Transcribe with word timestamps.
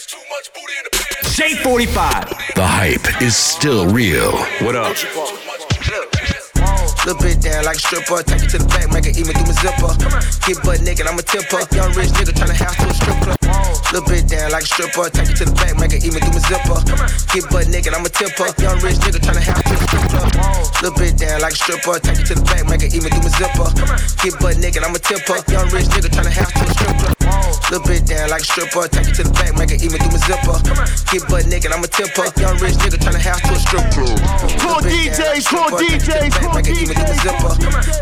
J45. 0.00 2.56
The 2.56 2.64
hype 2.64 3.04
is 3.20 3.36
still 3.36 3.84
real. 3.84 4.32
What 4.64 4.72
up? 4.72 4.96
Little 7.04 7.20
bit 7.20 7.44
down 7.44 7.68
like 7.68 7.76
a 7.76 7.84
stripper. 7.84 8.24
Take 8.24 8.48
it 8.48 8.56
to 8.56 8.64
the 8.64 8.68
back, 8.72 8.88
make 8.88 9.04
it 9.04 9.20
even 9.20 9.36
through 9.36 9.52
my 9.52 9.60
zipper. 9.60 9.92
Get 10.48 10.56
butt 10.64 10.80
naked, 10.80 11.04
I'm 11.04 11.20
a 11.20 11.22
tipper. 11.22 11.60
Young 11.76 11.92
rich 11.92 12.16
nigga 12.16 12.32
tryna 12.32 12.56
house 12.56 12.80
to 12.80 12.88
a 12.88 12.96
strip 12.96 13.12
club. 13.20 13.36
Little 13.92 14.08
bit 14.08 14.24
down 14.24 14.56
like 14.56 14.64
a 14.64 14.72
stripper. 14.72 15.12
Take 15.12 15.28
it 15.28 15.36
to 15.36 15.44
the 15.44 15.52
back, 15.52 15.76
make 15.76 15.92
it 15.92 16.00
even 16.00 16.24
through 16.24 16.32
my 16.32 16.48
zipper. 16.48 16.80
Get 17.36 17.44
butt 17.52 17.68
naked, 17.68 17.92
I'm 17.92 18.00
a 18.00 18.08
tipper. 18.08 18.48
Young 18.56 18.80
rich 18.80 18.96
nigga 19.04 19.20
tryna 19.20 19.44
house 19.44 19.68
to 19.68 19.76
a 19.76 19.84
strip 19.84 20.16
club. 20.16 20.32
Little 20.80 20.96
bit 20.96 21.20
down 21.20 21.44
like 21.44 21.52
a 21.52 21.60
stripper. 21.60 22.00
Take 22.00 22.24
it 22.24 22.32
to 22.32 22.40
the 22.40 22.44
back, 22.48 22.64
make 22.72 22.88
it 22.88 22.96
even 22.96 23.12
through 23.12 23.28
my 23.28 23.36
zipper. 23.36 23.68
Get 24.24 24.32
butt 24.40 24.56
naked, 24.64 24.80
I'm 24.80 24.96
a 24.96 24.98
tipper. 25.04 25.44
Young 25.52 25.68
rich 25.76 25.92
nigga 25.92 26.08
tryna 26.08 26.32
house 26.32 26.56
to 26.56 26.64
a 26.64 26.72
strip 26.72 26.96
club. 27.04 27.19
Little 27.70 27.86
bit 27.86 28.02
down 28.02 28.26
like 28.34 28.42
a 28.42 28.50
stripper. 28.50 28.90
Take 28.90 29.06
it 29.06 29.14
to 29.14 29.22
the 29.22 29.30
back, 29.30 29.54
make 29.54 29.70
it 29.70 29.78
even 29.78 30.02
through 30.02 30.10
my 30.10 30.26
zipper. 30.26 30.58
Get 31.14 31.22
butt 31.30 31.46
naked, 31.46 31.70
I'm 31.70 31.78
a 31.78 31.86
tipper. 31.86 32.26
Young 32.42 32.58
rich 32.58 32.74
nigga 32.82 32.98
tryna 32.98 33.22
house 33.22 33.38
to 33.46 33.54
a 33.54 33.62
strip 33.62 33.86
club. 33.94 34.18
Core 34.58 34.82
DJs, 34.82 35.46
core 35.46 35.78
DJs, 35.78 36.34
core 36.34 36.58
DJs. 36.66 36.82
Even 36.82 36.94
through 36.98 37.14
my 37.14 37.22
zipper. 37.22 37.54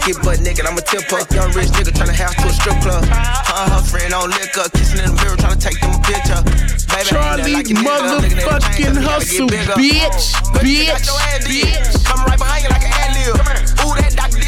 Get 0.09 0.17
butt 0.25 0.41
naked, 0.41 0.65
I'm 0.65 0.73
a 0.73 0.81
tipper. 0.81 1.21
Young 1.37 1.53
rich 1.53 1.69
nigga 1.77 1.93
tryna 1.93 2.17
house 2.17 2.33
to 2.41 2.49
a 2.49 2.53
strip 2.57 2.81
club. 2.81 3.05
Her 3.13 3.65
her 3.69 3.85
friend 3.85 4.17
on 4.17 4.33
liquor, 4.33 4.73
kissing 4.73 5.05
in 5.05 5.13
the 5.13 5.17
mirror, 5.21 5.37
tryna 5.37 5.61
take 5.61 5.77
them 5.85 5.93
a 5.93 6.01
picture. 6.01 6.41
Baby, 6.89 7.13
Charlie 7.13 7.53
like 7.53 7.69
your 7.69 7.85
nigga. 7.85 8.25
Looking 8.25 8.41
at 8.41 8.49
the 8.49 8.73
motherfucking 8.73 8.97
hustle, 9.05 9.53
bitch, 9.53 10.33
bitch, 10.65 10.89
got 10.89 11.05
your 11.05 11.21
ass 11.29 11.45
did. 11.45 11.77
bitch. 11.77 12.09
Come 12.09 12.25
right 12.25 12.41
behind 12.41 12.65
you 12.65 12.73
like 12.73 12.89
an 12.89 12.93
ad 13.05 13.13
lib. 13.21 13.37
Ooh, 13.85 13.93
that 14.01 14.17
doctor 14.17 14.41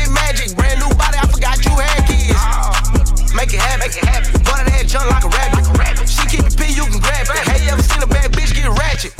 Make 3.40 3.56
it 3.56 3.64
happen. 3.64 3.88
Butter 4.44 4.68
that 4.68 4.84
junk 4.84 5.08
like 5.08 5.24
a 5.24 5.32
rabbit. 5.32 5.64
She 6.04 6.20
keep 6.28 6.44
it 6.44 6.52
P, 6.60 6.76
you 6.76 6.84
can 6.84 7.00
grab 7.00 7.24
it. 7.24 7.40
Hey, 7.48 7.64
you 7.64 7.72
ever 7.72 7.80
seen 7.80 8.04
a 8.04 8.06
bad 8.06 8.28
bitch 8.36 8.52
get 8.52 8.68
ratchet? 8.68 9.16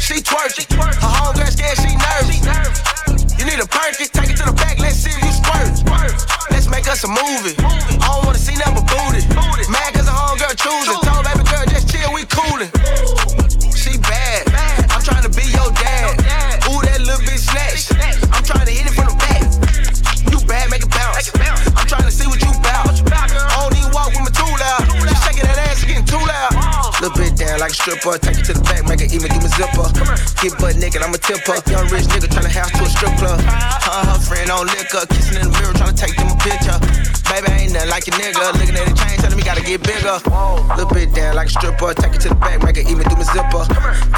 She 0.00 0.24
twerk. 0.24 0.56
Her 0.56 1.12
homegirl 1.20 1.52
scared 1.52 1.76
she 1.84 1.92
nervous. 2.00 2.40
You 3.36 3.44
need 3.44 3.60
a 3.60 3.68
perky, 3.68 4.08
take 4.08 4.32
it 4.32 4.40
to 4.40 4.48
the 4.48 4.56
back, 4.56 4.80
let's 4.80 4.96
see 4.96 5.12
if 5.12 5.20
you 5.20 5.36
squirt. 5.36 5.68
Let's 6.48 6.72
make 6.72 6.88
us 6.88 7.04
a 7.04 7.12
movie. 7.12 7.60
I 7.60 8.08
don't 8.08 8.24
wanna 8.24 8.40
see 8.40 8.56
nothing 8.56 8.80
but 8.80 8.88
booty. 8.88 9.20
Mad 9.68 9.92
cause 9.92 10.08
a 10.08 10.16
homegirl 10.16 10.56
choosing. 10.56 10.96
Told 11.04 11.20
baby 11.20 11.44
girl, 11.44 11.68
just 11.68 11.92
chill, 11.92 12.08
we 12.16 12.24
coolin'. 12.24 12.72
She 13.76 14.00
bad. 14.00 14.48
I'm 14.88 15.04
trying 15.04 15.28
to 15.28 15.32
be 15.36 15.44
your 15.52 15.68
dad. 15.76 16.16
Ooh, 16.72 16.80
that 16.88 17.04
little 17.04 17.20
bitch 17.20 17.44
snatch. 17.52 17.84
I'm 18.32 18.40
trying 18.48 18.64
to 18.64 18.72
hit 18.72 18.88
it 18.88 18.89
too 26.10 26.18
loud. 26.18 26.52
Little 26.98 27.14
bit 27.14 27.38
down 27.38 27.62
like 27.62 27.70
a 27.70 27.78
stripper. 27.78 28.18
Take 28.18 28.42
it 28.42 28.44
to 28.50 28.54
the 28.58 28.64
back, 28.66 28.82
make 28.90 29.00
it 29.00 29.14
even 29.14 29.30
through 29.30 29.46
my 29.46 29.52
zipper. 29.54 29.86
Get 30.42 30.52
butt 30.58 30.74
naked, 30.76 31.00
I'm 31.00 31.14
a 31.14 31.20
tipper. 31.22 31.56
Young 31.70 31.86
rich 31.88 32.10
nigga 32.10 32.26
tryna 32.26 32.50
house 32.50 32.74
to 32.74 32.82
a 32.84 32.90
strip 32.90 33.14
club. 33.16 33.38
Her 33.40 34.02
her 34.10 34.20
friend 34.20 34.50
on 34.50 34.66
liquor, 34.66 35.06
kissing 35.14 35.38
in 35.38 35.48
the 35.48 35.52
mirror, 35.54 35.72
tryna 35.78 35.94
take 35.94 36.18
them 36.18 36.28
a 36.28 36.36
picture. 36.42 36.78
Baby, 37.30 37.46
ain't 37.54 37.72
nothing 37.72 37.90
like 37.94 38.04
your 38.10 38.18
nigga. 38.18 38.42
Looking 38.58 38.74
at 38.74 38.90
the 38.90 38.94
chain, 38.98 39.16
telling 39.22 39.38
me 39.38 39.46
gotta 39.46 39.62
get 39.62 39.80
bigger. 39.86 40.18
Little 40.74 40.90
bit 40.90 41.14
down 41.14 41.38
like 41.38 41.46
a 41.46 41.54
stripper. 41.54 41.94
Take 41.94 42.18
it 42.18 42.20
to 42.26 42.34
the 42.34 42.40
back, 42.42 42.58
make 42.66 42.76
it 42.76 42.90
even 42.90 43.06
through 43.06 43.22
my 43.22 43.28
zipper. 43.30 43.64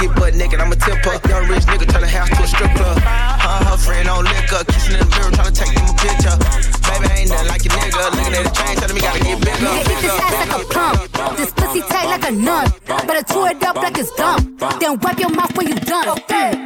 Get 0.00 0.10
butt 0.16 0.32
naked, 0.34 0.58
I'm 0.58 0.72
a 0.72 0.76
tipper. 0.80 1.20
Young 1.28 1.44
rich 1.52 1.68
nigga 1.68 1.86
tryna 1.86 2.08
house 2.08 2.32
to 2.32 2.42
a 2.42 2.48
strip 2.48 2.72
club. 2.72 2.98
Her 2.98 3.58
her 3.68 3.78
friend 3.78 4.08
on 4.08 4.24
liquor, 4.24 4.64
kissing 4.72 4.96
in 4.96 5.04
the 5.04 5.08
mirror, 5.12 5.30
tryna 5.30 5.54
take 5.54 5.74
them 5.76 5.86
a 5.86 5.94
picture. 6.00 6.81
Baby, 6.92 7.08
ain't 7.14 7.30
nothing 7.30 7.48
like 7.48 7.64
your 7.64 7.74
nigga. 7.74 8.00
Looking 8.16 8.34
at 8.34 8.44
the 8.44 8.50
chain, 8.50 8.76
telling 8.76 8.94
me 8.94 9.00
gotta 9.00 9.20
get 9.20 9.40
bigger. 9.40 9.64
Nigga, 9.64 9.80
eat 9.80 10.00
this 10.02 10.20
ass 10.20 10.34
like 10.42 10.52
a 10.52 10.64
plum. 10.68 11.36
This 11.36 11.50
pussy 11.52 11.80
tight 11.80 12.06
like 12.06 12.28
a 12.28 12.32
nun. 12.32 12.72
Better 12.86 13.24
chew 13.32 13.46
it 13.46 13.62
up 13.64 13.76
like 13.76 13.98
it's 13.98 14.14
dumb. 14.16 14.56
Then 14.80 14.98
wipe 15.00 15.18
your 15.18 15.30
mouth 15.30 15.56
when 15.56 15.68
you 15.68 15.74
done. 15.74 16.08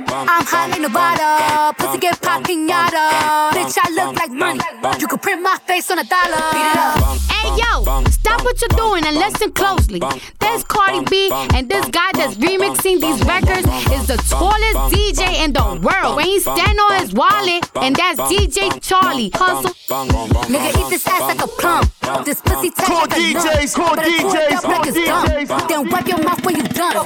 I'm 0.09 0.45
hot 0.45 0.71
like 0.71 0.81
Nevada. 0.81 1.75
Pussy 1.79 1.99
get 1.99 2.21
pop 2.23 2.43
pinata. 2.43 3.53
Bitch, 3.55 3.77
I 3.83 3.91
look 3.93 4.17
like 4.17 4.31
money. 4.31 4.61
You 4.99 5.07
could 5.07 5.23
print 5.23 5.43
my 5.43 5.57
face 5.67 5.91
on 5.91 5.99
a 5.99 6.05
dollar. 6.05 6.43
Beat 6.53 6.67
it 6.67 6.77
up. 6.77 7.19
Hey 7.31 7.49
yo, 7.63 7.85
stop 8.11 8.43
what 8.43 8.61
you're 8.61 8.77
doing 8.77 9.05
and 9.07 9.17
listen 9.17 9.53
closely. 9.53 10.01
This 10.41 10.65
Cardi 10.65 11.05
B 11.11 11.31
and 11.55 11.69
this 11.69 11.87
guy 11.89 12.11
that's 12.15 12.35
remixing 12.37 13.01
these 13.01 13.23
records 13.25 13.67
is 13.93 14.07
the 14.09 14.17
tallest 14.29 14.95
DJ 14.95 15.45
in 15.45 15.53
the 15.53 15.79
world. 15.83 16.17
When 16.17 16.27
he 16.27 16.41
stand 16.41 16.79
on 16.81 17.01
his 17.01 17.13
wallet, 17.13 17.71
and 17.77 17.95
that's 17.95 18.19
DJ 18.21 18.81
Charlie. 18.81 19.31
Hustle. 19.35 19.75
Nigga, 20.17 20.71
eat 20.81 20.89
this 20.91 21.07
ass 21.07 21.21
like 21.21 21.43
a 21.43 21.47
plum. 21.47 21.85
This 22.25 22.41
pussy 22.41 22.71
tight 22.71 22.87
Call 22.87 23.01
like 23.01 23.17
a 23.17 23.33
nun. 23.35 23.47
DJs, 23.47 23.75
call 23.75 23.97
Better 23.97 24.11
chew 24.11 24.29
it 24.29 24.51
DJs, 24.51 24.57
up 24.57 24.63
call 24.63 24.73
like 24.73 24.95
dumb. 24.95 25.27
DJs. 25.27 25.69
Then 25.69 25.91
wipe 25.91 26.09
your 26.09 26.23
mouth 26.25 26.45
when 26.45 26.57
you 26.57 26.63
done. 26.63 26.97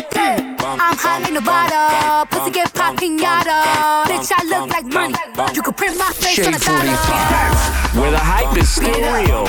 I'm 0.63 0.97
hot 0.97 1.23
like 1.23 1.33
Nevada. 1.33 2.27
Pussy 2.31 2.51
get 2.53 2.73
pop 2.73 2.95
pinata. 2.97 4.05
Bitch, 4.07 4.31
I 4.31 4.45
look 4.45 4.71
like 4.71 4.87
money. 4.87 5.15
You 5.55 5.63
can 5.63 5.75
print 5.75 5.99
my 5.99 6.13
face 6.13 6.39
on 6.47 6.55
a 6.55 6.59
dollar. 6.59 8.01
Where 8.01 8.13
the 8.13 8.19
hype 8.19 8.57
is 8.57 8.69
still 8.69 8.95
real. 8.95 9.49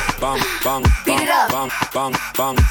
Beat 1.05 1.21
it 1.21 1.29
up. 1.29 1.51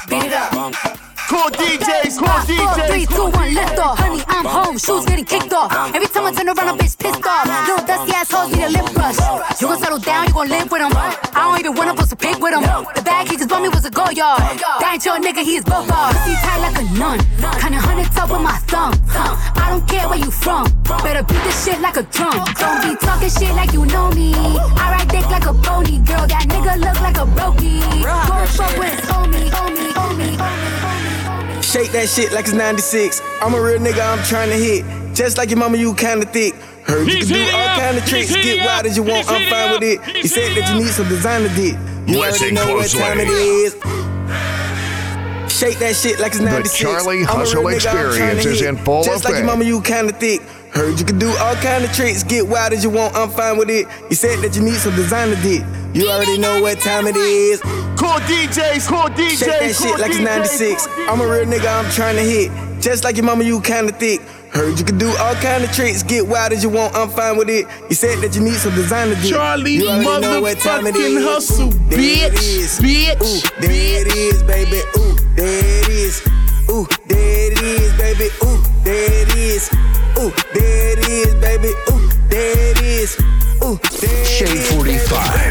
Beat 0.09 0.23
it 0.23 0.33
up. 0.33 1.10
Core 1.29 1.49
DJs, 1.51 2.19
call 2.19 2.27
Five, 2.27 2.47
four, 2.47 2.73
three, 2.87 3.05
DJs. 3.05 3.15
two, 3.15 3.27
one, 3.37 3.53
lift 3.53 3.79
off. 3.79 3.97
Honey, 3.99 4.21
I'm 4.27 4.45
home. 4.45 4.77
Shoes 4.77 5.05
getting 5.05 5.25
kicked 5.25 5.53
off. 5.53 5.71
Every 5.95 6.07
time 6.07 6.25
I 6.25 6.31
turn 6.33 6.47
around, 6.49 6.67
a 6.67 6.83
bitch 6.83 6.97
pissed 6.99 7.23
off. 7.25 7.45
Little 7.67 7.85
dusty 7.87 8.11
ass 8.13 8.31
hoes 8.31 8.51
need 8.51 8.63
a 8.63 8.69
lip 8.69 8.91
brush. 8.93 9.15
You 9.61 9.67
gon' 9.67 9.79
settle 9.79 9.99
down, 9.99 10.27
you 10.27 10.33
gon' 10.33 10.49
live 10.49 10.69
with 10.71 10.81
him. 10.81 10.91
I 10.93 11.39
don't 11.47 11.59
even 11.59 11.73
wanna 11.75 11.95
post 11.95 12.11
a 12.11 12.15
pic 12.17 12.37
with 12.39 12.53
him. 12.53 12.63
The 12.95 13.01
bag 13.01 13.29
he 13.29 13.37
just 13.37 13.49
bought 13.49 13.61
me 13.61 13.69
was 13.69 13.85
a 13.85 13.89
go 13.91 14.09
yard. 14.09 14.39
That 14.79 14.91
ain't 14.93 15.05
your 15.05 15.17
nigga, 15.23 15.43
he 15.43 15.55
is 15.55 15.63
both 15.63 15.89
ours. 15.91 16.15
Pussy 16.17 16.35
tight 16.43 16.59
like 16.59 16.77
a 16.79 16.85
nun. 16.99 17.19
Kinda 17.61 17.79
honey 17.79 18.03
top 18.11 18.29
with 18.31 18.41
my 18.41 18.57
thumb. 18.67 18.91
I 19.55 19.69
don't 19.71 19.87
care 19.87 20.07
where 20.09 20.19
you 20.19 20.31
from. 20.31 20.67
Better 21.03 21.23
beat 21.23 21.43
this 21.47 21.63
shit 21.63 21.79
like 21.79 21.95
a 21.95 22.03
drum. 22.03 22.35
Don't 22.59 22.79
be 22.83 22.91
talking 22.99 23.29
shit 23.31 23.55
like 23.55 23.71
you 23.71 23.85
know 23.85 24.09
me. 24.11 24.33
I 24.75 24.99
ride 24.99 25.07
dick 25.07 25.25
like 25.31 25.45
a 25.45 25.53
pony, 25.53 25.99
girl. 26.03 26.27
That 26.27 26.43
nigga 26.51 26.75
look 26.75 26.99
like 26.99 27.17
a 27.17 27.25
brokey. 27.25 27.79
Go 28.03 28.45
fuck 28.51 28.75
with 28.77 28.99
his 28.99 29.09
homie, 29.09 29.47
homie, 29.47 29.91
homie, 29.95 30.35
homie, 30.35 30.35
homie. 30.35 30.90
Shake 31.71 31.91
that 31.93 32.09
shit 32.09 32.31
like 32.33 32.45
it's 32.45 32.53
96. 32.53 33.21
I'm 33.41 33.53
a 33.53 33.61
real 33.61 33.79
nigga, 33.79 34.01
I'm 34.03 34.23
trying 34.25 34.49
to 34.49 34.55
hit. 34.57 34.83
Just 35.15 35.37
like 35.37 35.49
your 35.49 35.59
mama, 35.59 35.77
you 35.77 35.93
kinda 35.95 36.25
thick. 36.25 36.53
Heard 36.83 37.07
you 37.07 37.19
can 37.19 37.27
do 37.27 37.41
all 37.53 37.67
up. 37.69 37.79
kind 37.79 37.97
of 37.97 38.05
tricks. 38.05 38.29
heating 38.29 38.57
Get 38.57 38.65
wild 38.65 38.79
up. 38.81 38.85
as 38.87 38.97
you 38.97 39.03
want, 39.03 39.17
He's 39.19 39.29
I'm 39.29 39.35
heating 39.41 39.49
fine 39.53 39.71
with 39.71 39.83
it. 39.83 40.01
He's 40.03 40.23
You 40.23 40.29
said 40.29 40.57
that 40.57 40.69
you 40.73 40.79
need 40.83 40.91
some 40.91 41.07
designer 41.07 41.47
dick. 41.55 41.75
You 42.07 42.19
Listen 42.19 42.41
already 42.41 42.55
know 42.55 42.75
what 42.75 42.89
closely. 42.89 42.99
time 42.99 43.19
it 43.19 43.29
is. 43.29 43.73
Shake 45.47 45.77
that 45.79 45.95
shit 45.95 46.19
like 46.19 46.31
it's 46.33 46.41
96. 46.41 46.77
Charlie 46.79 47.17
I'm 47.19 47.23
a 47.23 47.25
Hustle 47.27 47.63
real 47.63 47.77
nigga, 47.79 47.91
I'm 47.93 48.05
experience 48.07 48.17
tryna 48.45 48.51
is 48.51 48.59
hit. 48.59 48.69
in 48.69 48.77
full 48.77 49.03
Just 49.03 49.23
like 49.25 49.35
your 49.35 49.43
mama, 49.45 49.63
you 49.63 49.81
kinda 49.81 50.11
thick. 50.13 50.41
Heard 50.73 50.99
you 50.99 51.05
can 51.05 51.19
do 51.19 51.29
all 51.39 51.55
kind 51.55 51.83
of 51.85 51.93
tricks. 51.93 52.23
Get 52.23 52.47
wild 52.47 52.73
as 52.73 52.83
you 52.83 52.89
want, 52.89 53.15
I'm 53.15 53.29
fine 53.29 53.57
with 53.57 53.69
it. 53.69 53.85
You 54.09 54.15
said 54.15 54.39
that 54.39 54.55
you 54.55 54.61
need 54.63 54.79
some 54.79 54.95
designer 54.95 55.35
dick. 55.43 55.61
You 55.93 56.09
already 56.09 56.37
know 56.37 56.61
what 56.61 56.79
time 56.79 57.05
it 57.07 57.15
is. 57.15 57.61
Core 58.01 58.17
DJs, 58.25 58.87
core 58.89 59.09
DJs. 59.13 59.37
Shake 59.37 59.47
that 59.47 59.75
call 59.77 59.87
shit 59.87 59.99
like 59.99 60.09
it's 60.11 60.19
96. 60.19 60.87
call 60.87 61.09
I'm 61.09 61.21
a 61.21 61.27
real 61.27 61.45
nigga, 61.45 61.69
I'm 61.69 61.89
trying 61.91 62.15
to 62.15 62.23
hit. 62.23 62.49
Just 62.81 63.03
like 63.03 63.15
your 63.15 63.25
mama, 63.25 63.43
you 63.43 63.61
kinda 63.61 63.91
thick. 63.93 64.21
Heard 64.51 64.79
you 64.79 64.83
can 64.83 64.97
do 64.97 65.07
all 65.19 65.35
kind 65.35 65.63
of 65.63 65.71
tricks. 65.71 66.01
Get 66.01 66.25
wild 66.27 66.51
as 66.51 66.63
you 66.63 66.69
want, 66.69 66.95
I'm 66.95 67.09
fine 67.09 67.37
with 67.37 67.47
it. 67.47 67.67
You 67.89 67.95
said 67.95 68.17
that 68.21 68.35
you 68.35 68.41
need 68.41 68.55
some 68.55 68.73
designer 68.73 69.13
dick. 69.21 69.31
Charlie 69.31 69.75
you 69.75 69.87
already 69.87 70.21
know 70.21 70.41
what 70.41 70.57
time 70.59 70.87
it 70.87 70.95
motherfucking 70.95 71.17
is. 71.17 71.23
hustle, 71.23 71.69
There 71.69 71.99
it 71.99 72.33
bitch, 72.33 72.57
is. 72.57 72.79
bitch, 72.79 73.21
Ooh, 73.21 73.61
there 73.61 74.01
it 74.01 74.07
is, 74.15 74.43
baby. 74.43 74.81
Ooh, 74.97 75.15
there 75.35 75.61
it 75.61 75.89
is. 75.89 76.21
Ooh, 76.71 76.87
there 77.07 77.51
it 77.51 77.61
is, 77.61 77.93
baby. 78.01 78.29
Ooh, 78.43 78.63
there 78.83 79.21
it 79.21 79.35
is. 79.37 79.69
Ooh, 80.17 80.33
there 80.53 80.91
it 80.97 81.07
is, 81.07 81.35
baby. 81.35 81.69
Ooh, 81.91 82.09
there 82.27 82.71
it 82.71 82.81
is. 82.81 83.15
Ooh, 83.63 83.77
there 84.01 84.09
it 84.09 84.25
is, 84.25 84.27
Shade 84.27 84.47
baby. 84.47 84.97
45, 84.97 85.50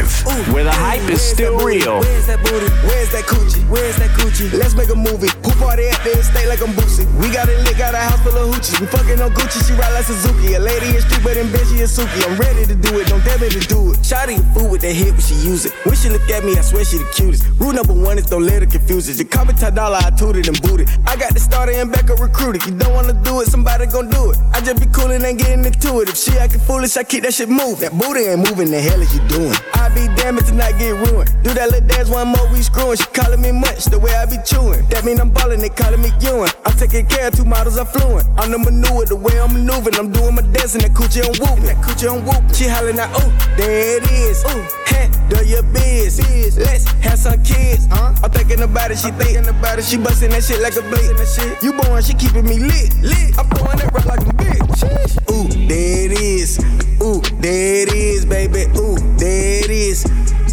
where 0.53 0.63
the 0.63 0.71
hype 0.71 1.07
is 1.09 1.21
still 1.21 1.57
real. 1.59 1.99
Where's 1.99 2.27
that 2.27 2.39
booty? 2.43 2.69
Where's 2.87 3.11
that 3.11 3.25
coochie? 3.25 3.63
Where's 3.69 3.95
that 3.97 4.09
coochie? 4.11 4.51
Let's 4.53 4.75
make 4.75 4.89
a 4.89 4.95
movie. 4.95 5.29
Pool 5.41 5.55
party 5.57 5.87
at 5.87 6.03
the 6.03 6.17
estate 6.19 6.47
like 6.47 6.61
I'm 6.61 6.73
Boosie. 6.73 7.05
We 7.21 7.31
got 7.31 7.49
it 7.49 7.59
lit, 7.63 7.77
got 7.77 7.93
a 7.93 7.97
house 7.97 8.21
full 8.21 8.35
of 8.35 8.53
hoochies. 8.53 8.79
We 8.79 8.87
fucking 8.87 9.21
on 9.21 9.31
Gucci, 9.31 9.65
she 9.65 9.73
ride 9.73 9.93
like 9.93 10.05
Suzuki. 10.05 10.53
A 10.55 10.59
lady 10.59 10.97
street, 10.99 11.23
but 11.23 11.37
in 11.37 11.51
bed 11.51 11.65
she 11.67 11.81
is 11.81 11.95
Suki. 11.95 12.21
I'm 12.27 12.37
ready 12.37 12.65
to 12.65 12.75
do 12.75 12.99
it, 12.99 13.07
don't 13.07 13.23
dare 13.23 13.39
me 13.39 13.49
to 13.49 13.59
do 13.59 13.93
it. 13.93 13.99
Shotty 14.05 14.39
a 14.39 14.43
fool 14.53 14.69
with 14.69 14.81
that 14.81 14.93
hit 14.93 15.11
when 15.11 15.21
she 15.21 15.35
use 15.35 15.65
it. 15.65 15.73
When 15.85 15.95
she 15.95 16.09
look 16.09 16.27
at 16.29 16.43
me, 16.43 16.57
I 16.57 16.61
swear 16.61 16.85
she 16.85 16.97
the 16.97 17.09
cutest. 17.15 17.47
Rule 17.59 17.73
number 17.73 17.93
one 17.93 18.17
is 18.17 18.25
don't 18.25 18.43
let 18.45 18.61
her 18.61 18.69
confuse 18.69 19.09
it. 19.09 19.17
You 19.17 19.25
call 19.25 19.45
me 19.45 19.53
Tadala, 19.53 20.03
I 20.03 20.09
tooted 20.11 20.47
and 20.47 20.61
booted. 20.61 20.89
I 21.07 21.15
got 21.15 21.33
the 21.33 21.39
starter 21.39 21.71
and 21.71 21.91
backup 21.91 22.19
recruited. 22.19 22.65
You 22.65 22.75
don't 22.77 22.93
wanna 22.93 23.13
do 23.13 23.41
it, 23.41 23.47
somebody 23.47 23.85
gon' 23.87 24.09
do 24.09 24.31
it. 24.31 24.37
I 24.53 24.61
just 24.61 24.79
be 24.79 24.87
cool 24.91 25.11
and 25.11 25.23
ain't 25.23 25.39
getting 25.39 25.65
into 25.65 26.01
it. 26.01 26.09
If 26.09 26.17
she 26.17 26.37
acting 26.37 26.59
foolish, 26.61 26.97
I 26.97 27.03
keep 27.03 27.23
that 27.23 27.33
shit 27.33 27.49
moving. 27.49 27.79
That 27.79 27.97
booty 27.97 28.21
ain't 28.27 28.43
moving, 28.49 28.71
the 28.71 28.81
hell 28.81 29.01
is 29.01 29.13
you 29.13 29.21
doing? 29.27 29.55
I 29.73 29.89
be 29.89 30.10
damned 30.15 30.39
if 30.39 30.47
tonight 30.47 30.77
get 30.79 30.91
ruined. 30.95 31.29
Do 31.43 31.53
that 31.53 31.71
little 31.71 31.87
dance 31.87 32.09
one 32.09 32.29
more, 32.29 32.47
we 32.51 32.61
screwing. 32.61 32.97
She 32.97 33.05
calling 33.13 33.41
me 33.41 33.51
much, 33.51 33.85
the 33.85 33.99
way 33.99 34.13
I 34.15 34.25
be 34.25 34.37
chewing. 34.45 34.85
That 34.89 35.05
mean 35.05 35.19
I'm 35.19 35.31
ballin' 35.31 35.59
they 35.59 35.69
calling 35.69 36.01
me 36.01 36.11
Ewan. 36.21 36.49
I'm 36.65 36.75
taking 36.77 37.05
care 37.05 37.27
of 37.27 37.35
two 37.35 37.45
models, 37.45 37.77
I'm 37.77 37.85
fluent. 37.85 38.27
I'm 38.37 38.51
the 38.51 38.59
maneuver, 38.59 39.05
the 39.05 39.15
way 39.15 39.39
I'm 39.39 39.53
maneuvering. 39.53 39.97
I'm 39.97 40.11
doing 40.11 40.35
my 40.35 40.41
dance 40.41 40.75
and 40.75 40.83
that 40.83 40.93
coochie 40.93 41.23
on 41.23 41.35
whooping. 41.39 41.65
That 41.65 41.77
coochie 41.83 42.09
on 42.11 42.25
whooping. 42.25 42.53
She 42.53 42.67
hollering 42.67 42.99
out, 42.99 43.09
ooh, 43.21 43.31
there 43.57 43.97
it 43.97 44.05
is. 44.11 44.43
Ooh, 44.45 44.63
handle 44.85 45.43
your 45.43 45.63
biz. 45.73 46.19
Let's 46.57 46.85
have 47.03 47.17
some 47.17 47.41
kids. 47.43 47.87
Huh? 47.89 48.13
I'm 48.23 48.31
thinking 48.31 48.61
about 48.61 48.91
it, 48.91 48.97
she 48.99 49.11
thinking 49.11 49.47
about 49.47 49.79
it. 49.79 49.85
She 49.85 49.97
busting 49.97 50.31
that 50.31 50.43
shit 50.43 50.61
like 50.61 50.75
a 50.75 50.81
blade. 50.81 51.15
You 51.63 51.73
born, 51.73 52.01
she 52.03 52.13
keeping 52.13 52.45
me 52.45 52.59
lit. 52.59 52.93
lit. 53.01 53.37
I'm 53.37 53.47
throwing 53.49 53.77
that 53.77 53.91
rap 53.93 54.05
like 54.05 54.21
a 54.21 54.33
bitch. 54.35 55.31
Ooh, 55.31 55.47
there 55.67 56.05
it 56.05 56.11
is. 56.11 56.59
Ooh, 57.01 57.21
there 57.41 57.83
it 57.83 57.93
is, 57.93 58.25
baby. 58.25 58.65
Ooh, 58.77 58.97
there 59.17 59.63
it 59.63 59.71
is. 59.71 60.00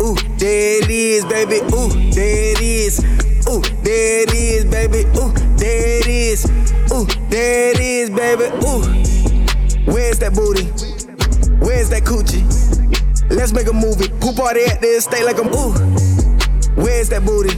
Ooh, 0.00 0.14
there 0.38 0.82
it 0.82 0.90
is, 0.90 1.24
baby. 1.24 1.56
Ooh, 1.74 1.88
there 2.12 2.52
it 2.52 2.60
is. 2.60 3.00
Ooh, 3.48 3.60
there 3.82 4.22
it 4.22 4.32
is, 4.32 4.64
baby. 4.64 5.04
Ooh, 5.18 5.32
there 5.56 6.00
it 6.00 6.06
is. 6.06 6.44
Ooh, 6.92 7.06
there 7.28 7.70
it 7.72 7.80
is, 7.80 8.10
baby. 8.10 8.44
Ooh, 8.64 8.82
where's 9.92 10.18
that 10.20 10.34
booty? 10.34 10.64
Where's 11.64 11.90
that 11.90 12.04
coochie? 12.04 12.44
Let's 13.30 13.52
make 13.52 13.66
a 13.66 13.72
movie. 13.72 14.08
Pool 14.20 14.34
party 14.34 14.64
at 14.64 14.80
the 14.80 14.86
estate 14.86 15.24
like 15.24 15.38
I'm 15.38 15.48
ooh. 15.48 15.74
Where's 16.80 17.08
that 17.08 17.24
booty? 17.24 17.54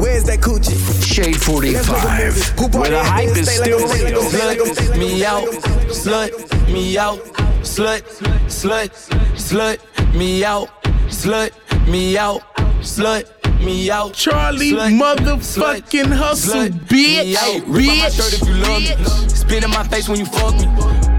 Where's 0.00 0.24
that 0.24 0.40
coochie? 0.40 0.74
Shade 1.04 1.36
45. 1.36 2.74
Where 2.74 2.90
the 2.90 3.04
hype 3.04 3.36
is 3.36 3.54
still 3.54 3.78
real. 3.78 4.22
Slut 4.22 4.98
me 4.98 5.24
out, 5.24 5.44
slut 5.92 6.32
me 6.72 6.98
out, 6.98 7.18
slut, 7.62 8.02
slut, 8.48 8.90
slut 9.36 9.78
me 10.14 10.44
out, 10.44 10.68
slut 11.14 11.52
me 11.88 12.18
out, 12.18 12.42
slut 12.80 13.24
me 13.64 13.90
out. 13.90 14.12
Charlie 14.14 14.72
slut, 14.72 14.98
motherfucking 14.98 16.04
slut, 16.04 16.16
hustle, 16.16 16.54
slut 16.54 16.70
bitch, 16.86 17.24
Me 17.24 17.36
out. 17.36 17.62
Rip 17.66 17.88
on 17.88 17.98
my 17.98 18.08
shirt 18.08 18.32
if 18.34 18.48
you 18.48 18.54
love 18.54 18.82
me. 18.82 19.28
Spit 19.28 19.64
in 19.64 19.70
my 19.70 19.84
face 19.84 20.08
when 20.08 20.18
you 20.18 20.26
fuck 20.26 20.54
me. 20.54 20.66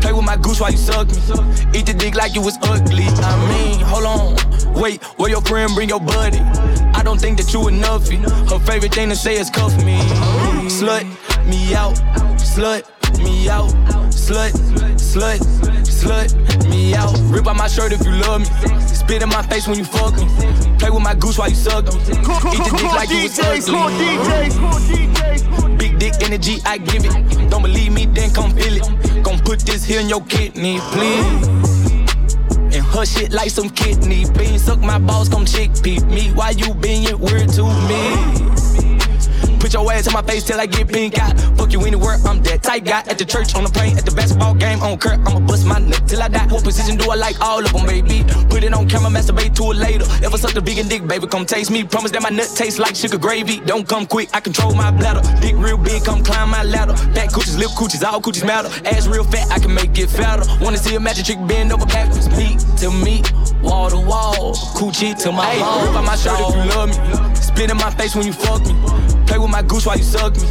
Play 0.01 0.13
with 0.13 0.25
my 0.25 0.38
goose 0.38 0.59
while 0.59 0.71
you 0.71 0.77
suck 0.77 1.07
me. 1.07 1.15
Eat 1.77 1.86
the 1.88 1.95
dick 1.97 2.15
like 2.15 2.36
you 2.36 2.42
was 2.42 2.57
ugly. 2.62 3.06
I 3.07 3.33
mean, 3.50 3.80
hold 3.80 4.06
on. 4.06 4.36
Wait, 4.80 5.01
where 5.18 5.30
your 5.30 5.42
friend 5.42 5.74
bring 5.74 5.89
your 5.89 6.01
buddy? 6.01 6.39
I 6.94 7.01
don't 7.03 7.19
think 7.19 7.38
that 7.38 7.53
you 7.53 7.62
enoughy. 7.62 8.18
Her 8.50 8.59
favorite 8.59 8.94
thing 8.94 9.09
to 9.09 9.15
say 9.15 9.38
is 9.39 9.50
cuff 9.50 9.75
me. 9.83 9.97
Slut 10.69 11.06
me 11.47 11.74
out. 11.74 11.95
Slut 12.38 12.83
me 13.24 13.50
out. 13.50 13.71
Slut, 14.12 14.51
slut, 15.16 15.40
slut 15.88 16.70
me 16.70 16.94
out. 16.94 17.16
Rip 17.32 17.48
out 17.48 17.56
my 17.56 17.68
shirt 17.68 17.94
if 17.94 18.04
you 18.06 18.12
love 18.12 18.42
me. 18.42 18.48
Spit 18.82 19.24
in 19.24 19.30
my 19.30 19.42
face 19.44 19.68
when 19.68 19.78
you 19.78 19.86
fuck 19.86 20.14
me. 20.16 20.28
Play 20.78 20.90
with 20.90 21.04
my 21.04 21.16
goose 21.16 21.38
while 21.38 21.50
you 21.50 21.56
suck 21.56 21.86
me. 21.86 21.92
Eat 22.02 22.64
the 22.64 22.74
dick 22.76 22.92
like 22.92 23.10
you 23.10 23.24
was 23.24 23.38
DJs, 23.38 23.68
call 23.72 23.88
ugly. 23.88 24.06
DJs, 24.06 24.60
core 24.60 24.80
DJs. 24.90 25.78
Big 25.80 26.00
dick 26.00 26.14
energy, 26.22 26.58
I 26.66 26.78
give 26.78 27.06
it. 27.06 27.50
Don't 27.50 27.62
believe 27.62 27.94
me, 27.94 28.06
then 28.08 28.32
come 28.32 28.52
feel 28.52 28.76
it. 28.76 29.24
Gon' 29.24 29.40
put 29.40 29.60
this 29.62 29.86
here 29.86 30.02
in 30.02 30.10
your 30.10 30.24
kidney, 30.26 30.80
please. 30.92 31.48
And 32.76 32.84
hush 32.84 33.18
it 33.22 33.32
like 33.32 33.52
some 33.52 33.70
kidney 33.70 34.26
beans. 34.38 34.64
Suck 34.64 34.80
my 34.80 35.00
balls, 35.00 35.30
come 35.30 35.46
chickpea 35.46 36.06
me. 36.10 36.32
Why 36.34 36.50
you 36.50 36.74
being 36.74 37.18
weird 37.20 37.50
to 37.54 37.64
me? 37.88 38.85
Put 39.66 39.74
your 39.74 39.92
ass 39.92 40.06
in 40.06 40.14
my 40.14 40.22
face 40.22 40.44
till 40.44 40.62
I 40.62 40.68
get 40.68 40.88
pink 40.88 41.18
eye. 41.18 41.34
Fuck 41.58 41.74
you 41.74 41.82
anywhere, 41.82 42.18
I'm 42.24 42.44
that 42.44 42.62
tight 42.62 42.86
guy. 42.86 43.00
At 43.10 43.18
the 43.18 43.26
church, 43.26 43.56
on 43.56 43.64
the 43.64 43.70
plane, 43.72 43.98
at 43.98 44.06
the 44.06 44.12
basketball 44.12 44.54
game, 44.54 44.80
on 44.84 45.00
Kurt, 45.00 45.18
I'ma 45.26 45.40
bust 45.40 45.66
my 45.66 45.80
nut 45.80 46.04
till 46.06 46.22
I 46.22 46.28
die. 46.28 46.46
What 46.54 46.64
position 46.64 46.98
do 46.98 47.10
I 47.10 47.16
like? 47.16 47.42
All 47.42 47.66
of 47.66 47.74
them, 47.74 47.88
baby. 47.88 48.24
Put 48.48 48.64
it 48.64 48.76
on 48.76 48.88
camera, 48.88 49.10
masturbate 49.10 49.56
to 49.56 49.72
it 49.72 49.78
later. 49.78 50.06
Ever 50.24 50.38
suck 50.38 50.54
the 50.54 50.62
vegan 50.62 50.88
dick, 50.88 51.08
baby, 51.08 51.26
come 51.26 51.48
taste 51.48 51.72
me. 51.72 51.84
Promise 51.84 52.12
that 52.12 52.22
my 52.22 52.30
nut 52.30 52.48
tastes 52.54 52.78
like 52.78 52.96
sugar 52.96 53.18
gravy. 53.18 53.60
Don't 53.60 53.90
come 53.90 54.06
quick, 54.06 54.30
I 54.36 54.40
control 54.40 54.76
my 54.76 54.92
bladder. 54.92 55.26
Dick 55.42 55.56
real 55.58 55.80
big, 55.80 56.06
come 56.06 56.24
climb 56.24 56.52
my 56.52 56.62
ladder. 56.62 56.94
Back 57.16 57.32
coochies, 57.32 57.58
lip 57.58 57.72
coochies, 57.72 58.06
all 58.06 58.22
coochies 58.22 58.46
matter. 58.46 58.70
Ass 58.86 59.08
real 59.08 59.24
fat, 59.24 59.50
I 59.50 59.58
can 59.58 59.74
make 59.74 59.98
it 59.98 60.12
fatter. 60.12 60.46
Wanna 60.64 60.78
see 60.78 60.94
a 60.94 61.00
magic 61.00 61.26
trick 61.26 61.42
bend 61.48 61.74
over 61.74 61.88
backwards? 61.88 62.30
Meat 62.38 62.60
to 62.82 62.92
meat, 62.92 63.34
wall 63.64 63.90
to 63.90 63.98
wall, 63.98 64.54
coochie 64.78 65.18
to 65.24 65.32
my 65.32 65.58
ball. 65.58 65.88
Rip 65.88 65.96
out 65.96 66.06
my 66.06 66.16
shirt 66.16 66.38
if 66.40 66.54
you 66.54 66.70
love 66.70 66.90
me. 66.90 67.34
Spit 67.34 67.72
in 67.72 67.78
my 67.78 67.90
face 67.98 68.14
when 68.14 68.28
you 68.28 68.34
fuck 68.34 68.62
me. 68.62 69.15
Play 69.27 69.38
with 69.38 69.50
my 69.50 69.62
goose 69.62 69.86
while 69.86 69.98
you 69.98 70.04
suck 70.04 70.36
me. 70.36 70.48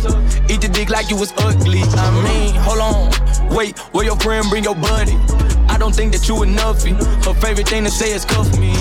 Eat 0.53 0.61
the 0.61 0.71
dick 0.73 0.91
like 0.91 1.11
you 1.11 1.17
was 1.17 1.33
ugly. 1.39 1.83
I 1.83 2.11
mean, 2.23 2.55
hold 2.55 2.81
on. 2.81 3.55
Wait, 3.55 3.79
where 3.93 4.05
your 4.05 4.17
friend 4.17 4.47
bring 4.51 4.65
your 4.65 4.75
buddy? 4.75 5.17
I 5.69 5.79
don't 5.79 5.95
think 5.95 6.13
that 6.13 6.29
you 6.29 6.35
enoughy. 6.37 6.93
Her 7.25 7.35
favorite 7.35 7.69
thing 7.69 7.85
to 7.85 7.91
say 7.91 8.13
is 8.13 8.25
cuff 8.25 8.51
me. 8.59 8.73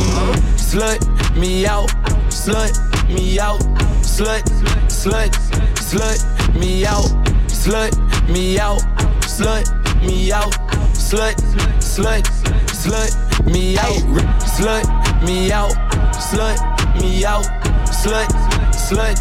Slut 0.58 1.00
me 1.36 1.66
out. 1.66 1.90
Slut 2.30 2.74
me 3.08 3.40
out. 3.40 3.60
Slut, 4.02 4.44
slut, 4.90 5.32
slut 5.76 6.60
me 6.60 6.86
out. 6.86 7.06
Slut 7.48 7.94
me 8.30 8.60
out. 8.60 8.82
Slut 9.22 9.66
me 10.06 10.32
out. 10.32 10.52
Slut, 10.94 11.36
slut, 11.80 12.24
slut 12.70 13.46
me 13.46 13.78
out. 13.78 14.04
Slut 14.42 14.86
me 15.26 15.52
out. 15.52 15.72
Slut 16.14 17.02
me 17.02 17.26
out. 17.26 17.46
Slut, 17.88 18.53
slut, 18.84 19.18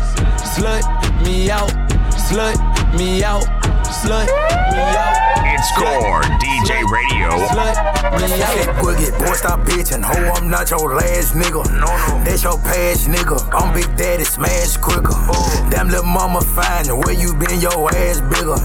slut 0.55 0.83
me 1.25 1.51
out. 1.51 1.71
Slut 2.11 2.59
me 2.99 3.23
out. 3.23 3.45
Slut 3.87 4.27
me 4.27 4.83
out. 4.99 5.15
It's 5.55 5.71
Core 5.79 6.23
DJ 6.43 6.83
Radio. 6.91 7.31
Slut 7.47 7.77
me 8.19 8.43
out. 8.43 8.83
Boogie, 8.83 9.13
boy, 9.19 9.35
stop 9.35 9.61
bitching. 9.61 10.03
Ho, 10.03 10.15
I'm 10.35 10.51
not 10.51 10.71
your 10.71 10.95
last 10.95 11.35
nigga. 11.35 11.65
No, 11.79 11.87
no. 11.87 12.25
That's 12.25 12.43
your 12.43 12.59
past 12.59 13.07
nigga. 13.09 13.39
I'm 13.53 13.73
Big 13.73 13.97
Daddy, 13.97 14.25
smash 14.25 14.77
quicker. 14.79 15.13
Oh. 15.13 15.69
Damn 15.71 15.89
little 15.89 16.05
mama 16.05 16.41
fine. 16.41 16.89
Where 16.89 17.15
you 17.15 17.35
been, 17.35 17.61
your 17.61 17.95
ass 17.95 18.21
bigger. 18.21 18.59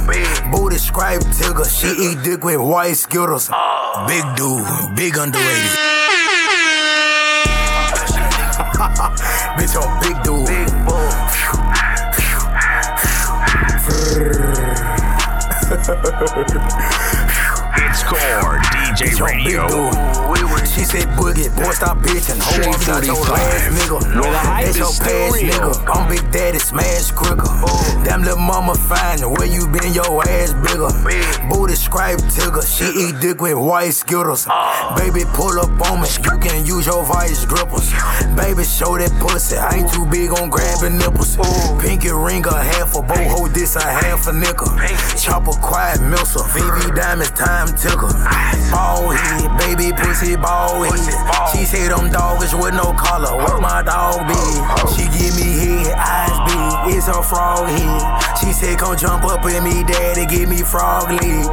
Booty 0.51 0.77
stripe 0.77 1.21
tigger. 1.37 1.67
She 1.69 1.87
eat 1.87 2.23
dick 2.23 2.43
with 2.43 2.59
white 2.59 2.97
skittles. 2.97 3.49
Oh. 3.53 4.05
Big 4.07 4.25
dude, 4.35 4.95
big 4.95 5.17
underrated. 5.17 5.77
Bitch, 9.57 9.75
I'm 9.75 9.99
big 10.01 10.17
dude. 10.23 10.45
Big 10.47 10.67
It's 17.79 18.03
Core 18.03 18.59
DJ 18.97 19.21
Radio. 19.21 19.67
She 20.65 20.81
said 20.83 21.05
boogie, 21.13 21.53
boy 21.55 21.69
stop 21.69 21.97
bitching. 22.01 22.41
Ho, 22.41 22.53
I'm 22.65 22.81
not 22.89 23.05
your 23.05 23.13
45. 23.13 23.73
nigga. 23.77 23.97
Hype 24.41 24.65
That's 24.65 24.77
your 24.77 24.93
past 24.97 25.37
nigga. 25.37 25.85
I'm 25.93 26.09
Big 26.09 26.31
Daddy, 26.31 26.57
smash 26.57 27.11
quicker. 27.11 27.45
Damn 28.05 28.23
little 28.23 28.37
mama 28.41 28.73
fine. 28.73 29.21
Where 29.21 29.45
you 29.45 29.67
been, 29.67 29.93
your 29.93 30.21
ass 30.29 30.53
bigger. 30.65 30.89
Booty 31.49 31.75
stripe 31.75 32.17
tigger. 32.33 32.65
She 32.65 32.89
eat 32.89 33.21
dick 33.21 33.39
with 33.39 33.57
white 33.57 33.93
skittles. 33.93 34.47
Baby, 34.97 35.29
pull 35.33 35.59
up 35.59 35.69
on 35.91 36.01
me. 36.01 36.09
You 36.25 36.37
can 36.41 36.65
use 36.65 36.85
your 36.87 37.05
vice 37.05 37.45
grippers. 37.45 37.93
Baby, 38.33 38.63
show 38.65 38.97
that 38.97 39.13
pussy. 39.21 39.57
I 39.57 39.77
ain't 39.77 39.93
too 39.93 40.05
big 40.05 40.31
on 40.33 40.49
grabbing 40.49 40.97
nipples. 40.97 41.37
Pinky 41.81 42.09
ring 42.09 42.45
a 42.45 42.53
half 42.53 42.95
a 42.95 43.01
boho, 43.01 43.53
this 43.53 43.75
a 43.75 43.85
half 43.85 44.27
a 44.27 44.33
nickel. 44.33 44.73
Chopper 45.17 45.53
quiet 45.61 46.01
milser. 46.01 46.45
VV 46.53 46.95
diamonds 46.95 47.31
time 47.31 47.67
ticker. 47.77 48.13
Ball 48.71 48.86
head, 49.11 49.57
baby 49.57 49.91
pussy 49.91 50.35
ball 50.35 50.83
head. 50.83 51.51
She 51.51 51.65
them 51.89 52.09
dogs 52.09 52.53
with 52.53 52.73
no 52.73 52.93
collar. 52.93 53.35
What 53.35 53.57
oh. 53.57 53.61
my 53.61 53.83
dog 53.83 54.27
be? 54.27 54.35
Oh. 54.35 54.87
She 54.95 55.05
give 55.11 55.35
me 55.35 55.47
head, 55.59 55.93
eyes 55.97 56.37
big. 56.47 56.57
Oh. 56.57 56.95
It's 56.95 57.07
a 57.07 57.21
frog 57.23 57.67
head. 57.67 58.37
She 58.39 58.53
said 58.53 58.79
come 58.79 58.95
jump 58.97 59.25
up 59.25 59.43
with 59.43 59.63
me, 59.63 59.83
daddy. 59.83 60.25
Give 60.25 60.47
me 60.49 60.61
frog 60.61 61.09
leg. 61.09 61.45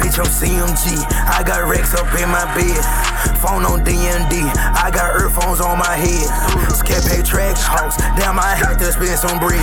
Bitch, 0.00 0.18
I'm 0.18 0.26
CMG. 0.26 0.98
I 1.28 1.42
got 1.42 1.68
Rex 1.68 1.94
up 1.94 2.08
in 2.18 2.28
my 2.28 2.44
bed. 2.54 3.11
Phone 3.42 3.64
on 3.66 3.84
DND. 3.84 4.50
I 4.56 4.90
got 4.92 5.20
earphones 5.20 5.60
on 5.60 5.78
my 5.78 5.94
head. 5.94 6.26
Scape 6.72 7.24
track 7.24 7.56
house. 7.58 7.96
Damn, 8.16 8.38
I 8.38 8.54
had 8.54 8.78
to 8.78 8.92
spend 8.92 9.18
some 9.18 9.38
bread. 9.38 9.60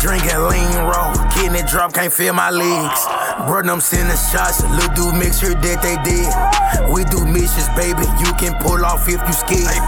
Drinking 0.00 0.36
lean 0.50 0.76
raw. 0.84 1.14
Kidney 1.32 1.62
drop, 1.70 1.94
can't 1.94 2.12
feel 2.12 2.34
my 2.34 2.50
legs. 2.50 3.00
Bro, 3.46 3.62
them 3.62 3.80
sending 3.80 4.16
shots. 4.30 4.60
Lil' 4.62 4.92
dude, 4.94 5.14
make 5.16 5.32
sure 5.32 5.54
that 5.54 5.78
they 5.80 5.96
did. 6.04 6.28
We 6.92 7.04
do 7.08 7.24
missions, 7.24 7.70
baby. 7.78 8.04
You 8.20 8.30
can 8.36 8.54
pull 8.60 8.84
off 8.84 9.08
if 9.08 9.22
you 9.24 9.34
scared. 9.34 9.80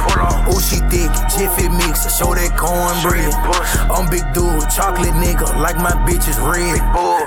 Oh, 0.49 0.59
she 0.63 0.81
thick. 0.89 1.13
Jiffy 1.37 1.69
mix. 1.69 2.09
Show 2.17 2.33
that 2.33 2.57
cornbread. 2.57 3.35
I'm 3.93 4.09
big 4.09 4.25
dude. 4.33 4.65
Chocolate 4.73 5.13
nigga. 5.21 5.45
Like 5.61 5.77
my 5.77 5.93
bitch 6.09 6.25
is 6.31 6.39
red. 6.41 6.81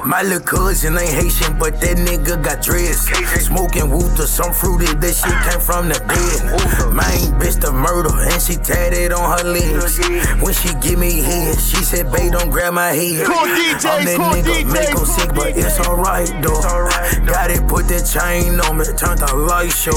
My 0.06 0.24
little 0.24 0.42
cousin 0.42 0.98
ain't 0.98 1.14
Haitian, 1.14 1.60
but 1.60 1.80
that 1.82 1.98
nigga 1.98 2.42
got 2.42 2.64
dreads. 2.64 3.06
Smoking 3.46 3.90
Wooter, 3.90 4.26
some 4.26 4.54
fruity. 4.54 4.90
That 4.98 5.14
shit 5.14 5.38
came 5.46 5.62
from 5.62 5.69
the 5.70 6.02
bed. 6.10 6.42
Main 6.90 7.30
bitch 7.38 7.62
the 7.62 7.72
murder, 7.72 8.10
and 8.10 8.42
she 8.42 8.56
tatted 8.58 9.14
on 9.14 9.38
her 9.38 9.46
legs. 9.46 10.02
When 10.42 10.54
she 10.54 10.74
give 10.82 10.98
me 10.98 11.22
head, 11.22 11.60
she 11.60 11.78
said, 11.86 12.12
babe, 12.12 12.32
don't 12.34 12.50
grab 12.50 12.74
my 12.74 12.90
head. 12.90 13.26
Core 13.26 13.46
DJs, 13.46 13.86
I'm 13.86 14.06
that 14.06 14.18
call 14.18 14.34
nigga 14.34 14.66
make 14.66 14.90
him 14.90 15.06
sick, 15.06 15.30
but 15.34 15.54
it's 15.56 15.80
alright 15.86 16.30
though. 16.42 16.58
all 16.58 16.82
right 16.82 17.22
Got 17.26 17.52
it, 17.52 17.68
put 17.68 17.86
the 17.86 18.02
chain 18.02 18.60
on 18.66 18.78
me, 18.82 18.86
turn 18.98 19.22
the 19.22 19.30
light 19.36 19.70
show. 19.70 19.94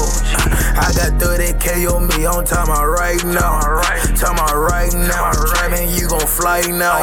I 0.77 0.93
got 0.93 1.17
30k 1.17 1.89
on 1.89 2.07
me, 2.07 2.25
on 2.25 2.45
time 2.45 2.69
I 2.69 2.85
right 2.85 3.23
now. 3.25 3.81
Time 4.13 4.37
I 4.37 4.53
right 4.53 4.93
now. 4.93 5.33
Trapping, 5.33 5.89
you 5.89 6.07
gon' 6.07 6.27
fly 6.27 6.61
now. 6.69 7.01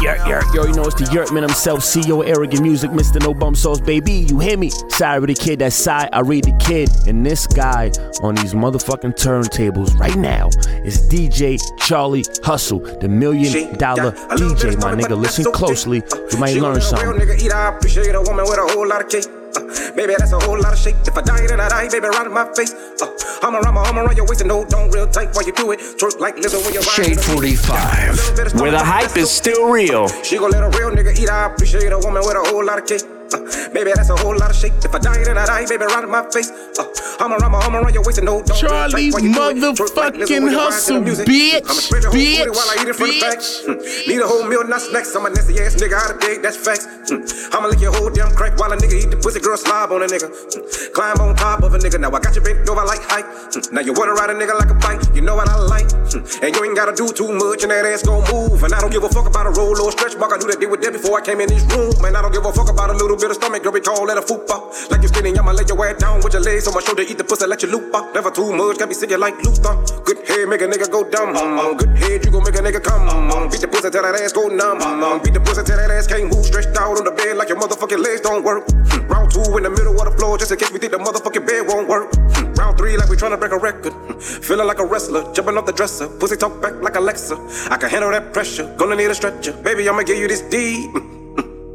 Yerk, 0.00 0.26
yerk, 0.26 0.44
yo, 0.54 0.64
you 0.64 0.74
know 0.74 0.84
it's 0.84 0.94
the 0.94 1.10
Yerkman 1.10 1.42
himself, 1.42 1.80
CEO 1.80 2.24
Arrogant 2.24 2.62
Music, 2.62 2.90
Mr. 2.92 3.20
No 3.20 3.34
Bum 3.34 3.54
Sauce, 3.54 3.80
baby. 3.80 4.12
You 4.30 4.38
hear 4.38 4.56
me? 4.56 4.70
Sorry 4.70 5.18
with 5.18 5.30
the 5.30 5.34
kid, 5.34 5.58
that 5.58 5.72
side, 5.72 6.08
I 6.12 6.20
read 6.20 6.44
the 6.44 6.56
kid. 6.58 6.88
And 7.06 7.26
this 7.26 7.46
guy 7.46 7.90
on 8.20 8.34
these 8.36 8.54
motherfucking 8.54 9.14
turntables 9.14 9.96
right 9.98 10.16
now 10.16 10.48
is 10.84 11.08
DJ 11.08 11.58
Charlie 11.78 12.24
Hustle, 12.44 12.80
the 13.00 13.08
million 13.08 13.76
dollar 13.78 14.12
DJ, 14.12 14.80
my 14.80 14.94
nigga. 14.94 15.20
Listen 15.20 15.50
closely, 15.52 16.02
you 16.32 16.38
might 16.38 16.56
learn 16.56 16.80
something. 16.80 17.08
I 17.08 17.68
appreciate 17.68 18.14
a 18.14 18.20
woman 18.22 18.44
with 18.44 18.58
a 18.58 18.72
whole 18.72 18.86
lot 18.86 19.02
of 19.02 19.08
cake. 19.08 19.26
Uh, 19.54 19.60
baby, 19.94 20.14
that's 20.16 20.32
a 20.32 20.38
whole 20.40 20.58
lot 20.58 20.72
of 20.72 20.78
shit. 20.78 20.96
If 21.06 21.16
I 21.16 21.22
die, 21.22 21.46
then 21.46 21.60
I 21.60 21.68
die, 21.68 21.88
baby, 21.88 22.08
right 22.08 22.26
in 22.26 22.32
my 22.32 22.50
face. 22.54 22.72
Uh, 22.72 23.06
I'm 23.42 23.54
around 23.54 23.74
my 23.74 23.82
arm 23.84 23.98
around 23.98 24.16
your 24.16 24.26
waist 24.26 24.40
and 24.40 24.48
no, 24.48 24.64
don't 24.64 24.90
real 24.90 25.06
tight 25.06 25.34
while 25.34 25.44
you 25.44 25.52
do 25.52 25.72
it. 25.72 25.80
Twerk 25.80 26.18
like 26.20 26.36
lizard 26.36 26.64
when 26.64 26.72
you're 26.72 26.82
Shade 26.82 27.20
45, 27.20 28.60
where 28.60 28.70
the 28.70 28.78
hype 28.82 29.16
is 29.16 29.30
still 29.30 29.70
real. 29.70 30.08
She 30.22 30.38
gon' 30.38 30.50
let 30.50 30.62
a 30.62 30.70
real 30.78 30.90
nigga 30.90 31.18
eat. 31.18 31.28
I 31.28 31.52
appreciate 31.52 31.92
a 31.92 31.98
woman 31.98 32.22
with 32.24 32.36
a 32.36 32.48
whole 32.50 32.64
lot 32.64 32.78
of 32.78 32.86
cake. 32.86 33.02
Uh, 33.32 33.40
baby, 33.74 33.92
that's 33.94 34.10
a 34.10 34.16
whole 34.16 34.36
lot 34.36 34.50
of 34.50 34.56
shit. 34.56 34.72
If 34.84 34.94
I 34.94 34.98
die, 34.98 35.24
then 35.24 35.38
I 35.38 35.46
die, 35.46 35.66
baby, 35.66 35.84
right 35.84 36.04
in 36.04 36.10
my 36.10 36.22
face. 36.30 36.50
Uh, 36.78 36.84
I'm 37.20 37.32
around 37.32 37.52
my 37.52 37.60
arm 37.64 37.76
around 37.76 37.94
your 37.94 38.04
waist 38.04 38.18
and 38.18 38.26
no, 38.26 38.42
don't 38.42 38.56
Charlie 38.58 39.10
real 39.10 39.12
tight 39.12 39.34
while 39.34 39.54
you 39.54 39.60
do 39.60 39.72
it. 39.72 39.96
Like 39.96 40.14
motherfucking 40.14 40.52
hustle, 40.52 41.00
riding 41.00 41.14
to 41.14 41.22
the 41.22 41.24
music. 41.24 41.26
bitch, 41.28 41.64
I'ma 41.64 41.80
spread 41.80 42.02
your 42.02 42.12
whole 42.12 42.20
bitch, 42.20 42.56
while 42.56 42.70
I 42.70 42.74
eat 42.82 42.88
it 42.88 42.96
from 42.96 43.08
the 43.08 43.20
back. 43.20 43.38
bitch. 43.38 43.50
Hmm. 43.64 44.10
Need 44.10 44.20
a 44.20 44.26
whole 44.26 44.44
meal, 44.48 44.64
not 44.66 44.80
snacks. 44.80 45.14
I'm 45.14 45.26
a 45.26 45.30
nasty 45.30 45.60
ass 45.60 45.76
nigga 45.76 45.94
out 45.94 46.10
of 46.10 46.20
dig, 46.20 46.42
that's 46.42 46.56
facts. 46.56 46.86
Hmm. 47.08 47.22
I'ma 47.54 47.68
lick 47.68 47.80
your 47.80 47.92
whole 47.94 48.10
damn 48.10 48.32
crack 48.34 48.58
while 48.58 48.72
a 48.72 48.76
nigga 48.76 48.96
eat 48.98 49.10
the 49.10 49.16
pussy, 49.16 49.40
girl 49.40 49.56
slob 49.56 49.92
on 49.92 50.02
a 50.02 50.06
nigga. 50.06 50.28
Hmm. 50.28 50.92
Climb 50.92 51.18
on 51.20 51.36
top 51.36 51.62
of 51.62 51.74
a 51.74 51.78
nigga. 51.78 52.00
Now 52.00 52.10
I 52.10 52.20
got 52.20 52.34
you 52.34 52.42
bent 52.42 52.68
over 52.68 52.84
like 52.84 53.02
height. 53.06 53.26
Hmm. 53.54 53.74
Now 53.74 53.82
you 53.82 53.92
wanna 53.92 54.12
ride 54.12 54.30
a 54.30 54.36
nigga 54.36 54.58
like 54.58 54.70
a 54.70 54.78
bike. 54.78 55.02
You 55.14 55.22
know 55.22 55.36
what 55.36 55.48
I 55.48 55.56
like. 55.56 55.90
Hmm. 56.10 56.26
And 56.42 56.50
you 56.54 56.60
ain't 56.64 56.76
gotta 56.76 56.92
do 56.92 57.08
too 57.08 57.30
much, 57.32 57.62
and 57.62 57.70
that 57.70 57.86
ass 57.86 58.02
gon' 58.02 58.24
move. 58.32 58.62
And 58.62 58.74
I 58.74 58.80
don't 58.80 58.92
give 58.92 59.04
a 59.04 59.08
fuck 59.08 59.26
about 59.26 59.46
a 59.46 59.52
roll 59.54 59.78
or 59.78 59.88
a 59.88 59.92
stretch 59.92 60.16
mark. 60.18 60.32
I 60.32 60.38
knew 60.38 60.50
that 60.50 60.58
deal 60.58 60.70
with 60.70 60.82
that 60.82 60.92
before 60.92 61.18
I 61.18 61.22
came 61.22 61.40
in 61.40 61.48
this 61.48 61.62
room. 61.70 61.94
Man, 62.02 62.16
I 62.16 62.22
don't 62.22 62.32
give 62.32 62.44
a 62.44 62.52
fuck 62.52 62.68
about 62.68 62.90
a 62.90 62.96
little 62.98 63.16
bit 63.22 63.30
of 63.30 63.36
stomach. 63.38 63.62
Girl, 63.62 63.70
we 63.72 63.80
call 63.80 64.02
that 64.10 64.18
a 64.18 64.24
fupa. 64.26 64.58
Like 64.90 65.02
you 65.02 65.08
skinny, 65.08 65.30
I'ma 65.38 65.52
lay 65.54 65.62
your 65.70 65.78
ass 65.86 66.02
down 66.02 66.18
with 66.22 66.32
your 66.34 66.42
legs 66.42 66.66
on 66.66 66.74
my 66.74 66.82
shoulder. 66.82 67.02
Eat 67.06 67.18
the 67.18 67.24
pussy, 67.24 67.46
let 67.46 67.62
you 67.62 67.70
loop 67.70 67.94
up. 67.94 68.12
Never 68.14 68.30
too 68.34 68.50
much, 68.52 68.78
got 68.78 68.88
me 68.88 68.94
singing 68.94 69.20
like 69.22 69.38
Luther. 69.46 69.78
Good 70.02 70.26
head, 70.26 70.48
make 70.50 70.60
a 70.62 70.66
nigga 70.66 70.90
go 70.90 71.06
dumb. 71.08 71.30
Mm, 71.34 71.78
Good 71.78 71.94
head, 72.02 72.24
you 72.26 72.30
gon' 72.34 72.42
make 72.42 72.58
a 72.58 72.62
nigga 72.66 72.82
come. 72.82 73.06
Mm, 73.08 73.46
Beat 73.50 73.60
the 73.62 73.68
pussy 73.68 73.90
till 73.90 74.02
that 74.02 74.18
ass 74.18 74.32
go 74.32 74.48
numb. 74.48 74.80
Mm, 74.82 75.22
Beat 75.22 75.34
the 75.34 75.40
pussy 75.40 75.62
till 75.62 75.76
that 75.78 75.90
ass 75.90 76.06
can't 76.10 76.26
move. 76.26 76.44
Stretched 76.44 76.74
out 76.76 76.98
on 76.98 77.04
the 77.04 77.12
bed 77.14 77.36
like 77.38 77.48
your 77.48 77.58
motherfucking 77.62 78.02
legs 78.02 78.20
don't 78.20 78.42
work. 78.42 78.66
Hmm. 78.90 79.06
Round 79.06 79.30
two 79.30 79.46
in 79.56 79.62
the 79.62 79.70
middle 79.70 79.94
of 79.94 80.04
the 80.10 80.14
floor, 80.18 80.36
just 80.38 80.50
in 80.50 80.58
case 80.58 80.72
we 80.72 80.78
think 80.82 80.90
the 80.92 80.98
motherfucking 80.98 81.46
bed 81.46 81.66
won't 81.68 81.86
work. 81.88 82.10
Hmm. 82.34 82.52
Round 82.58 82.76
three, 82.76 82.96
like 82.96 83.08
we 83.08 83.16
tryna 83.16 83.38
break 83.38 83.52
a 83.52 83.58
record. 83.58 83.92
Hmm. 83.92 84.18
Feeling 84.18 84.66
like 84.66 84.80
a 84.80 84.84
wrestler, 84.86 85.22
jumping 85.32 85.56
off 85.56 85.66
the 85.66 85.72
dresser. 85.72 86.08
Pussy 86.18 86.36
talk 86.36 86.60
back 86.60 86.74
like 86.82 86.96
Alexa. 86.96 87.38
I 87.70 87.76
can 87.78 87.88
handle 87.88 88.10
that 88.10 88.32
pressure, 88.32 88.66
gonna 88.78 88.96
need 88.96 89.10
a 89.10 89.14
stretcher. 89.14 89.52
Baby, 89.62 89.88
I'ma 89.88 90.02
give 90.02 90.18
you 90.18 90.26
this 90.26 90.40
D. 90.42 90.90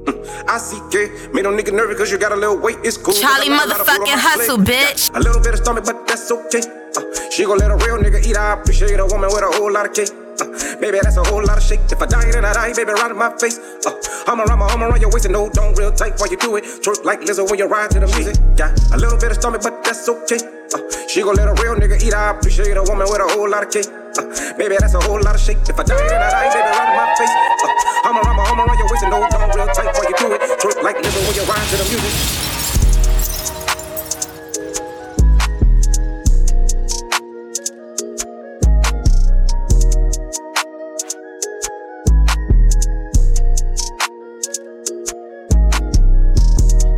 I 0.47 0.57
see 0.57 0.79
K, 0.91 1.11
made 1.33 1.43
no 1.43 1.51
nigga 1.51 1.73
nervous 1.73 1.97
cause 1.97 2.11
you 2.11 2.17
got 2.17 2.31
a 2.31 2.35
little 2.35 2.57
weight, 2.57 2.77
it's 2.83 2.97
cool. 2.97 3.13
Charlie 3.13 3.47
Got 3.49 3.67
a 3.67 3.69
lot 3.69 3.79
of 3.81 3.87
food 3.87 4.01
on 4.01 4.07
my 4.07 4.15
motherfucking 4.15 4.21
hustle, 4.21 4.57
bitch. 4.57 5.15
A 5.15 5.19
little 5.19 5.41
bit 5.41 5.53
of 5.53 5.59
stomach, 5.59 5.85
but 5.85 6.07
that's 6.07 6.31
okay. 6.31 6.61
Uh, 6.95 7.29
she 7.29 7.43
gon' 7.45 7.57
let 7.57 7.71
a 7.71 7.75
real 7.75 7.97
nigga 7.97 8.23
eat. 8.25 8.37
I 8.37 8.53
appreciate 8.53 8.99
a 8.99 9.05
woman 9.05 9.29
with 9.29 9.43
a 9.43 9.51
whole 9.57 9.71
lot 9.71 9.85
of 9.85 9.93
cake. 9.93 10.09
Uh, 10.39 10.45
baby, 10.79 10.99
that's 11.01 11.17
a 11.17 11.23
whole 11.23 11.43
lot 11.43 11.57
of 11.57 11.63
shit. 11.63 11.79
If 11.91 12.01
I 12.01 12.05
die, 12.05 12.31
then 12.31 12.45
I 12.45 12.53
die, 12.53 12.73
baby, 12.73 12.91
right 12.93 13.11
in 13.11 13.17
my 13.17 13.35
face. 13.37 13.59
Uh, 13.85 13.91
I'm 14.27 14.39
around 14.39 14.59
my 14.59 14.69
arm 14.69 14.83
around 14.83 15.01
your 15.01 15.11
waist 15.11 15.25
and 15.25 15.33
no, 15.33 15.49
don't 15.49 15.77
real 15.77 15.91
tight 15.91 16.13
while 16.19 16.29
you 16.29 16.37
do 16.37 16.55
it. 16.55 16.63
Twerk 16.63 17.03
like 17.03 17.21
lizard 17.21 17.49
when 17.49 17.59
you 17.59 17.65
ride 17.67 17.91
to 17.91 17.99
the 17.99 18.07
music. 18.07 18.35
Yeah, 18.57 18.73
a 18.93 18.97
little 18.97 19.17
bit 19.17 19.31
of 19.31 19.37
stomach, 19.37 19.61
but 19.63 19.83
that's 19.83 20.07
okay. 20.07 20.39
Uh, 20.73 20.79
she 21.07 21.21
gon' 21.21 21.35
let 21.35 21.47
a 21.47 21.55
real 21.61 21.75
nigga 21.75 22.01
eat. 22.01 22.13
I 22.13 22.31
appreciate 22.31 22.77
a 22.77 22.83
woman 22.83 23.07
with 23.09 23.21
a 23.21 23.27
whole 23.33 23.49
lot 23.49 23.63
of 23.65 23.71
cake. 23.71 23.89
Uh, 24.17 24.23
baby, 24.57 24.77
that's 24.79 24.93
a 24.93 25.01
whole 25.01 25.21
lot 25.21 25.35
of 25.35 25.41
shit. 25.41 25.57
If 25.67 25.79
I 25.79 25.83
die, 25.83 26.07
then 26.07 26.21
I 26.21 26.29
die, 26.29 26.49
baby, 26.53 26.69
right 26.69 26.89
in 26.89 26.95
my 26.97 27.07
face. 27.17 27.33
Uh, 27.63 27.96
I'm 28.07 28.15
around 28.15 28.37
my 28.37 28.43
arm 28.43 28.59
around 28.61 28.77
your 28.79 28.87
waist 28.89 29.03
and 29.03 29.11
no, 29.11 29.19
don't 29.19 29.53
real 29.53 29.67
tight 29.67 29.93
while 29.93 30.07
you 30.07 30.15
do 30.15 30.31
it. 30.31 30.39
Twerk 30.61 30.81
like 30.81 30.95
lizard 30.95 31.27
when 31.27 31.35
you 31.35 31.43
ride 31.43 31.67
to 31.67 31.75
the 31.75 31.83
music. 31.91 32.13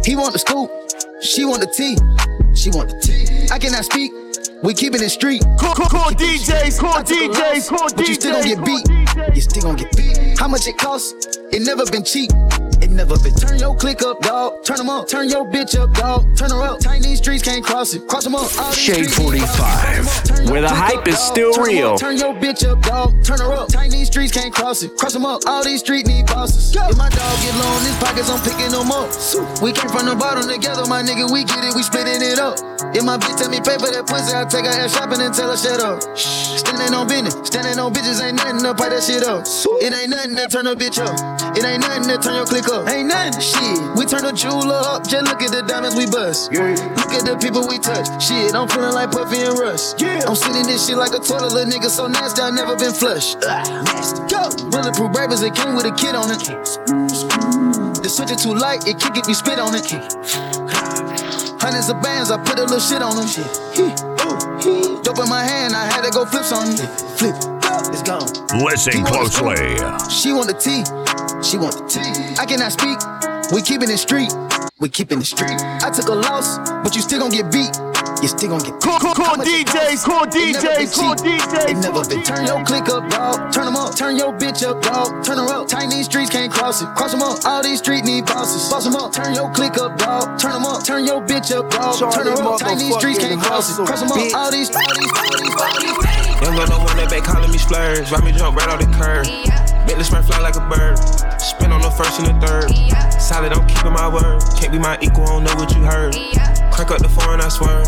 He 0.06 0.16
want 0.16 0.34
the 0.34 0.38
scoop, 0.38 0.70
she 1.24 1.44
want 1.44 1.62
the 1.62 1.68
tea, 1.76 1.98
she 2.54 2.70
want 2.70 2.90
the 2.92 3.00
tea. 3.00 3.48
I 3.52 3.58
cannot 3.58 3.84
speak, 3.86 4.12
we 4.62 4.76
keeping 4.76 5.02
it 5.02 5.10
street. 5.10 5.42
Call, 5.60 5.74
call, 5.74 5.90
core 5.90 6.12
DJs, 6.12 6.80
call 6.80 6.94
I 6.94 7.02
took 7.02 7.32
DJs, 7.32 7.96
but 7.96 8.08
you 8.08 8.14
still 8.14 8.34
gon' 8.34 8.44
DJs, 8.44 8.56
get 8.56 8.66
beat. 8.66 8.99
You 9.34 9.42
still 9.42 9.64
gon' 9.64 9.76
get 9.76 9.96
beat. 9.96 10.38
How 10.40 10.48
much 10.48 10.68
it 10.68 10.78
costs? 10.78 11.38
It 11.52 11.62
never 11.64 11.86
been 11.86 12.04
cheap. 12.04 12.32
Never 13.00 13.18
been. 13.20 13.34
Turn 13.34 13.58
your 13.58 13.78
click 13.78 14.02
up, 14.02 14.20
dog. 14.20 14.62
Turn 14.66 14.78
'em 14.82 14.90
up. 14.90 15.08
Turn 15.08 15.30
your 15.30 15.46
bitch 15.46 15.74
up, 15.80 15.94
dog. 15.94 16.36
Turn 16.36 16.52
her 16.52 16.62
up. 16.62 16.82
Tiny 16.82 17.16
streets 17.16 17.42
can't 17.42 17.64
cross 17.64 17.94
it. 17.94 18.06
Cross 18.10 18.26
'em 18.26 18.36
up. 18.36 18.52
All 18.60 18.74
Shade 18.74 19.10
45, 19.14 20.04
bosses. 20.04 20.22
Turn 20.28 20.50
where 20.52 20.62
the 20.62 20.68
hype 20.68 20.98
up, 20.98 21.08
is 21.08 21.18
still 21.18 21.54
Turn 21.54 21.64
real. 21.64 21.94
up. 21.94 22.00
Turn 22.02 22.18
your 22.18 22.34
bitch 22.34 22.70
up, 22.70 22.82
dog. 22.82 23.24
Turn 23.24 23.40
her 23.40 23.54
up. 23.54 23.70
Tiny 23.72 24.04
streets 24.04 24.34
can't 24.34 24.54
cross 24.54 24.84
it. 24.84 24.98
Cross 24.98 25.16
'em 25.16 25.26
up. 25.26 25.44
All 25.48 25.64
these 25.64 25.80
streets 25.80 26.10
need 26.10 26.26
bosses. 26.26 26.76
If 26.76 26.98
my 26.98 27.08
dog 27.08 27.36
get 27.42 27.56
low 27.56 27.72
in 27.78 27.86
his 27.86 27.96
pockets, 28.04 28.30
I'm 28.30 28.42
picking 28.42 28.72
them 28.72 28.92
up. 28.92 29.08
We 29.62 29.72
came 29.72 29.90
from 29.90 30.06
the 30.06 30.16
bottom 30.16 30.50
together, 30.50 30.86
my 30.86 31.02
nigga. 31.02 31.32
We 31.32 31.46
get 31.46 31.64
it. 31.64 31.74
We 31.76 31.84
splitting 31.84 32.22
it 32.22 32.38
up. 32.38 32.60
If 32.94 33.04
my 33.04 33.16
bitch 33.18 33.38
tell 33.38 33.50
me 33.50 33.62
pay 33.62 33.78
for 33.78 33.92
that 33.92 34.08
pussy, 34.08 34.36
I 34.36 34.44
take 34.44 34.66
her 34.66 34.72
ass 34.72 34.92
shopping 34.92 35.22
and 35.22 35.34
tell 35.34 35.50
her 35.50 35.56
shut 35.56 35.80
up. 35.80 36.04
Standing 36.18 36.94
on 36.94 37.08
business, 37.08 37.36
standing 37.44 37.80
on 37.80 37.94
bitches 37.94 38.22
ain't 38.22 38.36
nothing 38.36 38.60
to 38.64 38.74
pipe 38.74 38.90
that 38.92 39.04
shit 39.04 39.24
up. 39.24 39.46
It 39.80 39.94
ain't 39.94 40.10
nothing 40.10 40.36
that 40.36 40.52
turn 40.52 40.68
a 40.68 40.76
bitch 40.76 41.00
up. 41.00 41.16
It 41.56 41.64
ain't 41.64 41.80
nothing 41.80 42.08
that 42.08 42.22
turn 42.22 42.36
your 42.36 42.46
click 42.46 42.68
up. 42.68 42.89
Ain't 42.90 43.08
nothing. 43.08 43.40
Shit, 43.40 43.78
we 43.96 44.06
turn 44.06 44.24
the 44.24 44.34
jeweler 44.34 44.82
up. 44.82 45.08
Just 45.08 45.26
look 45.26 45.42
at 45.42 45.52
the 45.52 45.62
diamonds 45.62 45.96
we 45.96 46.10
bust. 46.10 46.52
Look 46.52 47.14
at 47.14 47.26
the 47.26 47.38
people 47.38 47.68
we 47.68 47.78
touch. 47.78 48.08
Shit, 48.22 48.56
I'm 48.56 48.68
feeling 48.68 48.94
like 48.94 49.12
Puffy 49.12 49.42
and 49.42 49.58
Russ. 49.60 49.94
Yeah. 50.00 50.26
I'm 50.26 50.36
sitting 50.36 50.66
this 50.66 50.88
shit 50.88 50.98
like 50.98 51.14
a 51.14 51.20
toilet, 51.20 51.54
little 51.54 51.72
nigga 51.72 51.90
so 51.90 52.08
nasty, 52.08 52.42
I 52.42 52.50
never 52.50 52.76
been 52.76 52.94
flushed. 52.94 53.40
Nasty. 53.42 54.20
Go. 54.34 54.50
Bulletproof 54.72 55.12
bravers, 55.14 55.42
it 55.42 55.54
came 55.54 55.76
with 55.76 55.86
a 55.86 55.94
kid 55.94 56.16
on 56.16 56.32
it. 56.32 56.42
The 58.02 58.10
switch 58.10 58.32
is 58.32 58.42
too 58.42 58.56
light, 58.56 58.88
it 58.88 59.00
can't 59.00 59.14
get 59.14 59.28
me 59.28 59.34
spit 59.34 59.60
on 59.60 59.76
it. 59.76 60.79
Hundreds 61.62 61.90
of 61.90 62.02
bands, 62.02 62.32
I 62.32 62.38
put 62.44 62.58
a 62.58 62.64
little 62.64 62.80
shit 62.80 63.02
on 63.02 63.16
them. 63.16 63.28
Dope 65.04 65.20
in 65.20 65.30
my 65.30 65.44
hand, 65.44 65.76
I 65.76 65.86
had 65.86 66.04
to 66.06 66.12
go 66.12 66.26
flips 66.26 66.52
on 66.52 66.68
it. 66.72 66.80
Flip, 67.20 67.36
it's 67.92 68.04
gone. 68.04 68.28
Listen 68.64 69.04
closely. 69.04 69.78
She 70.10 70.32
want 70.32 70.48
the 70.48 70.56
tea, 70.56 70.84
she 71.44 71.58
want 71.58 71.76
the 71.76 71.86
tea. 71.88 72.36
I 72.40 72.46
cannot 72.46 72.72
speak, 72.72 72.98
we 73.52 73.62
keeping 73.62 73.90
it 73.90 73.98
street, 73.98 74.32
we 74.80 74.90
keeping 74.90 75.20
it 75.20 75.26
street. 75.26 75.60
I 75.84 75.92
took 75.92 76.08
a 76.08 76.16
loss, 76.16 76.58
but 76.84 76.96
you 76.96 77.02
still 77.02 77.20
gon' 77.20 77.32
get 77.32 77.52
beat. 77.52 77.76
You 78.22 78.28
still 78.28 78.50
gon' 78.50 78.60
get 78.60 78.80
Call, 78.82 79.00
call, 79.00 79.14
call 79.16 79.26
How 79.26 79.36
much 79.38 79.48
DJs, 79.48 80.04
cost? 80.04 80.06
call 80.06 80.24
It 80.24 80.36
never 80.36 80.68
DJs, 80.68 80.96
call. 80.96 81.16
DJs. 81.16 81.70
It 81.70 81.78
never 81.78 82.04
been. 82.04 82.24
Turn 82.24 82.46
your 82.46 82.64
click 82.66 82.90
up, 82.90 83.10
dog. 83.10 83.54
Turn 83.54 83.68
'em 83.68 83.76
up. 83.78 83.96
Turn 83.96 84.18
your 84.18 84.34
bitch 84.34 84.62
up, 84.68 84.82
dog. 84.82 85.24
Turn 85.24 85.38
her 85.38 85.48
up. 85.48 85.68
Tiny 85.70 86.04
streets 86.04 86.30
can't 86.30 86.52
cross 86.52 86.82
it. 86.82 86.88
Cross 86.96 87.14
'em 87.14 87.22
up. 87.24 87.40
All 87.46 87.64
these 87.64 87.80
streets 87.80 88.06
need 88.06 88.26
bosses. 88.26 88.70
Boss 88.70 88.86
'em 88.86 88.96
up. 88.98 89.14
Turn 89.14 89.34
your 89.34 89.50
click 89.52 89.78
up, 89.78 89.98
dog. 89.98 90.38
Turn 90.38 90.52
'em 90.52 90.66
up. 90.66 90.84
Turn 90.84 91.06
your 91.06 91.22
bitch 91.22 91.56
up, 91.56 91.70
dog. 91.70 91.98
Turn 92.14 92.28
her 92.28 92.44
up. 92.44 92.60
Tiny 92.60 92.92
streets 92.92 93.20
can't 93.20 93.42
cross 93.42 93.72
it. 93.72 93.86
Cross 93.86 94.02
'em 94.02 94.12
up. 94.12 94.18
All 94.36 94.52
these, 94.52 94.70
all 94.70 94.82
these, 95.00 95.12
all 95.16 95.38
these, 95.40 95.56
all 95.56 95.80
these. 95.80 96.42
Young 96.42 96.56
girl, 96.56 96.68
no 96.68 96.80
one 96.80 96.98
that 96.98 97.10
back 97.10 97.24
calling 97.24 97.52
me 97.52 97.58
splurge. 97.58 98.12
Ride 98.12 98.24
me 98.24 98.32
jump 98.34 98.58
right 98.58 98.68
off 98.70 98.80
the 98.80 98.86
curb. 98.98 99.28
Spread 99.90 100.26
fly 100.26 100.40
like 100.40 100.56
a 100.56 100.70
bird. 100.70 100.98
Spin 101.42 101.72
on 101.72 101.82
the 101.82 101.90
first 101.90 102.20
and 102.20 102.28
the 102.28 102.48
third. 102.48 102.70
Solid, 103.20 103.52
I'm 103.52 103.68
keeping 103.68 103.92
my 103.92 104.08
word. 104.08 104.42
Can't 104.58 104.72
be 104.72 104.80
my 104.80 104.98
equal, 105.02 105.24
I 105.24 105.28
don't 105.28 105.44
know 105.44 105.56
what 105.56 105.76
you 105.76 105.82
heard. 105.82 106.14
Crank 106.72 106.92
up 106.92 107.02
the 107.02 107.10
foreign, 107.10 107.42
I 107.42 107.50
swear. 107.50 107.84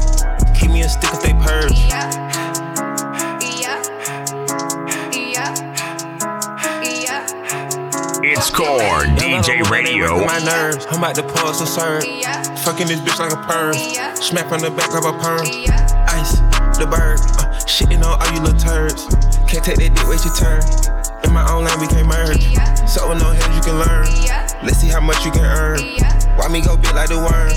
Keep 0.53 0.71
me 0.71 0.81
a 0.81 0.89
stick 0.89 1.09
if 1.13 1.21
they 1.21 1.33
purge. 1.33 1.77
It's 8.23 8.49
Core 8.49 9.05
DJ 9.17 9.69
Radio. 9.69 10.25
My 10.25 10.39
nerves, 10.39 10.85
I'm 10.89 10.97
about 10.97 11.15
to 11.15 11.23
pause 11.23 11.61
and 11.61 11.69
serve. 11.69 12.03
Fucking 12.65 12.87
this 12.87 12.99
bitch 12.99 13.19
like 13.19 13.31
a 13.31 13.41
perm. 13.47 13.73
Smack 14.15 14.51
on 14.51 14.59
the 14.59 14.71
back 14.71 14.93
of 14.93 15.05
a 15.05 15.13
perm. 15.13 15.45
Ice, 16.09 16.39
the 16.77 16.87
bird. 16.89 17.19
Uh, 17.39 17.55
shitting 17.65 18.03
on 18.03 18.19
all 18.19 18.33
you 18.33 18.41
little 18.41 18.59
turds. 18.59 19.05
Can't 19.47 19.63
take 19.63 19.77
that 19.77 19.95
dick, 19.95 20.07
wait 20.07 20.25
your 20.25 20.35
turn. 20.35 21.00
In 21.31 21.35
my 21.35 21.49
own 21.49 21.63
lane, 21.63 21.79
we 21.79 21.87
can't 21.87 22.09
merge. 22.09 22.43
So 22.83 23.07
no 23.13 23.31
hands, 23.31 23.55
you 23.55 23.63
can 23.63 23.79
learn. 23.79 24.03
Let's 24.67 24.79
see 24.79 24.89
how 24.89 24.99
much 24.99 25.23
you 25.23 25.31
can 25.31 25.45
earn. 25.45 25.79
Why 26.35 26.49
me 26.49 26.59
go 26.59 26.75
big 26.75 26.93
like 26.93 27.07
the 27.07 27.23
worm? 27.23 27.47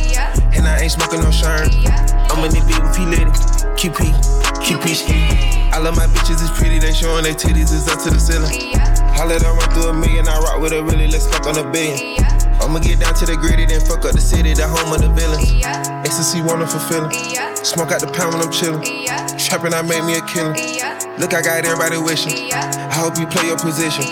And 0.54 0.62
I 0.62 0.78
ain't 0.78 0.92
smoking 0.92 1.18
no 1.18 1.32
shirt. 1.32 1.74
I'm 2.30 2.38
in 2.46 2.54
the 2.54 2.62
beat 2.70 2.78
with 2.78 2.94
P 2.94 3.02
Litty. 3.02 3.34
QP, 3.74 4.14
QP 4.62 4.94
ski. 4.94 5.26
I 5.74 5.78
love 5.82 5.96
my 5.96 6.06
bitches, 6.06 6.38
it's 6.38 6.56
pretty. 6.56 6.78
They 6.78 6.92
showing 6.92 7.24
their 7.24 7.34
titties, 7.34 7.74
it's 7.74 7.90
up 7.90 7.98
to 8.04 8.10
the 8.10 8.20
ceiling. 8.20 8.78
Holla, 9.18 9.34
I 9.34 9.50
run 9.50 9.68
through 9.74 9.90
a 9.90 9.92
million. 9.92 10.28
I 10.28 10.38
rock 10.38 10.60
with 10.60 10.70
her, 10.70 10.84
really. 10.84 11.08
Let's 11.08 11.26
fuck 11.26 11.44
on 11.48 11.58
a 11.58 11.68
billion. 11.72 12.23
I'ma 12.60 12.78
get 12.78 13.00
down 13.00 13.14
to 13.14 13.26
the 13.26 13.36
gritty, 13.36 13.66
then 13.66 13.80
fuck 13.80 14.04
up 14.04 14.12
the 14.12 14.20
city, 14.20 14.54
the 14.54 14.66
home 14.66 14.92
of 14.92 15.00
the 15.00 15.08
villains. 15.08 15.50
Ecstasy, 16.06 16.42
wonderful 16.42 16.80
feeling. 16.80 17.10
Smoke 17.64 17.92
out 17.92 18.00
the 18.00 18.10
pound 18.12 18.34
when 18.34 18.42
I'm 18.42 18.52
chillin'. 18.52 18.82
Trapping, 19.38 19.74
I 19.74 19.82
made 19.82 20.04
me 20.04 20.16
a 20.18 20.22
killer. 20.26 20.54
Look, 21.18 21.34
I 21.34 21.42
got 21.42 21.64
everybody 21.64 21.98
wishing. 21.98 22.52
I 22.52 22.94
hope 22.94 23.18
you 23.18 23.26
play 23.26 23.46
your 23.46 23.58
position. 23.58 24.04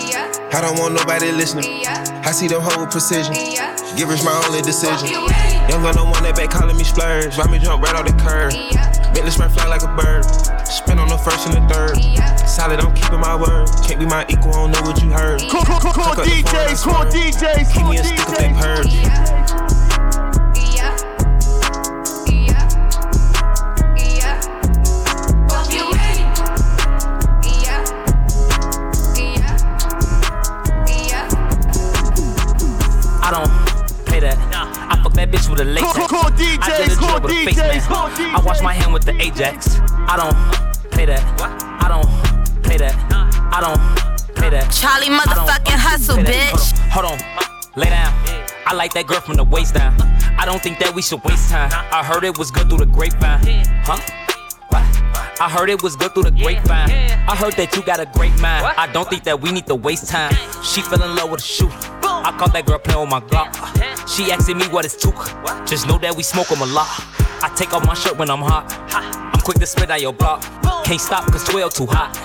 I 0.53 0.61
don't 0.61 0.77
want 0.79 0.93
nobody 0.93 1.31
listening. 1.31 1.85
I 2.23 2.31
see 2.31 2.47
them 2.47 2.61
whole 2.61 2.87
precision. 2.87 3.33
Give 3.33 4.09
Givers 4.09 4.23
my 4.23 4.33
only 4.47 4.61
decision. 4.61 5.09
Young 5.69 5.81
gun 5.81 5.95
want 6.09 6.23
that 6.23 6.35
back 6.35 6.51
calling 6.51 6.77
me 6.77 6.83
splurge. 6.83 7.37
Ride 7.37 7.49
me 7.49 7.59
jump 7.59 7.83
right 7.83 7.95
off 7.95 8.05
the 8.05 8.13
curb. 8.21 8.53
Make 8.53 8.92
this 9.21 9.37
man 9.37 9.49
fly 9.49 9.67
like 9.67 9.83
a 9.83 9.93
bird. 9.95 10.23
Spin 10.65 10.97
on 10.99 11.07
the 11.07 11.17
first 11.17 11.47
and 11.47 11.55
the 11.55 11.73
third. 11.73 11.97
Solid, 12.47 12.79
I'm 12.79 12.93
keeping 12.93 13.19
my 13.19 13.35
word. 13.35 13.69
Can't 13.85 13.99
be 13.99 14.05
my 14.05 14.25
equal, 14.29 14.49
I 14.49 14.53
don't 14.53 14.71
know 14.71 14.81
what 14.81 15.01
you 15.01 15.09
heard. 15.11 15.41
Call, 15.49 15.63
call, 15.63 15.79
call, 15.79 15.93
core 15.93 16.25
DJs, 16.25 16.83
core 16.83 17.05
DJs, 17.05 17.57
Keep 17.73 17.81
call 17.81 17.89
me 17.91 17.97
a 17.97 18.03
stick 18.03 18.27
they 18.37 18.49
DJs. 18.49 18.61
purge. 18.61 19.62
That 35.25 35.31
bitch 35.31 35.49
with 35.49 35.59
a 35.59 35.65
latex. 35.65 35.93
Call, 35.93 36.07
call 36.07 36.33
I 36.33 36.35
did 36.35 36.59
DJs, 36.59 36.93
a 36.93 36.99
call 36.99 37.19
drill 37.19 37.21
with 37.21 37.31
a 37.31 37.45
face 37.45 37.55
DJs, 37.55 37.69
man. 37.69 37.81
call 37.87 38.07
I 38.07 38.41
wash 38.43 38.61
my 38.61 38.73
DJs. 38.73 38.77
hand 38.77 38.93
with 38.93 39.05
the 39.05 39.21
Ajax. 39.21 39.79
I 39.79 40.15
don't 40.17 40.91
pay 40.91 41.05
that. 41.05 41.23
I 41.81 41.87
don't 41.87 42.63
pay 42.63 42.77
that. 42.77 42.95
I 43.53 43.61
don't 43.61 44.35
pay 44.35 44.49
that. 44.49 44.71
Charlie 44.71 45.07
motherfucking 45.07 45.79
hustle, 45.79 46.17
bitch. 46.17 46.77
Hold 46.89 47.05
on, 47.05 47.17
hold 47.17 47.21
on. 47.21 47.81
lay 47.81 47.89
down. 47.89 48.13
I 48.65 48.73
like 48.73 48.93
that 48.93 49.07
girl 49.07 49.21
from 49.21 49.35
the 49.35 49.43
waist 49.43 49.75
down. 49.75 49.95
I 50.37 50.45
don't 50.45 50.61
think 50.61 50.79
that 50.79 50.93
we 50.93 51.01
should 51.01 51.23
waste 51.23 51.49
time. 51.49 51.71
I 51.71 52.03
heard 52.03 52.23
it 52.23 52.37
was 52.37 52.51
good 52.51 52.67
through 52.67 52.79
the 52.79 52.85
grapevine. 52.85 53.63
Huh? 53.85 53.99
I 55.39 55.49
heard 55.49 55.69
it 55.69 55.83
was 55.83 55.95
good 55.95 56.13
through 56.13 56.23
the 56.23 56.31
grapevine. 56.31 56.89
I 57.27 57.35
heard 57.35 57.53
that 57.53 57.75
you 57.75 57.81
got 57.83 57.99
a 57.99 58.05
great 58.05 58.31
mind. 58.41 58.65
I 58.77 58.87
don't 58.91 59.09
think 59.09 59.23
that 59.23 59.39
we 59.41 59.51
need 59.51 59.67
to 59.67 59.75
waste 59.75 60.09
time. 60.09 60.33
She 60.63 60.81
fell 60.81 61.01
in 61.01 61.15
love 61.15 61.31
with 61.31 61.41
a 61.41 61.43
shoe. 61.43 61.69
I 62.23 62.33
caught 62.37 62.53
that 62.53 62.65
girl 62.65 62.79
playing 62.79 63.01
with 63.01 63.09
my 63.09 63.19
Glock. 63.21 63.51
She 64.07 64.31
asking 64.31 64.57
me 64.57 64.67
what 64.67 64.85
it's 64.85 64.95
took. 64.95 65.15
Just 65.65 65.87
know 65.87 65.97
that 65.97 66.15
we 66.15 66.23
smoke 66.23 66.43
smoke 66.43 66.59
'em 66.59 66.69
a 66.69 66.73
lot. 66.73 66.87
I 67.41 67.49
take 67.55 67.73
off 67.73 67.85
my 67.85 67.93
shirt 67.93 68.17
when 68.17 68.29
I'm 68.29 68.41
hot. 68.41 68.65
I'm 68.93 69.41
quick 69.41 69.59
to 69.59 69.65
spit 69.65 69.89
out 69.89 70.01
your 70.01 70.13
block. 70.13 70.43
Can't 70.83 70.99
stop 70.99 71.31
cause 71.31 71.43
12 71.43 71.73
too 71.73 71.85
hot. 71.85 72.17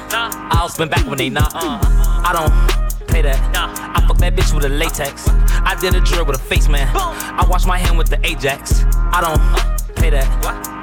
I'll 0.50 0.68
spin 0.68 0.88
back 0.88 1.06
when 1.06 1.18
they 1.18 1.30
not. 1.30 1.52
I 1.54 2.32
don't 2.32 3.06
pay 3.08 3.22
that. 3.22 3.38
I 3.54 4.04
fuck 4.06 4.18
that 4.18 4.34
bitch 4.34 4.52
with 4.54 4.64
a 4.64 4.68
latex. 4.68 5.28
I 5.64 5.76
did 5.80 5.94
a 5.94 6.00
drill 6.00 6.24
with 6.24 6.36
a 6.36 6.42
face 6.42 6.68
man. 6.68 6.88
I 6.96 7.44
wash 7.48 7.64
my 7.64 7.78
hand 7.78 7.96
with 7.98 8.08
the 8.08 8.18
Ajax. 8.26 8.84
I 9.12 9.20
don't 9.20 9.94
pay 9.94 10.10
that. 10.10 10.26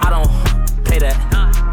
I 0.05 0.09
don't 0.09 0.85
pay 0.85 0.99
that. 0.99 1.17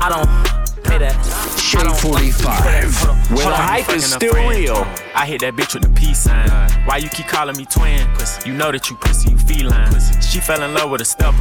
I 0.01 0.09
don't 0.09 0.62
pay 0.93 0.99
that. 0.99 1.59
Shade 1.59 1.97
45. 1.97 3.31
Where 3.31 3.47
the 3.47 3.55
hype 3.55 3.89
is 3.91 4.13
still 4.13 4.35
real. 4.49 4.87
I 5.15 5.27
hit 5.27 5.41
that 5.41 5.55
bitch 5.55 5.75
with 5.75 5.83
the 5.83 5.89
peace 6.01 6.21
sign. 6.21 6.49
Why 6.87 6.99
you 6.99 7.09
keep 7.09 7.27
calling 7.27 7.57
me 7.57 7.65
twin? 7.65 8.07
Pussy. 8.15 8.51
You 8.51 8.57
know 8.57 8.73
that 8.73 8.91
you 8.91 8.97
pussy, 8.97 9.31
you 9.31 9.39
feline. 9.39 9.93
Pussy. 9.93 10.21
She 10.21 10.41
fell 10.41 10.63
in 10.63 10.75
love 10.75 10.91
with 10.91 11.01
a 11.01 11.05
stepper. 11.05 11.39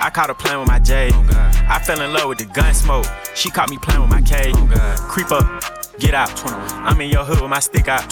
I 0.00 0.10
caught 0.10 0.28
her 0.28 0.34
playing 0.34 0.60
with 0.60 0.68
my 0.68 0.78
J. 0.78 1.10
I 1.12 1.80
fell 1.84 2.00
in 2.00 2.12
love 2.12 2.28
with 2.28 2.38
the 2.38 2.46
gun 2.46 2.74
smoke. 2.74 3.06
She 3.34 3.50
caught 3.50 3.70
me 3.70 3.78
playing 3.78 4.00
with 4.00 4.10
my 4.10 4.22
K. 4.22 4.52
Creep 5.08 5.32
up, 5.32 5.77
get 5.98 6.14
out. 6.14 6.30
I'm 6.86 7.00
in 7.00 7.10
your 7.10 7.24
hood 7.24 7.40
with 7.40 7.50
my 7.50 7.60
stick 7.60 7.88
out. 7.88 8.02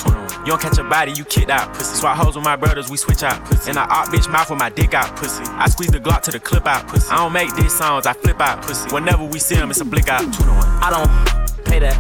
You 0.41 0.53
don't 0.53 0.61
catch 0.61 0.79
a 0.79 0.85
body, 0.85 1.13
you 1.13 1.25
kicked 1.25 1.51
out. 1.51 1.75
Pussy. 1.75 1.97
Swap 1.97 2.17
hoes 2.17 2.37
with 2.37 2.45
my 2.45 2.57
brothers, 2.57 2.91
we 2.91 2.97
switch 2.97 3.23
out. 3.23 3.45
Pussy. 3.45 3.71
And 3.71 3.79
I 3.79 3.85
op 3.85 4.09
bitch 4.09 4.31
mouth 4.31 4.51
with 4.51 4.59
my 4.59 4.71
dick 4.71 4.95
out. 4.95 5.17
Pussy. 5.17 5.45
I 5.45 5.69
squeeze 5.69 5.91
the 5.91 6.01
Glock 6.01 6.23
to 6.23 6.31
the 6.31 6.41
clip 6.41 6.67
out. 6.67 6.87
Pussy. 6.89 7.11
I 7.11 7.17
don't 7.17 7.33
make 7.33 7.55
these 7.55 7.77
songs, 7.77 8.07
I 8.07 8.13
flip 8.13 8.41
out. 8.41 8.63
Pussy. 8.63 8.93
Whenever 8.95 9.25
we 9.25 9.39
see 9.39 9.57
them, 9.57 9.71
it's 9.71 9.81
a 9.81 9.85
blick 9.85 10.09
out. 10.09 10.23
I 10.83 10.91
don't 10.91 11.46
pay 11.67 11.81
that. 11.81 11.95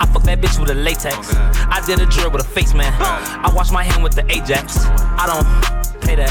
I 0.00 0.06
fuck 0.06 0.22
that 0.24 0.40
bitch 0.40 0.58
with 0.58 0.70
a 0.70 0.74
latex. 0.74 1.34
I 1.70 1.82
did 1.86 2.00
a 2.00 2.06
drill 2.06 2.30
with 2.30 2.42
a 2.42 2.48
face 2.48 2.74
man. 2.74 2.92
I 2.98 3.50
wash 3.54 3.70
my 3.70 3.82
hand 3.82 4.02
with 4.02 4.14
the 4.14 4.24
Ajax. 4.30 4.86
I 4.86 5.26
don't 5.30 5.46
pay 6.02 6.16
that. 6.16 6.30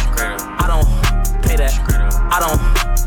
I 0.60 0.68
don't 0.68 0.88
pay 1.44 1.56
that. 1.58 1.74
I 2.32 2.40
don't 2.40 2.60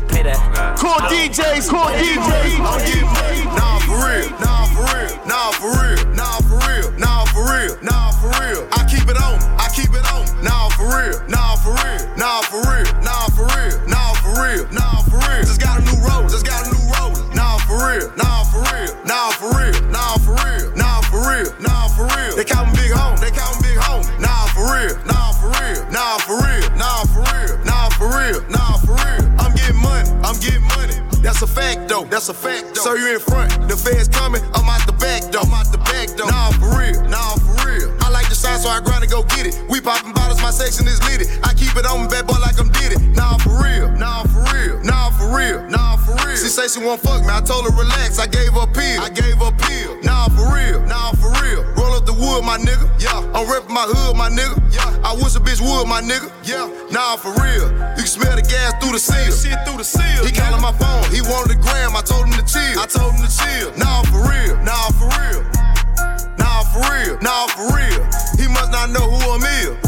pay 0.09 0.23
that. 0.23 0.39
Core 0.77 0.97
DJs, 1.07 1.69
core 1.69 1.93
DJs. 1.93 2.57
I'm 2.59 2.79
getting 2.81 3.05
money. 3.05 3.43
Nah, 3.53 3.79
for 3.85 3.97
real. 4.01 4.29
Nah, 4.41 4.65
for 4.73 4.85
real. 4.89 5.13
Nah, 5.29 5.51
for 5.53 5.71
real. 5.77 6.01
Nah, 6.13 6.41
for 6.41 6.59
real. 6.65 6.87
Nah, 6.97 7.25
for 7.29 7.43
real. 7.45 7.73
Nah, 7.83 8.11
for 8.17 8.31
real. 8.41 8.67
I 8.73 8.81
keep 8.89 9.05
it 9.07 9.17
on. 9.17 9.37
me. 9.37 9.45
I 9.61 9.67
keep 9.73 9.93
it 9.93 10.05
on. 10.09 10.25
me. 10.25 10.43
Nah, 10.43 10.69
for 10.73 10.89
real. 10.89 11.17
Nah, 11.29 11.55
for 11.61 11.73
real. 11.77 12.01
Nah, 12.17 12.41
for 12.49 12.61
real. 12.65 12.87
Nah, 13.05 13.29
for 13.29 13.45
real. 13.53 13.77
Nah, 13.85 14.13
for 14.21 14.33
real. 14.41 14.65
Nah, 14.73 15.01
for 15.05 15.21
real. 15.21 15.45
Just 15.45 15.61
got 15.61 15.79
a 15.79 15.83
new 15.85 15.97
road. 16.01 16.29
Just 16.29 16.45
got 16.45 16.65
a 16.65 16.69
new 16.69 16.71
road. 16.71 16.75
Nah, 16.75 16.76
for 17.77 17.85
real. 17.93 18.09
Nah, 18.17 18.43
for 18.43 18.61
real. 18.73 18.93
Nah, 19.05 19.29
for 19.37 19.49
real. 19.53 19.77
Nah, 19.93 20.17
for 20.17 20.33
real. 20.41 20.65
Nah, 20.75 21.01
for 21.09 21.21
real. 21.29 21.49
Nah, 21.61 21.87
for 21.93 22.05
real. 22.09 22.33
They 22.33 22.43
me 22.43 22.71
big 22.73 22.91
home. 22.91 23.17
They 23.21 23.29
me 23.29 23.57
big 23.61 23.77
home. 23.77 24.03
Nah, 24.19 24.49
for 24.53 24.65
real. 24.73 24.97
Nah, 25.05 25.31
for 25.37 25.49
real. 25.53 25.81
Nah, 25.93 26.17
for 26.25 26.37
real. 26.41 26.65
Nah, 26.73 27.05
for 27.05 27.21
real. 27.21 27.53
Nah, 27.65 27.89
for 27.97 28.09
real. 28.09 28.41
Nah, 28.49 28.77
for 28.81 28.97
real. 28.97 29.23
I'm 29.37 29.53
getting 29.53 29.81
money. 29.81 30.09
I'm 30.25 30.37
getting 30.41 30.65
money. 30.77 30.97
That's 31.21 31.41
a 31.41 31.47
fact 31.47 31.87
though. 31.89 32.05
That's 32.05 32.29
a 32.29 32.33
fact 32.33 32.75
though. 32.75 32.81
So 32.81 32.93
you 32.95 33.13
in 33.13 33.19
front. 33.19 33.51
The 33.69 33.77
feds 33.77 34.07
coming. 34.07 34.41
I'm 34.53 34.67
out 34.69 34.85
the 34.85 34.93
back 34.93 35.21
though. 35.29 35.45
I'm 35.45 35.53
out 35.53 35.71
the 35.71 35.77
back 35.77 36.09
though. 36.17 36.29
Nah, 36.29 36.51
for 36.57 36.73
real. 36.77 36.97
Nah, 37.09 37.35
for 37.37 37.67
real. 37.67 37.93
I 38.01 38.09
like 38.09 38.29
the 38.29 38.35
sign, 38.35 38.59
so 38.59 38.69
I 38.69 38.79
grind 38.81 39.03
and 39.03 39.11
go 39.11 39.23
get 39.23 39.45
it. 39.45 39.53
We 39.69 39.81
popping 39.81 40.13
bottles, 40.13 40.41
my 40.41 40.51
section 40.51 40.87
is 40.87 41.03
lit. 41.05 41.27
Say 46.67 46.79
she 46.79 46.85
won't 46.85 47.01
fuck 47.01 47.21
me. 47.21 47.29
I 47.31 47.41
told 47.41 47.65
her 47.65 47.75
relax. 47.75 48.19
I 48.19 48.27
gave 48.27 48.53
her 48.53 48.63
a 48.63 48.67
pill. 48.67 49.01
I 49.01 49.09
gave 49.09 49.37
her 49.37 49.49
a 49.49 49.51
pill. 49.51 50.01
Nah, 50.03 50.27
for 50.29 50.53
real. 50.53 50.81
Now 50.85 51.11
nah, 51.11 51.19
for 51.19 51.31
real. 51.43 51.63
Roll 51.75 51.93
up 51.95 52.05
the 52.05 52.13
wood, 52.13 52.43
my 52.43 52.57
nigga. 52.57 52.87
Yeah. 52.99 53.19
I'm 53.35 53.45
reppin' 53.47 53.73
my 53.73 53.87
hood, 53.87 54.15
my 54.15 54.29
nigga. 54.29 54.55
Yeah. 54.73 55.07
I 55.07 55.13
wish 55.15 55.35
a 55.35 55.39
bitch 55.39 55.61
would, 55.61 55.87
my 55.87 56.01
nigga. 56.01 56.31
Yeah. 56.43 56.67
Nah, 56.91 57.15
for 57.17 57.31
real. 57.41 57.67
You 57.95 58.03
can 58.03 58.07
smell 58.07 58.35
the 58.35 58.41
gas 58.41 58.73
through 58.81 58.93
the 58.93 58.99
seal. 58.99 59.31
Shit 59.31 59.59
through 59.65 59.77
the 59.77 59.87
seal. 59.87 60.25
He 60.25 60.31
calling 60.31 60.61
my 60.61 60.73
phone. 60.75 61.03
He 61.11 61.21
wanted 61.21 61.57
a 61.57 61.59
gram. 61.59 61.95
I 61.95 62.01
told 62.01 62.27
him 62.27 62.35
to 62.35 62.45
chill. 62.45 62.79
I 62.79 62.85
told 62.85 63.15
him 63.15 63.23
to 63.23 63.31
chill. 63.31 63.71
Nah, 63.77 64.03
for 64.11 64.21
real. 64.27 64.55
Nah, 64.63 64.91
for 64.97 65.07
real. 65.07 65.41
Nah, 66.37 66.63
for 66.71 66.83
real. 66.91 67.15
Nah, 67.21 67.47
for 67.55 67.65
real. 67.75 68.01
He 68.37 68.47
must 68.47 68.71
not 68.71 68.91
know 68.91 69.05
who 69.07 69.19
I'm 69.31 69.43
is. 69.43 69.86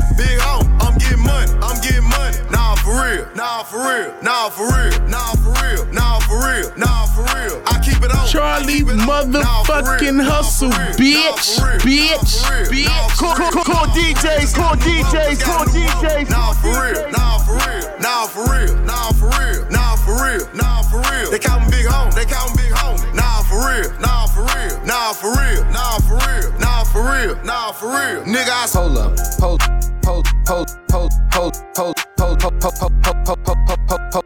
Nah, 3.60 3.65
for 3.65 3.84
real. 3.84 4.15
Nah, 4.24 4.48
for 4.48 4.72
real. 4.72 4.95
Nah, 5.10 5.36
for 5.36 5.52
real. 5.60 5.84
Nah, 5.91 6.19
for 6.19 6.39
real. 6.48 6.72
Nah, 6.78 7.06
for 7.12 7.28
real. 7.36 7.62
I 7.67 7.76
keep 7.84 8.02
it 8.02 8.10
on. 8.10 8.26
Charlie 8.26 8.88
motherfucking 8.88 10.24
hustle, 10.24 10.72
bitch, 10.95 11.60
bitch, 11.84 12.39
bitch. 12.72 13.17
Call, 13.19 13.36
call, 13.36 13.86
DJs, 13.91 14.56
core 14.56 14.80
DJs, 14.80 15.43
core 15.43 15.67
DJs. 15.76 16.30
Nah, 16.30 16.54
for 16.54 16.72
real. 16.72 17.12
Nah, 17.12 17.38
for 17.43 17.60
real. 17.60 18.00
Nah, 18.00 18.28
for 18.32 18.48
real. 18.48 18.80
Nah, 18.88 19.12
for 19.12 19.28
real. 19.28 19.67
Nah, 19.67 19.95
for 20.08 20.15
real. 20.24 20.48
Nah, 20.56 20.82
for 20.84 21.04
real. 21.12 21.30
They 21.30 21.39
call 21.39 21.60
me 21.60 21.67
big 21.67 21.86
home. 21.86 22.12
They 22.15 22.24
call 22.24 22.48
me 22.52 22.63
big 22.63 22.72
home. 22.72 22.95
Nah, 23.13 23.43
for 23.43 23.60
real. 23.60 23.91
Nah, 24.00 24.24
for 24.24 24.48
real. 24.56 24.80
Nah, 24.88 25.12
for 25.12 25.36
real. 25.36 25.67
Nah, 25.76 26.00
for 26.00 26.15
real. 26.15 26.48
Nah, 26.63 26.84
for 26.86 27.04
real. 27.04 27.36
Nah, 27.43 27.74
for 27.74 27.91
real. 27.91 28.24
Nigga, 28.24 28.56
I 28.56 28.67
Hold 28.72 28.98
up. 28.98 29.19
Hold, 29.43 29.62
hold, 30.06 30.28
hold, 30.48 30.69
hold, 30.89 31.12
hold, 31.34 31.56
hold, 31.76 31.98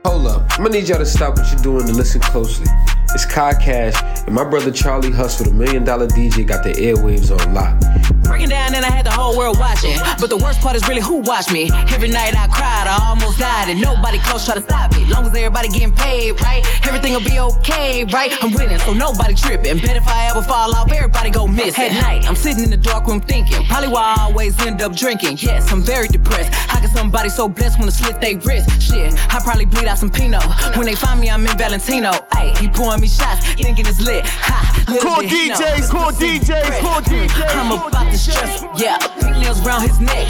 Polar. 0.03 0.32
I'm 0.53 0.63
gonna 0.63 0.77
need 0.77 0.87
y'all 0.87 0.99
to 0.99 1.05
stop 1.05 1.35
what 1.35 1.51
you're 1.51 1.63
doing 1.63 1.87
and 1.87 1.97
listen 1.97 2.21
closely. 2.21 2.67
It's 3.15 3.25
Kai 3.25 3.53
Cash, 3.53 3.93
and 4.25 4.33
my 4.33 4.43
brother 4.43 4.71
Charlie 4.71 5.11
Hustle, 5.11 5.45
the 5.45 5.53
million 5.53 5.83
dollar 5.83 6.07
DJ, 6.07 6.45
got 6.45 6.63
the 6.63 6.73
airwaves 6.73 7.29
on 7.29 7.53
lock. 7.53 7.79
Breaking 8.23 8.49
down, 8.49 8.73
and 8.73 8.85
I 8.85 8.89
had 8.89 9.05
the 9.05 9.11
whole 9.11 9.37
world 9.37 9.59
watching. 9.59 9.97
But 10.19 10.29
the 10.29 10.37
worst 10.37 10.61
part 10.61 10.75
is 10.75 10.87
really 10.87 11.01
who 11.01 11.17
watched 11.17 11.51
me. 11.51 11.69
Every 11.93 12.09
night 12.09 12.33
I 12.35 12.47
cried, 12.47 12.87
I 12.89 12.97
almost 13.09 13.37
died, 13.37 13.69
and 13.69 13.79
nobody 13.81 14.17
close 14.19 14.45
tried 14.45 14.55
to 14.55 14.61
stop 14.61 14.95
me. 14.95 15.05
Long 15.05 15.25
as 15.25 15.35
everybody 15.35 15.69
getting 15.69 15.91
paid, 15.91 16.41
right? 16.41 16.65
Everything'll 16.87 17.21
be 17.21 17.39
okay, 17.39 18.03
right? 18.05 18.31
I'm 18.41 18.53
winning, 18.53 18.79
so 18.79 18.93
nobody 18.93 19.35
tripping. 19.35 19.77
Bet 19.77 19.97
if 19.97 20.07
I 20.07 20.29
ever 20.29 20.41
fall 20.41 20.73
off, 20.73 20.91
everybody 20.91 21.29
go 21.29 21.45
miss. 21.45 21.77
At 21.77 21.93
night, 21.93 22.27
I'm 22.27 22.35
sitting 22.35 22.63
in 22.63 22.71
the 22.71 22.77
dark 22.77 23.05
room 23.05 23.21
thinking, 23.21 23.63
probably 23.65 23.89
why 23.89 24.15
I 24.17 24.23
always 24.23 24.59
end 24.65 24.81
up 24.81 24.95
drinking. 24.95 25.37
Yes, 25.39 25.71
I'm 25.71 25.81
very 25.81 26.07
depressed. 26.07 26.53
How 26.53 26.79
can 26.79 26.89
somebody 26.89 27.29
so 27.29 27.47
blessed 27.47 27.77
wanna 27.77 27.91
slit 27.91 28.19
their 28.19 28.37
wrist? 28.39 28.81
Shit, 28.81 29.13
I 29.31 29.39
probably 29.39 29.65
bleed 29.65 29.85
out 29.85 29.99
some 29.99 30.09
peanut 30.09 30.42
when 30.75 30.85
they 30.85 30.95
find 30.95 31.19
me, 31.19 31.29
I'm 31.29 31.45
in 31.45 31.57
Valentino. 31.57 32.11
Ayy, 32.33 32.57
he 32.57 32.67
pouring 32.67 33.01
me 33.01 33.07
shots, 33.07 33.45
thinking 33.53 33.85
it's 33.85 34.01
lit. 34.01 34.25
Ha, 34.25 34.85
core 35.01 35.23
DJs, 35.23 35.89
core 35.89 36.11
DJs, 36.11 36.79
core 36.81 37.01
DJs. 37.01 37.55
I'm 37.55 37.71
about 37.71 38.11
to 38.11 38.17
stress, 38.17 38.63
yeah. 38.77 38.97
Pink 39.19 39.37
nails 39.37 39.61
round 39.61 39.87
his 39.87 39.99
neck, 39.99 40.27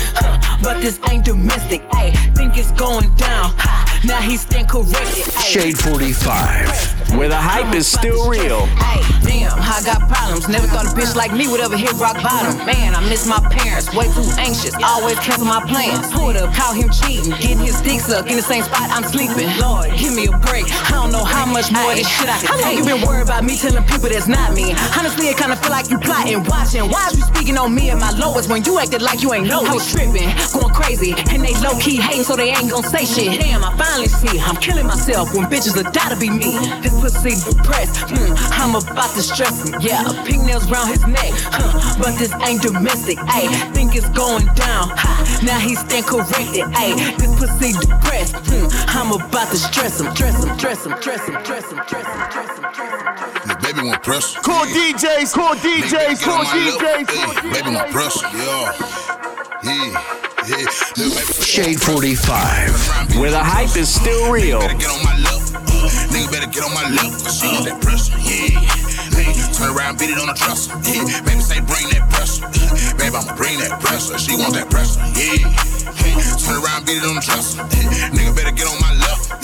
but 0.62 0.82
this 0.82 1.00
ain't 1.10 1.26
domestic. 1.26 1.82
Ayy, 1.90 2.14
think 2.36 2.58
it's 2.58 2.72
going 2.72 3.14
down. 3.16 3.54
Ha, 3.58 3.93
now 4.04 4.20
he 4.20 4.38
stand 4.38 4.68
corrected. 4.68 5.32
Shade 5.40 5.78
45, 5.78 7.16
where 7.16 7.30
the 7.30 7.40
hype 7.40 7.74
is 7.74 7.88
still 7.88 8.30
real. 8.30 8.66
Hey, 8.76 9.00
damn, 9.24 9.56
I 9.56 9.80
got 9.86 10.10
problems. 10.12 10.50
Never 10.50 10.68
thought 10.68 10.86
a 10.86 10.94
bitch 10.96 11.16
like 11.16 11.32
me 11.32 11.48
would 11.48 11.62
ever 11.62 11.78
hit 11.78 11.94
rock 11.94 12.20
bottom. 12.20 12.58
Man, 12.66 12.96
I 12.96 13.02
miss 13.08 13.26
my 13.26 13.40
parents, 13.50 13.94
way 13.96 14.06
too 14.12 14.28
anxious. 14.38 14.76
Always 14.84 15.18
cancel 15.20 15.46
my 15.46 15.64
plans. 15.64 16.12
Pulled 16.12 16.36
up, 16.36 16.54
caught 16.54 16.76
him 16.76 16.90
cheating, 16.92 17.32
getting 17.40 17.64
his 17.64 17.80
dick 17.82 18.02
sucked 18.02 18.30
in 18.30 18.36
the 18.36 18.44
same 18.44 18.64
spot 18.64 18.92
I'm 18.92 19.04
sleeping. 19.04 19.48
Lord, 19.60 19.88
give 19.96 20.14
me 20.14 20.28
a 20.28 20.36
break. 20.44 20.68
I 20.68 21.00
don't 21.00 21.12
know 21.12 21.24
how 21.24 21.46
much 21.46 21.72
more 21.72 21.92
of 21.92 21.96
this 21.96 22.08
shit 22.08 22.28
I 22.28 22.40
can 22.40 22.48
How 22.48 22.60
long 22.60 22.76
you 22.76 22.84
been 22.84 23.02
worried 23.08 23.24
about 23.24 23.44
me 23.44 23.56
telling 23.56 23.84
people 23.88 24.10
that's 24.10 24.28
not 24.28 24.54
me? 24.54 24.76
Honestly, 25.00 25.32
it 25.32 25.38
kinda 25.38 25.56
feel 25.56 25.72
like 25.72 25.90
you 25.90 25.98
plotting, 26.00 26.44
watching. 26.52 26.92
Why 26.92 27.08
is 27.08 27.18
you 27.18 27.24
speaking 27.24 27.58
on 27.58 27.74
me 27.74 27.90
at 27.90 28.00
my 28.00 28.12
lowest 28.20 28.50
when 28.50 28.64
you 28.66 28.80
acted 28.80 29.02
like 29.02 29.22
you 29.24 29.34
ain't 29.34 29.48
know? 29.48 29.64
I 29.64 29.74
was 29.74 29.88
tripping, 29.88 30.28
going 30.52 30.74
crazy, 30.76 31.16
and 31.32 31.40
they 31.40 31.56
low 31.64 31.80
key 31.80 31.98
hating, 31.98 32.28
so 32.28 32.36
they 32.36 32.52
ain't 32.52 32.70
gon' 32.70 32.84
say 32.84 33.06
shit. 33.06 33.40
Damn, 33.40 33.64
I 33.64 33.72
finally 33.78 33.93
finally 33.94 34.10
see 34.10 34.40
I'm 34.40 34.56
killing 34.58 34.88
myself 34.88 35.34
when 35.36 35.46
bitches 35.46 35.78
are 35.78 35.90
die 35.92 36.10
to 36.10 36.18
be 36.18 36.30
me. 36.30 36.58
This 36.82 36.94
pussy 37.00 37.38
depressed, 37.46 38.10
hmm, 38.10 38.34
I'm 38.58 38.76
about 38.76 39.14
to 39.14 39.22
stress 39.22 39.70
him. 39.70 39.80
Yeah, 39.82 40.04
pink 40.26 40.44
nails 40.44 40.70
round 40.70 40.90
his 40.90 41.06
neck, 41.06 41.32
huh, 41.54 41.98
but 42.02 42.18
this 42.18 42.34
ain't 42.48 42.62
domestic. 42.62 43.18
Ayy, 43.30 43.50
think 43.74 43.96
it's 43.96 44.10
going 44.10 44.46
down. 44.56 44.90
Ha, 44.98 45.42
now 45.44 45.60
he 45.60 45.76
stand 45.76 46.06
corrected. 46.06 46.66
Ayy, 46.74 46.96
this 47.18 47.34
pussy 47.38 47.74
depressed, 47.78 48.36
hmm, 48.50 48.66
I'm 48.98 49.12
about 49.14 49.50
to 49.52 49.58
stress 49.58 50.02
him, 50.02 50.10
stress 50.16 50.44
him, 50.44 50.58
stress 50.58 50.86
him, 50.86 50.96
stress 50.98 51.28
him, 51.28 51.38
stress 51.44 51.66
him, 51.70 51.80
stress 51.86 52.08
him, 52.10 52.24
stress 52.32 52.50
him, 52.50 52.66
stress 52.74 52.94
him. 52.98 53.06
Yeah, 53.46 53.60
baby 53.62 53.82
want 53.88 54.02
pressure. 54.02 54.40
Core 54.42 54.66
DJs, 54.74 55.34
core 55.34 55.56
DJs, 55.62 56.18
core 56.24 56.46
DJs, 56.50 57.08
core 57.14 57.34
DJs. 57.38 57.54
Baby 57.54 57.76
want 57.76 57.92
pressure, 57.92 58.26
yeah, 58.34 58.74
yeah. 59.64 60.33
Shade 60.44 61.80
45, 61.80 63.16
where 63.18 63.32
the 63.32 63.40
hype 63.40 63.78
is 63.78 63.88
still 63.88 64.30
real. 64.30 64.60
Nigga 64.60 66.32
better 66.32 66.48
get 66.48 66.64
on 66.66 66.74
my 66.74 66.90
left. 66.90 67.32
She 67.32 67.48
that 67.64 67.80
pressure, 67.80 68.18
yeah. 68.20 68.60
Turn 69.54 69.74
around, 69.74 70.00
beat 70.00 70.10
it 70.10 70.20
on 70.20 70.28
the 70.28 70.34
dresser. 70.34 70.76
Yeah, 70.84 71.22
baby 71.24 71.40
say 71.40 71.62
bring 71.62 71.88
that 71.96 72.10
pressure. 72.12 72.44
Baby, 72.98 73.16
I'ma 73.16 73.36
bring 73.38 73.60
that 73.60 73.80
pressure. 73.80 74.20
She 74.20 74.36
want 74.36 74.54
that 74.56 74.70
pressure, 74.70 75.00
yeah. 75.16 75.83
Turn 76.42 76.60
around, 76.60 76.86
beat 76.86 77.00
it 77.00 77.06
on 77.08 77.16
the 77.16 77.24
dresser. 77.24 77.64
Nigga 78.12 78.36
better 78.36 78.52
get 78.52 78.68
on 78.68 78.80
my. 78.80 78.94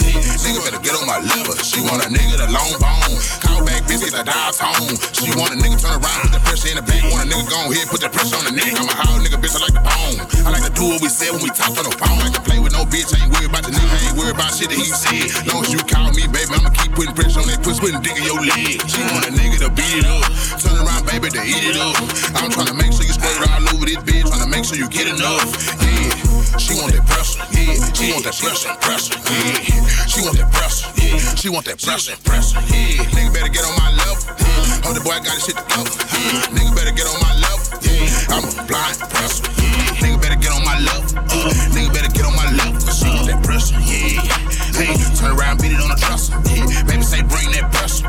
Yeah, 0.10 0.26
nigga 0.42 0.60
better 0.66 0.82
get 0.82 0.96
on 0.98 1.06
my 1.06 1.20
liver. 1.22 1.56
She 1.62 1.80
want 1.86 2.02
a 2.02 2.10
nigga 2.10 2.42
the 2.42 2.50
long 2.50 2.74
bone. 2.82 3.14
Call 3.44 3.62
back 3.66 3.86
bitch, 3.86 4.02
get 4.02 4.16
the 4.16 4.24
dial 4.26 4.52
tone. 4.54 4.96
She 5.14 5.30
want 5.38 5.54
a 5.54 5.58
nigga 5.60 5.78
turn 5.78 5.96
around, 6.02 6.20
put 6.26 6.34
the 6.34 6.42
pressure 6.42 6.70
in 6.74 6.78
the 6.82 6.86
back. 6.86 7.04
Want 7.14 7.24
a 7.24 7.28
nigga 7.30 7.46
go 7.46 7.60
ahead, 7.70 7.88
put 7.90 8.02
the 8.02 8.10
pressure 8.10 8.38
on 8.42 8.46
the 8.50 8.56
neck. 8.56 8.74
I'm 8.74 8.90
a 8.90 8.96
hard 8.96 9.22
nigga, 9.22 9.38
bitch, 9.38 9.54
I 9.54 9.60
like 9.64 9.76
the 9.76 9.84
bone. 9.86 10.18
I 10.46 10.50
like 10.50 10.66
to 10.66 10.74
do 10.74 10.86
what 10.90 11.00
we 11.02 11.10
said 11.10 11.32
when 11.36 11.44
we 11.46 11.52
talk 11.54 11.78
on 11.78 11.86
the 11.86 11.94
phone. 11.94 12.20
I 12.26 12.30
can 12.34 12.44
play 12.44 12.60
with 12.60 12.74
no 12.74 12.84
bitch, 12.90 13.14
I 13.14 13.22
ain't 13.22 13.32
worried 13.34 13.54
about 13.54 13.64
the 13.68 13.74
nigga, 13.76 13.94
I 13.94 14.00
ain't 14.10 14.18
worried 14.18 14.36
about 14.36 14.50
shit 14.56 14.74
that 14.74 14.80
he 14.80 14.90
said. 14.90 15.30
Long 15.46 15.62
as 15.62 15.72
you 15.74 15.82
call 15.86 16.10
me, 16.18 16.26
baby, 16.26 16.52
I'ma 16.58 16.74
keep 16.74 16.92
putting 16.98 17.14
pressure 17.14 17.42
on 17.44 17.48
that 17.54 17.62
pussy, 17.62 17.80
putting 17.86 18.02
dick 18.02 18.18
in 18.18 18.26
your 18.26 18.42
leg. 18.42 18.82
She 18.90 19.00
want 19.14 19.30
a 19.30 19.32
nigga 19.32 19.68
to 19.68 19.70
beat 19.70 20.02
it 20.02 20.08
up. 20.10 20.26
Turn 20.58 20.78
around, 20.80 21.06
baby, 21.06 21.30
to 21.30 21.42
eat 21.46 21.66
it 21.70 21.78
up. 21.78 21.96
I'm 22.34 22.50
trying 22.50 22.72
to 22.72 22.76
make 22.76 22.92
sure 22.96 23.06
you 23.06 23.14
squirt 23.14 23.46
all 23.46 23.69
over 23.80 23.88
this 23.88 24.04
bitch, 24.04 24.28
trying 24.28 24.44
to 24.44 24.52
make 24.52 24.66
sure 24.66 24.76
you 24.76 24.90
get 24.92 25.08
enough. 25.08 25.48
Yeah, 25.80 26.12
she 26.60 26.76
want 26.76 26.92
that 26.92 27.08
pressure, 27.08 27.40
yeah. 27.56 27.80
She 27.96 28.12
want 28.12 28.28
that 28.28 28.36
pressure, 28.36 28.76
pressure, 28.84 29.16
yeah. 29.16 29.64
She 30.04 30.20
want 30.20 30.36
that 30.36 30.52
pressure, 30.52 30.92
yeah. 31.00 31.36
She 31.40 31.48
want 31.48 31.66
that 31.66 31.80
pressure, 31.80 32.16
pressure, 32.28 32.60
yeah. 32.68 33.08
Nigga 33.16 33.32
better 33.32 33.48
get 33.48 33.64
on 33.64 33.76
my 33.80 33.90
level, 33.96 34.20
yeah. 34.36 34.84
Oh, 34.84 34.92
the 34.92 35.00
boy 35.00 35.16
got 35.24 35.32
his 35.40 35.48
shit 35.48 35.56
together, 35.56 35.96
yeah. 35.96 36.52
Nigga 36.52 36.76
better 36.76 36.92
get 36.92 37.08
on 37.08 37.20
my 37.24 37.34
level, 37.40 37.64
yeah. 37.88 38.36
I'm 38.36 38.44
a 38.44 38.52
blind 38.68 39.00
pressure, 39.00 39.48
yeah. 39.56 40.04
Nigga 40.04 40.20
better 40.20 40.40
get 40.44 40.52
on 40.52 40.64
my 40.68 40.76
level, 40.84 41.08
uh. 41.16 41.72
Nigga 41.72 41.90
better 41.96 42.12
get 42.12 42.28
on 42.28 42.36
my 42.36 42.52
level, 42.52 42.84
she 42.92 43.08
want 43.08 43.32
that 43.32 43.40
pressure, 43.40 43.80
yeah. 43.80 44.59
Hey, 44.80 44.96
turn 45.20 45.38
around, 45.38 45.62
beat 45.62 45.74
it 45.74 45.82
on 45.82 45.90
the 45.90 46.00
dresser, 46.00 46.40
yeah. 46.48 46.64
Baby 46.88 47.04
say 47.04 47.22
bring 47.28 47.52
that 47.52 47.68
pressure, 47.68 48.08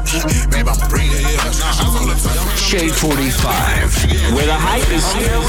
baby 0.55 0.71
I'ma 0.71 0.87
bring 0.87 1.11
that, 1.11 1.27
yeah. 1.27 1.83
I'm 1.83 1.99
on 1.99 2.07
the 2.07 2.15
Shade 2.55 2.95
45, 2.95 4.39
where 4.39 4.47
the 4.47 4.55
hype 4.55 4.87
is 4.95 5.03
still. 5.03 5.43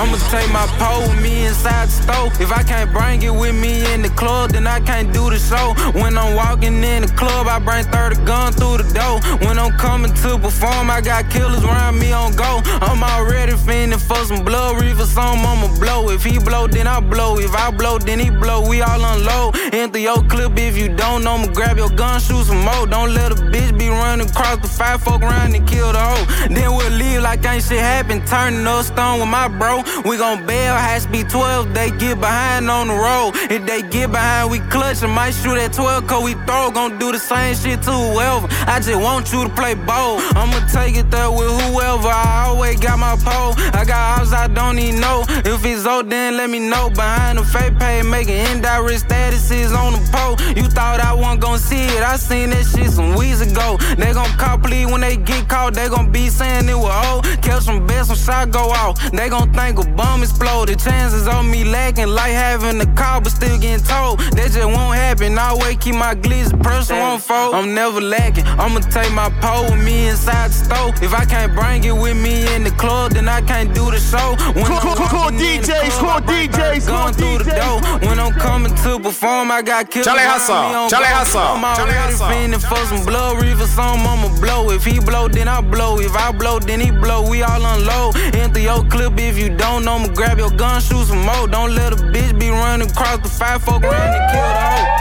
I'ma 0.00 0.16
take 0.32 0.48
my 0.52 0.64
pole 0.80 1.04
with 1.04 1.20
me 1.20 1.44
inside 1.44 1.88
the 1.88 1.92
store. 1.92 2.32
If 2.40 2.50
I 2.52 2.62
can't 2.62 2.90
bring 2.90 3.20
it 3.20 3.34
with 3.34 3.54
me 3.54 3.84
in 3.92 4.00
the 4.00 4.08
club, 4.08 4.52
then 4.52 4.66
I 4.66 4.80
can't 4.80 5.12
do 5.12 5.28
the 5.28 5.38
show. 5.38 5.74
When 5.92 6.16
I'm 6.16 6.34
walking 6.34 6.82
in 6.82 7.02
the 7.02 7.12
club, 7.12 7.46
I 7.48 7.58
bring 7.58 7.84
30 7.84 8.24
gun 8.24 8.54
through 8.54 8.78
the 8.78 8.88
door. 8.96 9.20
When 9.46 9.58
I'm 9.58 9.76
coming 9.76 10.14
to 10.24 10.38
perform, 10.38 10.90
I 10.90 11.02
got 11.02 11.28
killers 11.28 11.62
around 11.64 11.98
me 11.98 12.12
on 12.12 12.34
go. 12.34 12.62
I'm 12.80 13.02
already 13.04 13.52
fiending 13.52 14.00
for 14.00 14.24
some 14.24 14.42
blood 14.42 14.80
reefer, 14.80 15.04
some 15.04 15.44
I'ma 15.44 15.68
blow. 15.78 16.08
If 16.08 16.24
he 16.24 16.38
blow, 16.38 16.66
then 16.66 16.86
I 16.86 17.00
blow. 17.00 17.38
If 17.38 17.54
I 17.54 17.70
blow, 17.70 17.98
then 17.98 18.18
he 18.18 18.30
blow. 18.30 18.66
We 18.66 18.80
all 18.80 19.04
unload. 19.04 19.56
Enter 19.74 19.98
your 19.98 20.22
clip 20.24 20.45
if 20.56 20.76
you 20.76 20.88
don't 20.88 21.24
know 21.24 21.38
me. 21.38 21.48
Grab 21.48 21.76
your 21.76 21.90
gun, 21.90 22.20
shoot 22.20 22.44
some 22.44 22.62
more. 22.62 22.86
Don't 22.86 23.12
let 23.14 23.32
a 23.32 23.34
bitch 23.34 23.76
be 23.78 23.88
running 23.88 24.28
across 24.28 24.58
the 24.58 24.68
five 24.68 25.02
folk 25.02 25.22
around 25.22 25.54
and 25.54 25.66
kill 25.68 25.92
the 25.92 25.98
hoe. 25.98 26.48
Then 26.48 26.74
we'll 26.76 26.92
leave 26.92 27.22
like 27.22 27.44
ain't 27.46 27.64
shit 27.64 27.78
happen. 27.78 28.24
Turning 28.26 28.66
up 28.66 28.84
stone 28.84 29.20
with 29.20 29.28
my 29.28 29.48
bro. 29.48 29.82
We 30.04 30.16
gon' 30.16 30.46
bail, 30.46 30.74
high 30.74 30.98
speed 30.98 31.28
12. 31.30 31.74
They 31.74 31.90
get 31.90 32.20
behind 32.20 32.70
on 32.70 32.88
the 32.88 32.94
road. 32.94 33.32
If 33.50 33.66
they 33.66 33.82
get 33.82 34.12
behind, 34.12 34.50
we 34.50 34.60
clutch 34.70 35.02
and 35.02 35.12
might 35.12 35.32
shoot 35.32 35.56
at 35.58 35.72
12. 35.72 36.06
Cause 36.06 36.24
we 36.24 36.34
throw, 36.46 36.70
gon' 36.70 36.98
do 36.98 37.12
the 37.12 37.18
same 37.18 37.54
shit 37.54 37.82
to 37.82 37.92
whoever. 37.92 38.46
I 38.66 38.80
just 38.80 39.00
want 39.00 39.32
you 39.32 39.44
to 39.44 39.50
play 39.50 39.74
bold. 39.74 40.22
I'ma 40.36 40.66
take 40.72 40.96
it 40.96 41.10
there 41.10 41.30
with 41.30 41.50
whoever. 41.62 42.08
I 42.08 42.46
always 42.48 42.78
got 42.80 42.98
my 42.98 43.16
pole. 43.16 43.54
I 43.74 43.84
got 43.84 44.18
house 44.18 44.32
I 44.32 44.48
don't 44.48 44.78
even 44.78 45.00
know. 45.00 45.24
If 45.28 45.64
it's 45.64 45.86
old, 45.86 46.10
then 46.10 46.36
let 46.36 46.50
me 46.50 46.60
know. 46.60 46.90
Behind 46.90 47.38
the 47.38 47.44
fake 47.44 47.78
page, 47.78 48.04
making 48.04 48.36
indirect 48.52 49.08
statuses 49.08 49.76
on 49.76 49.92
the 49.94 50.02
pole. 50.12 50.35
You 50.56 50.64
thought 50.64 51.00
I 51.00 51.12
wasn't 51.12 51.40
gon' 51.40 51.58
see 51.58 51.84
it. 51.96 52.02
I 52.02 52.16
seen 52.16 52.50
that 52.50 52.64
shit 52.64 52.90
some 52.90 53.14
weeks 53.14 53.40
ago. 53.40 53.76
They 53.96 54.12
gon' 54.12 54.30
call 54.38 54.58
please 54.58 54.86
when 54.86 55.00
they 55.00 55.16
get 55.16 55.48
caught. 55.48 55.74
They 55.74 55.88
gon' 55.88 56.10
be 56.10 56.28
saying 56.28 56.68
it 56.68 56.76
was 56.76 56.94
old. 57.06 57.24
Catch 57.42 57.64
some 57.64 57.86
best, 57.86 58.08
some 58.08 58.16
shot 58.16 58.50
go 58.50 58.72
out. 58.72 58.98
They 59.12 59.28
gon' 59.28 59.52
think 59.52 59.78
a 59.78 59.86
bomb 59.90 60.22
exploded. 60.22 60.78
Chances 60.78 61.26
on 61.26 61.50
me 61.50 61.64
lacking, 61.64 62.08
like 62.08 62.32
having 62.32 62.80
a 62.80 62.86
car, 62.94 63.20
but 63.20 63.32
still 63.32 63.58
getting 63.58 63.84
told. 63.84 64.20
That 64.36 64.50
just 64.52 64.66
won't 64.66 64.96
happen. 64.96 65.38
I 65.38 65.50
always 65.50 65.76
keep 65.78 65.94
my 65.94 66.14
glitz 66.14 66.50
personal 66.62 67.02
on 67.02 67.20
fold. 67.20 67.54
I'm 67.54 67.74
never 67.74 68.00
lacking. 68.00 68.44
I'ma 68.46 68.80
take 68.80 69.12
my 69.12 69.30
pole 69.40 69.64
with 69.64 69.84
me 69.84 70.08
inside 70.08 70.50
the 70.50 70.54
store. 70.64 70.90
If 71.02 71.14
I 71.14 71.24
can't 71.24 71.54
bring 71.54 71.84
it 71.84 71.92
with 71.92 72.16
me 72.16 72.52
in 72.54 72.64
the 72.64 72.70
club, 72.72 73.12
then 73.12 73.28
I 73.28 73.40
can't 73.42 73.74
do 73.74 73.90
the 73.90 73.98
show. 73.98 74.36
When 74.54 74.64
cool, 74.64 74.80
cool, 74.80 74.94
cool, 74.94 75.08
core 75.08 75.30
DJs, 75.30 75.98
core 75.98 76.20
DJs, 76.20 76.86
going 76.86 77.14
through 77.14 77.38
the 77.44 77.50
door. 77.50 77.80
When 78.08 78.18
I'm 78.18 78.32
coming 78.32 78.74
to 78.84 78.98
perform, 78.98 79.50
I 79.50 79.62
got 79.62 79.90
killed. 79.90 80.06
Charlie 80.16 80.30
Hustle, 80.32 80.88
Charlie 80.88 81.06
Hustle, 81.08 81.40
I'm 81.40 81.76
Charlie 81.76 81.92
already 81.92 82.12
Hustle. 82.12 82.26
fiending 82.28 82.62
for 82.64 82.86
some 82.86 83.04
blood 83.04 83.42
reefer, 83.42 83.66
some 83.66 84.00
I'ma 84.00 84.28
blow. 84.40 84.70
If 84.70 84.82
he 84.82 84.98
blow, 84.98 85.28
then 85.28 85.46
I 85.46 85.60
blow. 85.60 85.98
If 86.00 86.16
I 86.16 86.32
blow, 86.32 86.58
then 86.58 86.80
he 86.80 86.90
blow. 86.90 87.28
We 87.28 87.42
all 87.42 87.62
unload. 87.62 88.16
Enter 88.34 88.60
your 88.60 88.82
clip 88.88 89.18
if 89.18 89.36
you 89.36 89.54
don't 89.54 89.84
know 89.84 89.98
me. 89.98 90.08
Grab 90.08 90.38
your 90.38 90.50
gun, 90.50 90.80
shoot 90.80 91.04
some 91.06 91.20
more. 91.20 91.46
Don't 91.48 91.74
let 91.74 91.92
a 91.92 91.96
bitch 91.96 92.38
be 92.40 92.48
running 92.48 92.90
across 92.90 93.18
the 93.18 93.28
five 93.28 93.62
folk 93.62 93.82
around 93.82 93.92
and 93.92 94.30
kill 94.32 94.48
the 94.48 94.64
hoe. 94.70 94.96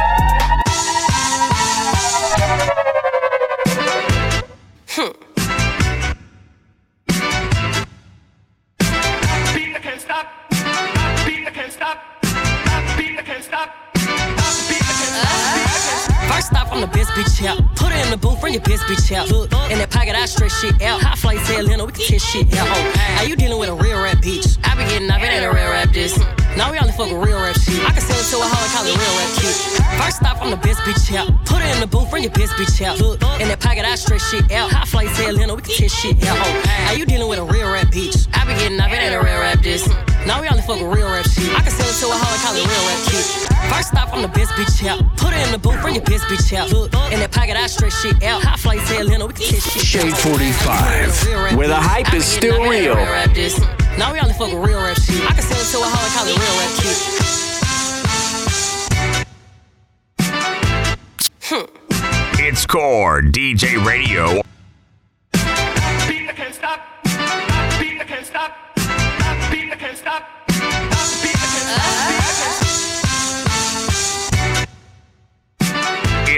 First 4.85 5.24
the 18.15 18.27
booth, 18.27 18.39
bring 18.39 18.53
your 18.53 18.63
best 18.63 18.83
bitch 18.83 19.11
out. 19.11 19.29
Look, 19.29 19.51
in 19.71 19.77
that 19.79 19.91
pocket, 19.91 20.15
I 20.15 20.25
stretch 20.25 20.53
shit 20.61 20.81
out. 20.81 21.01
Hot 21.01 21.17
flight 21.17 21.39
to 21.47 21.57
Atlanta, 21.59 21.85
we 21.85 21.91
can 21.91 22.05
test 22.05 22.25
shit 22.25 22.47
out. 22.55 22.67
Are 23.19 23.27
you 23.27 23.35
dealing 23.35 23.59
with 23.59 23.69
a 23.69 23.75
real 23.75 23.99
rap 23.99 24.17
bitch? 24.23 24.57
I 24.63 24.75
be 24.75 24.87
getting 24.87 25.09
up, 25.11 25.21
it 25.21 25.27
ain't 25.27 25.43
a 25.43 25.51
real 25.51 25.69
rap 25.69 25.91
this. 25.91 26.17
Now 26.55 26.71
we 26.71 26.79
only 26.79 26.93
fuck 26.95 27.11
with 27.11 27.19
real 27.19 27.35
rap 27.35 27.55
shit. 27.59 27.83
I 27.83 27.91
can 27.91 27.99
sell 27.99 28.15
it 28.15 28.27
to 28.31 28.37
a 28.39 28.47
hoe 28.47 28.63
and 28.63 28.71
call 28.71 28.85
it 28.87 28.95
real 28.95 29.15
rap 29.19 29.31
kid. 29.35 29.55
First 29.99 30.23
off, 30.23 30.39
I'm 30.39 30.51
the 30.51 30.61
best 30.63 30.79
bitch 30.87 31.11
out. 31.11 31.27
Put 31.45 31.59
her 31.59 31.69
in 31.75 31.79
the 31.81 31.87
booth, 31.87 32.09
bring 32.09 32.23
your 32.23 32.31
best 32.31 32.53
bitch 32.55 32.79
out. 32.85 32.99
Look, 32.99 33.19
in 33.41 33.47
that 33.51 33.59
pocket, 33.59 33.83
I 33.83 33.95
stretch 33.95 34.23
shit 34.31 34.47
out. 34.51 34.71
Hot 34.71 34.87
flight 34.87 35.11
to 35.19 35.21
Atlanta, 35.27 35.55
we 35.55 35.61
can 35.61 35.75
test 35.75 35.95
shit 35.99 36.15
out. 36.23 36.39
Are 36.87 36.95
you 36.95 37.05
dealing 37.05 37.27
with 37.27 37.39
a 37.39 37.45
real 37.45 37.67
rap 37.67 37.91
bitch? 37.91 38.27
I 38.31 38.47
be 38.47 38.55
getting 38.55 38.79
up, 38.79 38.91
it 38.91 39.01
ain't 39.01 39.15
a 39.15 39.19
real 39.19 39.39
rap 39.43 39.59
this. 39.59 39.87
Now 40.23 40.39
we 40.39 40.47
only 40.47 40.63
fuck 40.63 40.79
with 40.79 40.87
real 40.87 41.09
rap 41.11 41.27
shit. 41.27 41.51
I 41.51 41.59
can 41.59 41.71
sell 41.71 41.89
it 41.89 41.97
to 41.99 42.07
a 42.07 42.15
hoe 42.15 42.31
and 42.31 42.41
call 42.47 42.55
it 42.55 42.63
real 42.63 42.83
rap 42.87 43.01
kid. 43.11 43.54
First 43.73 43.95
I'm 43.95 44.21
the 44.21 44.27
best 44.27 44.51
bitch 44.51 44.87
out. 44.87 44.99
Put 45.17 45.33
it 45.33 45.45
in 45.45 45.51
the 45.51 45.57
booth, 45.59 45.81
bring 45.81 45.95
your 45.95 46.03
best 46.03 46.23
bitch 46.25 46.53
out. 46.55 46.71
Look, 46.71 46.93
in 47.11 47.19
that 47.19 47.31
pocket, 47.31 47.55
I 47.55 47.67
straight 47.67 47.93
shit 47.93 48.23
out. 48.23 48.41
High 48.41 48.57
flight 48.57 48.79
Atlanta, 48.91 49.25
we 49.25 49.33
can 49.33 49.43
kiss 49.43 49.63
shit. 49.71 49.83
Shade 49.83 50.15
45, 50.17 51.57
where 51.57 51.67
the 51.67 51.75
hype 51.75 52.13
is 52.13 52.25
still 52.25 52.63
real. 52.63 52.95
Now 53.97 54.11
we 54.13 54.19
only 54.19 54.33
fuck 54.33 54.51
with 54.51 54.63
real 54.65 54.79
rap 54.79 54.97
shit. 54.97 55.21
I 55.29 55.33
can 55.33 55.43
sell 55.43 55.59
it 55.59 55.67
to 55.71 55.77
a 55.79 55.87
hoe 55.87 56.05
and 56.05 56.13
call 56.15 56.27
it 56.27 56.37
real 56.39 56.55
rap 56.59 56.71
shit. 56.81 57.25
It's 62.47 62.65
Core 62.65 63.21
DJ 63.21 63.83
Radio. 63.85 64.41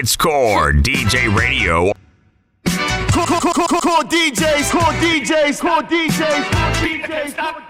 It's 0.07 0.15
Core 0.15 0.71
DJ 0.71 1.27
Radio. 1.35 1.91
Core, 3.11 3.25
core, 3.25 3.41
core, 3.41 3.67
core, 3.67 3.81
core 3.81 4.03
DJs, 4.03 4.71
core 4.71 4.93
DJs, 5.03 5.59
core 5.59 5.83
DJs, 5.83 6.47
core 6.47 6.71
DJs. 6.79 7.67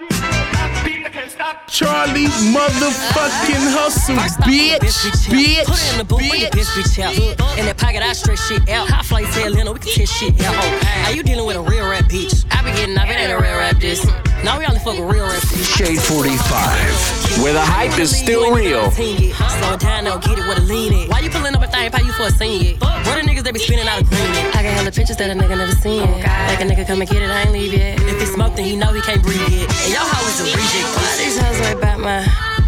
Charlie 1.68 2.30
motherfucking 2.54 3.66
hustle, 3.74 4.16
bitch, 4.46 4.78
bitch, 4.80 5.66
Put 5.66 5.92
in 5.92 5.98
the 5.98 6.04
booth 6.08 6.30
when 6.30 6.42
your 6.42 6.52
bitch 6.52 6.70
bitch 6.78 7.00
out. 7.02 7.18
In 7.58 7.66
that 7.66 7.78
pocket, 7.78 8.04
I 8.04 8.14
straight 8.14 8.38
shit 8.38 8.70
out. 8.70 8.88
Hot 8.88 9.04
flight 9.04 9.26
tail 9.34 9.58
in, 9.58 9.74
we 9.74 9.80
can 9.80 9.92
test 9.92 10.14
shit 10.14 10.40
out. 10.42 10.54
How 10.84 11.10
you 11.10 11.24
dealing 11.24 11.48
with 11.48 11.56
a 11.56 11.62
real 11.62 11.90
rap 11.90 12.06
bitch? 12.06 12.46
I 12.52 12.62
be 12.62 12.70
getting 12.78 12.98
up, 12.98 13.10
it 13.10 13.18
ain't 13.18 13.32
a 13.32 13.38
real 13.38 13.58
rap 13.58 13.78
this. 13.78 14.06
Now 14.44 14.60
we 14.60 14.66
only 14.66 14.80
fuck 14.80 14.98
with 14.98 15.10
real 15.10 15.26
rap. 15.26 15.42
Shade 15.42 16.00
45, 16.00 17.42
where 17.42 17.54
the 17.54 17.62
hype 17.62 17.98
is 18.00 18.16
still 18.16 18.54
real. 18.54 18.92
Slow 18.92 19.74
it 19.74 19.80
down, 19.80 20.06
now 20.06 20.18
get 20.18 20.38
it 20.38 20.48
with 20.48 20.60
a 20.60 20.62
lean 20.62 20.94
it. 20.94 21.10
Why 21.10 21.20
you 21.20 21.30
pulling 21.30 21.56
up 21.56 21.64
a 21.64 21.68
thing, 21.68 21.92
pay 21.92 22.04
you 22.06 22.12
for 22.14 22.28
a 22.28 22.32
scene 22.32 22.62
yet? 22.62 22.82
Where 22.82 23.22
the 23.22 23.28
niggas 23.28 23.44
that 23.44 23.54
be 23.54 23.60
spinning 23.60 23.88
out 23.88 24.02
of 24.02 24.10
green 24.10 24.22
it? 24.22 24.56
I 24.56 24.64
got 24.64 24.74
hella 24.74 24.92
pictures 24.92 25.18
that 25.18 25.30
a 25.30 25.34
nigga 25.34 25.58
never 25.58 25.74
seen 25.74 26.02
yet. 26.02 26.50
Like 26.50 26.62
a 26.62 26.66
nigga 26.70 26.86
come 26.86 27.02
and 27.02 27.10
get 27.10 27.22
it, 27.22 27.30
I 27.30 27.42
ain't 27.44 27.52
leave 27.52 27.74
yet. 27.74 28.00
If 28.02 28.20
he 28.20 28.26
smoked, 28.26 28.56
then 28.56 28.66
he 28.66 28.76
know 28.76 28.94
he 28.94 29.02
can't 29.02 29.22
breathe 29.22 29.42
yet. 29.50 29.70
And 29.70 29.92
your 29.92 30.06
hoe 30.06 30.28
is 30.30 30.40
a 30.40 30.46
reject. 30.46 30.90
Why 30.96 31.18
these 31.18 31.38
hoes 31.40 31.60
way 31.62 31.82
back 31.82 32.00
my 32.00 32.24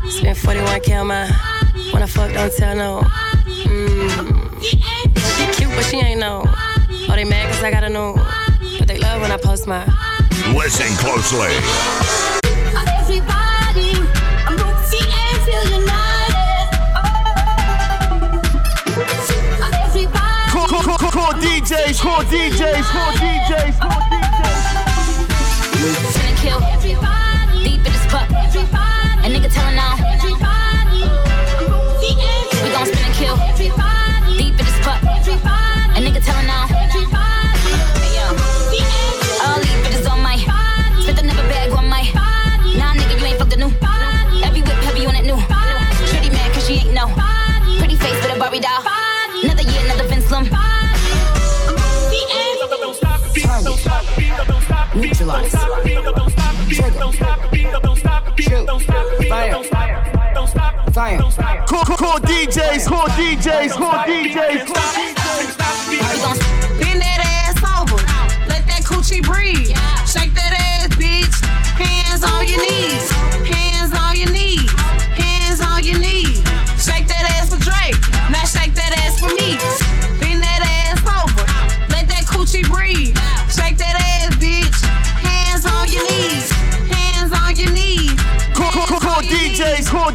Spent 0.09 0.37
41k 0.39 0.99
on 0.99 1.07
my 1.07 1.27
When 1.93 2.01
I 2.01 2.07
fuck, 2.07 2.33
don't 2.33 2.51
tell 2.51 2.75
no 2.75 3.01
mm. 3.45 4.63
She 4.63 4.77
cute, 5.53 5.69
but 5.75 5.85
she 5.85 5.97
ain't 5.97 6.19
no 6.19 6.43
Oh, 6.45 7.15
they 7.15 7.25
mad 7.25 7.53
cause 7.53 7.63
I 7.63 7.71
gotta 7.71 7.89
know 7.89 8.15
But 8.79 8.87
they 8.87 8.97
love 8.97 9.21
when 9.21 9.31
I 9.31 9.37
post 9.37 9.67
my 9.67 9.85
Listen 10.47 10.95
closely. 10.95 11.51
Everybody, 12.97 13.91
I'm 14.47 14.57
Bootsy 14.57 15.01
and 15.03 15.37
feel 15.43 15.65
united. 15.79 16.67
Everybody. 19.83 20.51
Core, 20.51 20.67
core, 20.67 20.83
core, 20.83 20.97
core, 20.97 21.11
core 21.11 21.33
DJs, 21.41 21.99
core 22.01 22.23
DJs, 22.23 22.83
core 22.89 23.13
DJs, 23.19 23.79
core 23.79 24.01
DJs. 24.09 24.59
Finna 26.13 26.33
kill 26.37 26.59
deep 26.81 27.18
Fire. 61.69 61.85
Core, 61.85 61.85
core, 61.85 61.97
core 61.97 62.19
DJs, 62.19 62.87
core 62.87 63.07
DJs, 63.09 63.71
core 63.77 63.91
DJs, 64.05 64.65
core 64.65 64.75
Bend 66.79 67.01
that 67.01 67.21
ass 67.23 67.57
over. 67.81 67.97
Let 68.47 68.65
that 68.67 68.83
coochie 68.83 69.23
breathe. 69.23 69.67
Shake 70.07 70.33
that 70.33 70.53
ass, 70.57 70.87
bitch. 70.95 71.45
Hands 71.77 72.23
on 72.23 72.47
your 72.47 72.59
knees. 72.59 73.11
Hands 73.47 73.93
on 73.93 74.15
your 74.15 74.31
knees. 74.31 74.48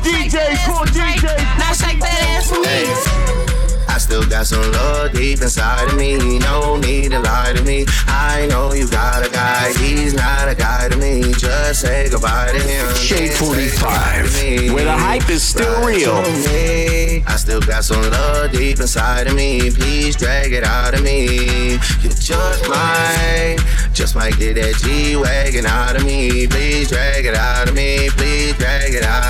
DJs, 0.05 0.67
core 0.67 0.85
DJs, 0.87 1.21
core 1.21 1.31
DJs. 1.31 1.59
Now 1.59 1.73
shake 1.73 2.01
that 2.01 2.21
ass 2.37 2.49
for 2.51 2.61
me. 2.61 3.45
I 3.89 3.99
still 3.99 4.25
got 4.29 4.47
some 4.47 4.61
love 4.73 5.13
deep 5.13 5.41
inside 5.41 5.89
of 5.89 5.97
me. 5.97 6.19
No 6.41 6.77
need 6.79 7.13
to 7.13 7.21
lie 7.21 7.53
to 7.55 7.63
me. 7.63 7.85
I 8.09 8.47
know 8.51 8.73
you 8.73 8.89
got 8.89 9.25
a 9.25 9.31
guy. 9.31 9.73
He's 9.79 10.15
not 10.15 10.49
a 10.49 10.55
guy 10.55 10.89
to 10.89 10.97
me. 10.97 11.33
Just 11.35 11.83
say 11.83 12.11
goodbye 12.11 12.51
to 12.53 12.59
him. 12.59 12.95
Shade 12.97 13.33
45, 13.33 14.75
where 14.75 14.85
the 14.85 14.93
hype 14.93 15.29
is 15.31 15.43
still 15.45 15.81
Right 15.83 15.97
real. 15.97 16.23
me. 16.23 17.23
I 17.27 17.37
still 17.37 17.61
got 17.61 17.85
some 17.85 18.03
love 18.03 18.51
deep 18.51 18.81
inside 18.81 19.29
of 19.29 19.37
me. 19.37 19.71
Please 19.71 20.17
drag 20.17 20.53
it 20.53 20.65
out 20.65 20.95
of 20.95 21.03
me. 21.05 21.75
You 22.03 22.09
just 22.11 22.69
might, 22.69 23.59
just 23.95 24.17
might 24.17 24.37
get 24.39 24.55
that 24.55 24.75
G 24.83 25.15
wagon 25.15 25.67
out 25.67 25.95
of 25.95 26.05
me. 26.05 26.49
Please 26.49 26.91
drag 26.91 27.25
it 27.25 27.35
out 27.35 27.69
of 27.69 27.75
me. 27.75 28.11
Please 28.11 28.53
drag 28.59 28.93
it 28.93 29.05
out. 29.05 29.23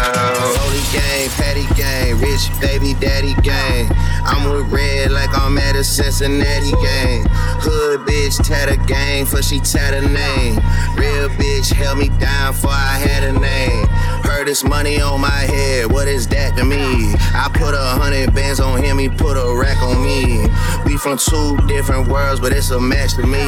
Holy 0.56 0.80
gang, 0.90 1.28
petty 1.36 1.68
gang, 1.76 2.18
rich 2.18 2.48
baby 2.60 2.94
daddy 2.98 3.34
gang. 3.42 3.92
I'm 4.24 4.50
with 4.50 4.72
red 4.72 5.10
like 5.10 5.28
I'm 5.36 5.58
at 5.58 5.76
a 5.76 5.84
Cincinnati 5.84 6.72
gang. 6.80 7.26
Hood 7.60 8.00
bitch 8.08 8.42
tatter 8.42 8.82
gang 8.86 9.26
for 9.26 9.42
she 9.42 9.60
tat 9.60 9.92
a 9.92 10.00
name. 10.00 10.56
Real 10.96 11.28
bitch 11.36 11.70
held 11.70 11.98
me 11.98 12.08
down 12.18 12.54
for 12.54 12.68
I 12.68 12.96
had 13.04 13.22
a 13.22 13.32
name. 13.38 14.23
Heard 14.24 14.48
this 14.48 14.64
money 14.64 15.00
on 15.00 15.20
my 15.20 15.28
head, 15.28 15.92
what 15.92 16.08
is 16.08 16.26
that 16.28 16.56
to 16.56 16.64
me? 16.64 17.14
I 17.34 17.48
put 17.52 17.74
a 17.74 17.78
hundred 18.00 18.34
bands 18.34 18.58
on 18.58 18.82
him, 18.82 18.98
he 18.98 19.08
put 19.08 19.36
a 19.36 19.54
rack 19.56 19.80
on 19.82 20.02
me. 20.02 20.46
We 20.84 20.96
from 20.96 21.18
two 21.18 21.56
different 21.68 22.08
worlds, 22.08 22.40
but 22.40 22.52
it's 22.52 22.70
a 22.70 22.80
match 22.80 23.14
to 23.14 23.26
me. 23.26 23.44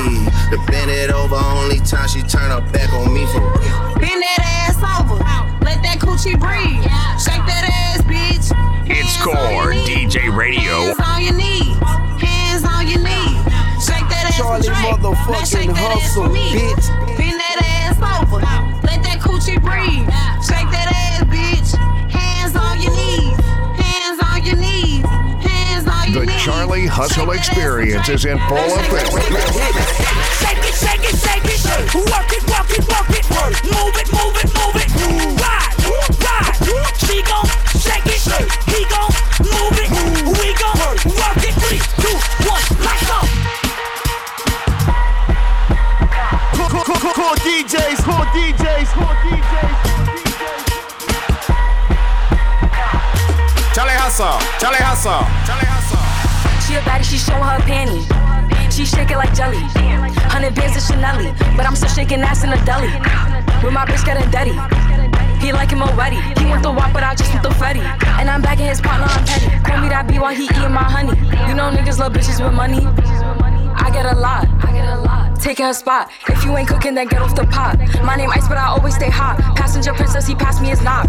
To 0.50 0.56
bend 0.70 0.90
it 0.90 1.10
over, 1.10 1.34
only 1.36 1.80
time 1.80 2.08
she 2.08 2.22
turn 2.22 2.50
her 2.50 2.60
back 2.72 2.92
on 2.92 3.12
me 3.12 3.24
for 3.26 3.40
real. 3.40 3.96
Bend 3.98 4.22
that 4.22 4.40
ass 4.68 4.76
over. 5.00 5.16
Let 5.64 5.82
that 5.82 5.98
coochie 5.98 6.38
breathe. 6.38 6.84
Shake 7.18 7.42
that 7.48 7.64
ass, 7.66 8.02
bitch. 8.04 8.52
It's 8.88 9.16
Core 9.22 9.72
DJ 9.72 10.34
Radio. 10.34 10.94
Hands 10.94 11.00
on 11.00 11.22
your 11.24 11.34
knees. 11.34 11.76
Hands 12.22 12.64
on 12.64 12.86
your 12.86 13.00
knees. 13.02 13.36
Shake 13.82 14.06
that 14.12 14.28
ass 14.28 14.36
Charlie 14.36 14.68
for 14.68 15.00
motherfucking 15.00 15.50
shake 15.50 15.68
that 15.74 15.96
ass 15.96 16.14
hustle, 16.14 16.26
for 16.26 16.32
me. 16.32 16.52
bitch. 16.52 16.86
Bend 17.18 17.40
that 17.40 17.58
ass 17.64 17.96
over. 17.98 18.15
Coochie 19.46 19.62
breathe. 19.62 20.06
Shake 20.42 20.70
that 20.74 20.90
ass, 20.90 21.22
bitch. 21.30 21.78
Hands 22.10 22.56
on 22.56 22.82
your 22.82 22.90
knees. 22.98 23.38
Hands 23.78 24.18
on 24.26 24.44
your 24.44 24.56
knees. 24.56 25.06
Hands 25.06 25.86
on 25.86 26.10
your 26.10 26.20
The 26.20 26.26
knees. 26.26 26.34
The 26.34 26.50
Charlie 26.50 26.86
Hustle 26.86 27.30
Experience 27.30 28.08
is 28.08 28.24
in 28.24 28.38
full 28.48 28.58
effect. 28.58 29.12
Shake 30.42 30.58
it, 30.66 30.74
shake 30.74 31.04
it, 31.06 31.14
shake 31.14 31.46
it. 31.46 31.62
Work 31.94 32.32
it, 32.34 32.42
work 32.50 32.70
it, 32.74 32.82
work 32.90 33.10
it, 33.14 33.30
move 33.70 33.94
it, 33.94 34.12
move 34.12 34.34
it. 34.34 34.35
DJs, 48.34 48.88
core 48.94 49.16
DJs, 49.22 49.82
core 49.86 50.06
DJs. 50.16 50.76
Charlie 53.74 53.98
Hustle, 54.00 54.40
Charlie 54.58 54.80
Hustle, 54.80 55.22
Charlie 55.44 55.68
Hustle. 55.68 56.00
She 56.64 56.74
a 56.74 56.80
baddie, 56.80 57.04
she 57.04 57.18
showing 57.18 57.42
her 57.42 57.60
panties. 57.60 58.06
She 58.74 58.84
shake 58.84 59.10
it 59.10 59.16
like 59.16 59.34
jelly. 59.34 59.58
Hundred 60.28 60.54
bands 60.54 60.76
of 60.76 60.82
Chanel, 60.82 61.32
but 61.56 61.64
I'm 61.64 61.76
still 61.76 61.88
shaking 61.88 62.20
ass 62.20 62.44
in 62.44 62.50
the 62.50 62.56
deli. 62.64 62.88
With 63.64 63.72
my 63.72 63.86
bitch 63.86 64.04
getting 64.04 64.28
dirty. 64.30 64.52
He 65.40 65.52
like 65.52 65.70
him 65.70 65.82
already. 65.82 66.16
He 66.40 66.46
want 66.46 66.62
the 66.62 66.72
wop, 66.72 66.92
but 66.92 67.02
I 67.02 67.14
just 67.14 67.30
want 67.32 67.42
the 67.42 67.50
fetty. 67.50 67.80
And 68.18 68.28
I'm 68.28 68.42
back 68.42 68.58
in 68.58 68.66
his 68.66 68.80
partner, 68.80 69.06
I'm 69.08 69.24
petty. 69.24 69.46
Call 69.64 69.80
me 69.80 69.88
that 69.88 70.08
B 70.08 70.18
while 70.18 70.34
he 70.34 70.44
eating 70.44 70.72
my 70.72 70.82
honey. 70.82 71.16
You 71.48 71.54
know 71.54 71.70
niggas 71.70 71.98
love 71.98 72.12
bitches 72.12 72.42
with 72.44 72.52
money. 72.52 72.84
I 72.84 73.90
get 73.92 74.06
a 74.06 74.16
lot. 74.18 74.48
I 74.64 74.72
get 74.72 74.88
a 74.88 75.00
lot. 75.00 75.25
Taking 75.46 75.66
her 75.66 75.74
spot. 75.74 76.10
If 76.26 76.42
you 76.42 76.56
ain't 76.56 76.66
cooking, 76.66 76.96
then 76.96 77.06
get 77.06 77.22
off 77.22 77.36
the 77.36 77.46
pot. 77.46 77.78
My 78.02 78.16
name 78.16 78.30
Ice, 78.34 78.48
but 78.48 78.58
I 78.58 78.66
always 78.66 78.96
stay 78.96 79.08
hot. 79.08 79.38
Passenger 79.54 79.94
princess, 79.94 80.26
he 80.26 80.34
passed 80.34 80.60
me 80.60 80.74
his 80.74 80.82
knob. 80.82 81.06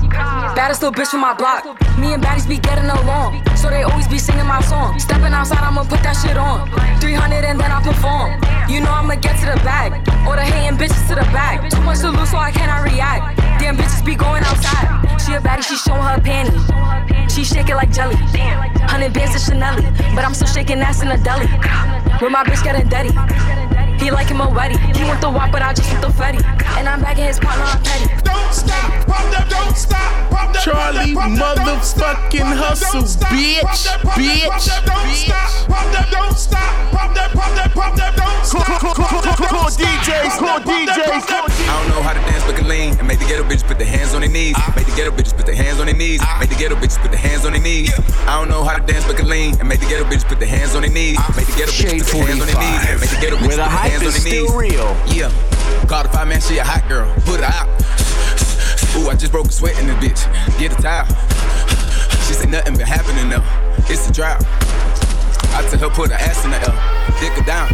Baddest 0.53 0.83
little 0.83 0.93
bitch 0.93 1.09
from 1.09 1.21
my 1.21 1.33
block. 1.33 1.65
Me 1.97 2.13
and 2.13 2.21
baddies 2.21 2.47
be 2.47 2.59
getting 2.59 2.85
along. 2.85 3.41
So 3.57 3.71
they 3.71 3.81
always 3.81 4.07
be 4.07 4.19
singing 4.19 4.45
my 4.45 4.61
song. 4.61 4.99
Stepping 4.99 5.33
outside, 5.33 5.65
I'ma 5.65 5.89
put 5.89 6.05
that 6.05 6.13
shit 6.21 6.37
on. 6.37 6.69
300 7.01 7.49
and 7.49 7.59
then 7.59 7.71
I 7.71 7.81
perform. 7.81 8.37
You 8.69 8.81
know 8.81 8.93
I'ma 8.93 9.15
get 9.15 9.41
to 9.41 9.49
the 9.49 9.57
bag. 9.65 10.05
Or 10.29 10.35
the 10.35 10.45
hating 10.45 10.77
bitches 10.77 11.01
to 11.09 11.15
the 11.15 11.25
back. 11.33 11.71
Too 11.71 11.81
much 11.81 12.05
to 12.05 12.11
lose, 12.11 12.29
so 12.29 12.37
I 12.37 12.51
cannot 12.51 12.85
react. 12.85 13.41
Damn 13.57 13.75
bitches 13.75 14.05
be 14.05 14.13
going 14.13 14.43
outside. 14.45 15.17
She 15.17 15.33
a 15.33 15.41
baddie, 15.41 15.65
she 15.65 15.77
showing 15.81 16.05
her 16.05 16.21
panties. 16.21 16.61
She 17.33 17.43
shake 17.43 17.69
it 17.69 17.75
like 17.75 17.89
jelly. 17.89 18.13
Hundred 18.85 19.13
bands 19.13 19.33
to 19.33 19.41
Chanel, 19.41 19.81
but 20.13 20.21
I'm 20.21 20.35
still 20.35 20.47
shaking 20.47 20.77
ass 20.77 21.01
in 21.01 21.09
a 21.09 21.17
deli. 21.17 21.49
With 22.21 22.29
my 22.29 22.45
bitch 22.45 22.61
getting 22.61 22.87
dirty. 22.87 23.09
He 23.99 24.11
like 24.11 24.27
him 24.27 24.41
already. 24.41 24.77
He 24.77 25.03
want 25.03 25.21
the 25.21 25.29
wop, 25.29 25.51
but 25.51 25.61
I 25.61 25.73
just 25.73 25.89
want 25.91 26.01
the 26.01 26.11
fatty. 26.11 26.39
And 26.77 26.87
I'm 26.87 27.01
back 27.01 27.17
in 27.17 27.25
his 27.25 27.39
partner, 27.39 27.65
I'm 27.65 27.81
petty. 27.81 28.05
Don't 28.23 28.53
stop, 28.53 29.07
pop 29.07 29.25
that, 29.31 29.49
don't 29.49 29.75
stop, 29.75 30.29
pop 30.29 30.53
that. 30.53 30.63
Charlie 30.63 31.15
motherfucking 31.15 32.53
hustle, 32.53 33.01
bitch, 33.01 33.87
bitch, 34.13 34.67
Don't 35.67 35.91
that, 35.91 36.07
don't 36.11 36.37
stop, 36.37 36.91
pop 36.91 37.15
that, 37.15 37.31
pop 37.31 37.55
that, 37.55 37.71
pop 37.73 37.95
that, 37.95 38.15
don't 38.15 38.45
stop. 38.45 38.81
Core 38.95 39.73
DJs, 39.73 40.37
core 40.37 40.61
DJs, 40.61 41.25
I 41.27 41.41
don't 41.65 41.89
know 41.89 42.01
how 42.01 42.13
to 42.13 42.19
dance, 42.19 42.27
but 42.27 42.36
can 42.36 42.36
lean. 42.67 42.97
And 42.99 43.07
make 43.07 43.19
the 43.19 43.25
ghetto 43.25 43.43
bitches 43.43 43.65
put 43.65 43.77
their 43.77 43.87
hands 43.87 44.13
on 44.13 44.21
their 44.21 44.29
knees. 44.29 44.53
Ah. 44.57 44.73
Make 44.75 44.85
the 44.85 44.95
ghetto 44.95 45.11
bitches 45.11 45.35
put 45.35 45.45
their 45.45 45.55
hands 45.55 45.79
on 45.79 45.85
their 45.87 45.95
knees. 45.95 46.19
Ah. 46.21 46.37
Make 46.39 46.49
the 46.49 46.55
ghetto 46.55 46.75
bitches 46.75 47.01
put 47.01 47.11
their 47.11 47.19
hands 47.19 47.45
on 47.45 47.53
their 47.53 47.61
knees. 47.61 47.91
I 48.27 48.37
don't 48.37 48.49
know 48.49 48.63
how 48.63 48.77
to 48.77 48.83
dance, 48.85 49.05
but 49.05 49.17
can 49.17 49.27
lean. 49.27 49.59
And 49.59 49.67
make 49.67 49.79
the 49.79 49.87
ghetto 49.87 50.03
bitches 50.03 50.27
put 50.27 50.39
their 50.39 50.49
hands 50.49 50.75
on 50.75 50.81
their 50.81 50.91
knees. 50.91 51.17
Ah. 51.19 51.33
Make 51.35 51.47
the 51.47 51.57
ghetto 51.57 51.71
bitches 51.71 52.11
put 52.11 52.11
their 52.11 52.27
hands 52.27 52.41
on 52.41 52.47
their 52.47 52.59
knees. 52.59 53.01
Make 53.01 53.09
the 53.09 53.19
ghetto 53.21 53.35
bitches 53.37 53.47
put 53.47 53.55
their 53.55 53.69
hype 53.69 53.91
hands 53.91 54.03
on 54.03 54.11
their 54.11 54.23
knees. 54.27 54.47
still 54.47 54.57
real. 54.57 54.89
Yeah. 55.07 55.31
Call 55.87 56.03
the 56.03 56.09
five 56.09 56.27
man, 56.27 56.41
she 56.41 56.57
a 56.57 56.63
hot 56.63 56.87
girl. 56.89 57.07
Put 57.23 57.39
her 57.39 57.47
out. 57.47 57.69
Ooh, 58.97 59.09
I 59.09 59.15
just 59.15 59.31
broke 59.31 59.47
a 59.47 59.51
sweat 59.51 59.77
in 59.79 59.87
this 59.87 59.97
bitch. 59.97 60.59
Get 60.59 60.77
a 60.77 60.81
towel. 60.81 61.05
She 62.27 62.33
said 62.33 62.49
nothing 62.49 62.75
been 62.75 62.87
happening 62.87 63.29
though. 63.29 63.45
It's 63.87 64.09
a 64.09 64.11
drought. 64.11 64.43
I 65.55 65.65
tell 65.69 65.79
her 65.79 65.89
put 65.89 66.11
her 66.11 66.17
ass 66.17 66.43
in 66.43 66.51
the 66.51 66.59
L, 66.59 66.75
dick 67.19 67.33
her 67.33 67.43
down. 67.45 67.69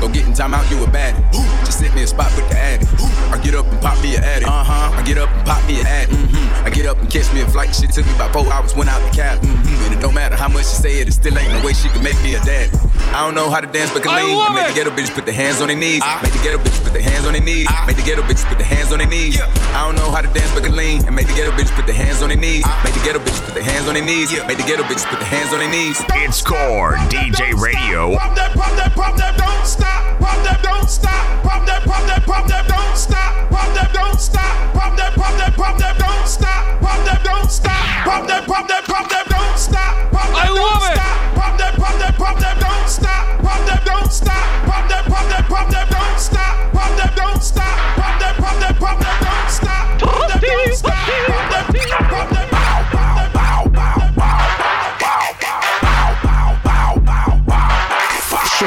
Go 0.00 0.08
get 0.08 0.26
in 0.26 0.32
time 0.34 0.54
out, 0.54 0.68
you 0.70 0.82
a 0.82 0.86
baddie. 0.86 1.18
Just 1.64 1.78
sit 1.80 1.94
me 1.94 2.02
a 2.02 2.06
spot 2.06 2.30
with 2.36 2.48
the 2.48 2.58
addy. 2.58 2.86
I 3.32 3.38
get 3.42 3.54
up 3.54 3.66
and 3.66 3.80
pop 3.80 4.00
me 4.02 4.16
a 4.16 4.20
addy. 4.20 4.44
Uh 4.44 4.64
huh. 4.64 4.94
I 4.96 5.02
get 5.02 5.18
up 5.18 5.28
and 5.30 5.46
pop 5.46 5.66
me 5.66 5.80
a 5.80 5.84
addy. 5.84 6.12
Mm-hmm. 6.12 6.66
I 6.66 6.70
get 6.70 6.86
up 6.86 6.98
and 6.98 7.10
catch 7.10 7.32
me 7.34 7.40
a 7.42 7.46
flight. 7.48 7.74
Shit 7.74 7.90
took 7.92 8.06
me 8.06 8.14
about 8.14 8.32
four 8.32 8.50
hours, 8.52 8.74
went 8.74 8.90
out 8.90 9.00
the 9.08 9.14
cab. 9.16 9.40
Mm-hmm. 9.40 9.84
And 9.84 9.94
it 9.94 10.00
don't 10.00 10.14
matter 10.14 10.36
how 10.36 10.48
much 10.48 10.66
she 10.66 10.76
say 10.76 11.00
it, 11.00 11.08
it 11.08 11.12
still 11.12 11.36
ain't 11.38 11.52
no 11.52 11.64
way 11.64 11.72
she 11.72 11.88
can 11.88 12.02
make 12.02 12.20
me 12.22 12.34
a 12.34 12.40
dad. 12.40 12.70
I 13.14 13.24
don't 13.24 13.34
know 13.34 13.50
how 13.50 13.60
to 13.60 13.66
dance, 13.66 13.92
but 13.92 14.02
can 14.02 14.12
I 14.12 14.22
lean. 14.22 14.36
love 14.36 14.46
And 14.48 14.56
make 14.56 14.64
it. 14.66 14.74
the 14.74 14.84
ghetto 14.84 14.90
bitches 14.90 15.14
put 15.14 15.24
their 15.26 15.34
hands 15.34 15.60
on 15.60 15.68
their 15.68 15.76
knees. 15.76 16.02
Make 16.22 16.32
the 16.32 16.42
ghetto 16.42 16.58
bitches 16.58 16.82
put 16.84 16.92
their 16.92 17.02
hands 17.02 17.26
on 17.26 17.32
their 17.32 17.42
knees. 17.42 17.68
Make 17.86 17.96
the 17.96 18.02
ghetto 18.02 18.22
bitches 18.22 18.44
put 18.48 18.58
their 18.58 18.66
hands 18.66 18.92
on 18.92 18.98
their 18.98 19.08
knees. 19.08 19.40
I 19.40 19.84
don't 19.86 19.96
know 19.96 20.10
how 20.10 20.20
to 20.20 20.28
dance, 20.32 20.52
but 20.54 20.64
can 20.64 20.76
lean. 20.76 21.04
And 21.06 21.14
make 21.14 21.26
the 21.26 21.34
ghetto 21.34 21.52
bitches 21.52 21.74
put 21.74 21.86
their 21.86 21.94
hands 21.96 22.22
on 22.22 22.28
their 22.28 22.38
knees. 22.38 22.64
Make 22.84 22.94
the 22.94 23.00
ghetto 23.04 23.18
bitches 23.20 23.44
put 23.44 23.54
their 23.54 23.64
hands 23.64 23.88
on 23.88 23.94
their 23.94 24.04
knees. 24.04 24.32
Make 24.46 24.58
the 24.58 24.64
ghetto 24.68 24.82
bitches 24.84 25.06
put 25.08 25.20
their 25.20 25.28
hands 25.28 25.52
on 25.52 25.60
their 25.60 25.70
knees. 25.70 26.00
It's 26.24 26.42
Core 26.42 26.96
DJ 27.08 27.54
Radio. 27.56 28.16
Pop 28.16 28.36
that, 28.36 28.52
pop 28.54 28.72
that, 28.76 28.87
pop 28.94 29.16
that, 29.16 29.36
don't 29.36 29.66
stop. 29.66 30.18
Pop 30.18 30.42
that, 30.44 30.62
don't 30.62 30.88
stop. 30.88 31.42
Pop 31.42 31.66
that, 31.66 31.82
pop 31.82 32.06
that, 32.06 32.22
pop 32.24 32.46
that, 32.48 32.66
don't 32.68 32.96
stop. 32.96 33.50
Pop 33.50 33.74
that, 33.74 33.92
don't 33.92 34.20
stop. 34.20 34.74
Pop 34.74 34.96
that, 34.96 35.12
pop 35.14 35.36
that, 35.38 35.54
pop 35.54 35.78
that, 35.78 35.98
don't 35.98 36.26
stop. 36.28 36.80
Pop 36.80 37.04
that, 37.04 37.22
don't 37.24 37.50
stop. 37.50 38.04
Pop 38.04 38.26
that, 38.28 38.46
pop 38.46 38.68
that, 38.68 38.87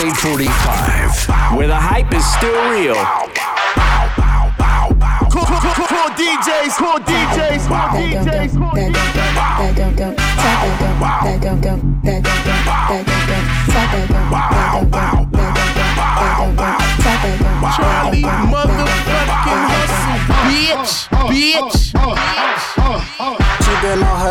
845, 0.01 1.55
where 1.55 1.67
the 1.67 1.75
hype 1.75 2.11
is 2.11 2.25
still 2.33 2.57
real. 2.73 2.97
Core, 5.29 5.45
DJs, 6.17 6.73
core 6.75 6.97
DJs, 7.05 7.69
core 7.69 7.93
DJs, 7.93 8.57
core 8.57 8.73
DJs. 8.73 9.80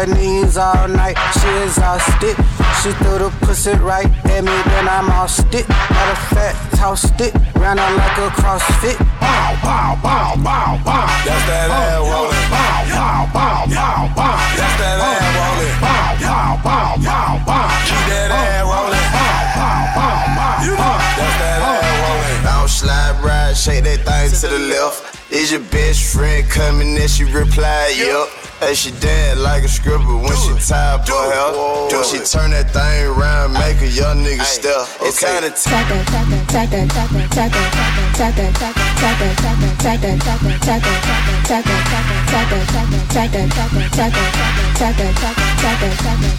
Her 0.00 0.14
knees 0.14 0.56
all 0.56 0.88
night, 0.88 1.16
she 1.36 1.48
exhausted. 1.62 2.36
She 2.80 2.90
threw 3.04 3.18
the 3.20 3.30
pussy 3.44 3.76
right 3.84 4.08
at 4.32 4.40
me, 4.44 4.56
then 4.72 4.88
I 4.88 5.04
lost 5.04 5.52
it. 5.52 5.68
Matter 5.68 6.12
of 6.12 6.24
fact, 6.32 6.56
tossed 6.76 7.20
it, 7.20 7.34
ran 7.60 7.76
her 7.76 7.90
like 8.00 8.16
a 8.16 8.28
CrossFit. 8.40 8.96
Bow, 9.20 9.60
bow, 9.60 10.00
bow, 10.00 10.36
bow, 10.40 10.80
bow. 10.84 11.04
That's 11.24 11.44
that 11.52 11.68
ass 11.68 12.00
rolling. 12.00 12.48
Bow, 12.48 12.80
bow, 12.88 13.28
bow, 13.28 13.60
bow, 13.68 14.08
bow. 14.16 14.40
That's 14.56 14.76
that 14.80 14.98
ass 15.04 15.28
rolling. 15.36 15.76
Bow, 15.84 16.08
bow, 16.24 16.48
bow, 16.64 16.90
bow, 17.04 17.32
bow. 17.44 17.68
Keep 17.84 18.04
that 18.08 18.30
ass 18.32 18.64
rolling. 18.64 19.08
Bow, 19.12 19.36
bow, 19.52 19.80
bow, 20.00 20.20
bow. 20.32 20.64
You 20.64 20.72
know 20.80 20.96
that's 21.20 21.36
that 21.44 21.60
ass 21.60 21.92
rolling. 22.00 22.40
Bounce, 22.40 22.72
slide, 22.72 23.16
ride, 23.20 23.52
shake 23.52 23.84
that 23.84 24.00
thing 24.08 24.32
to 24.32 24.46
the 24.48 24.60
left. 24.72 25.20
Is 25.30 25.52
your 25.52 25.60
best 25.68 26.16
friend 26.16 26.48
coming? 26.48 26.96
And 26.96 27.10
she 27.10 27.24
replied, 27.24 28.00
yup. 28.00 28.49
Hey, 28.60 28.74
she 28.74 28.90
dead 29.00 29.38
like 29.38 29.64
a 29.64 29.68
scribble 29.68 30.20
when 30.20 30.36
she 30.36 30.52
tired 30.68 31.08
for 31.08 31.16
her. 31.16 31.88
Do 31.88 32.04
she 32.04 32.18
turn 32.20 32.50
that 32.50 32.70
thing 32.70 33.06
around, 33.08 33.54
make 33.54 33.80
a 33.80 33.88
young 33.88 34.22
nigga 34.22 34.44
step? 34.44 34.86
It's 35.00 35.20
that 35.22 35.40
that 35.40 35.56
down. 35.56 36.30
Bounce 36.50 36.52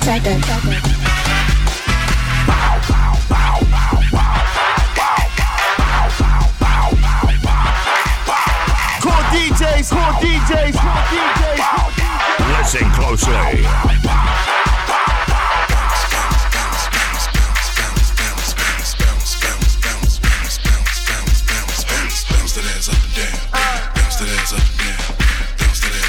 that 0.06 1.51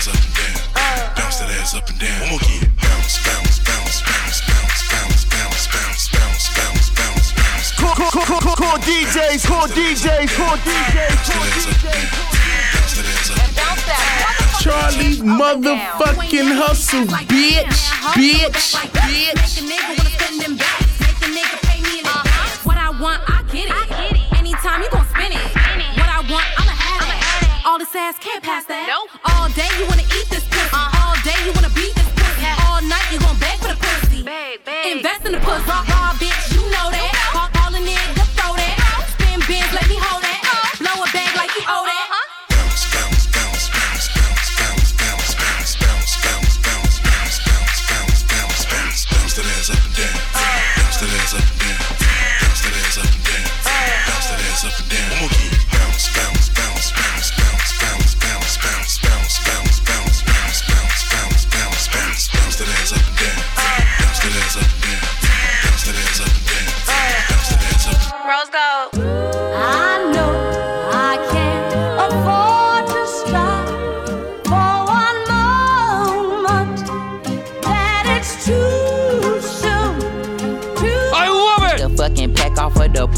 ass 0.03 0.09
up 0.09 0.25
and 0.25 0.35
down. 0.35 1.15
Bounce 1.15 1.39
that 1.39 1.51
ass 1.61 1.75
up 1.75 1.89
and 1.89 1.99
down. 1.99 2.21
One 2.21 2.31
more 2.31 2.41
again. 2.41 2.71
Bounce, 2.83 3.19
bounce, 3.23 3.59
bounce, 3.63 4.03
bounce, 4.03 4.43
bounce, 4.43 4.83
bounce, 4.91 5.25
bounce, 5.31 5.67
bounce, 5.71 6.09
bounce, 6.11 6.49
bounce, 6.51 6.91
bounce, 6.91 7.33
bounce. 7.33 7.73
Call, 7.79 7.95
call, 7.95 8.27
call, 8.27 8.41
call, 8.41 8.57
core 8.57 8.81
DJs, 8.83 9.47
core 9.47 9.69
DJs, 9.71 10.29
core 10.35 10.59
DJs, 10.67 11.19
core 11.31 11.47
DJs. 11.55 12.42
Charlie 14.61 15.17
motherfucking 15.19 16.55
hustle, 16.55 17.05
bitch, 17.27 17.67
bitch, 18.15 18.77
bitch. 18.95 19.53
What 22.65 22.77
I 22.77 22.91
want, 23.01 23.23
I 23.27 23.43
get 23.51 23.69
it. 23.69 24.39
Anytime 24.39 24.83
you 24.83 24.91
gon' 24.91 25.07
spin 25.11 25.33
it. 25.33 25.43
What 25.99 26.09
I 26.09 26.21
want, 26.31 26.47
I'ma 26.61 26.71
have 26.71 27.03
it. 27.11 27.67
All 27.67 27.79
this 27.79 27.95
ass 27.97 28.19
can't 28.21 28.43
pass 28.43 28.65
that. 28.67 28.87
All 29.25 29.49
day 29.51 29.69
you 29.79 29.87
wanna 29.89 30.07
eat 30.15 30.29
this 30.31 30.45
pussy. 30.47 30.71
All 30.73 31.17
day 31.25 31.35
you 31.45 31.53
wanna 31.53 31.71
beat 31.75 31.95
this 31.95 32.11
pussy. 32.15 32.47
All 32.69 32.81
night 32.83 33.09
you 33.11 33.19
gon' 33.19 33.39
beg 33.39 33.59
for 33.59 33.69
the 33.69 33.79
pussy. 33.81 34.23
Invest 34.93 35.27
in 35.27 35.33
the 35.33 35.41
pussy. 35.41 35.67
Raw 35.67 36.15
bitch, 36.21 36.55
you 36.55 36.63
know 36.71 36.91
that. 36.93 37.12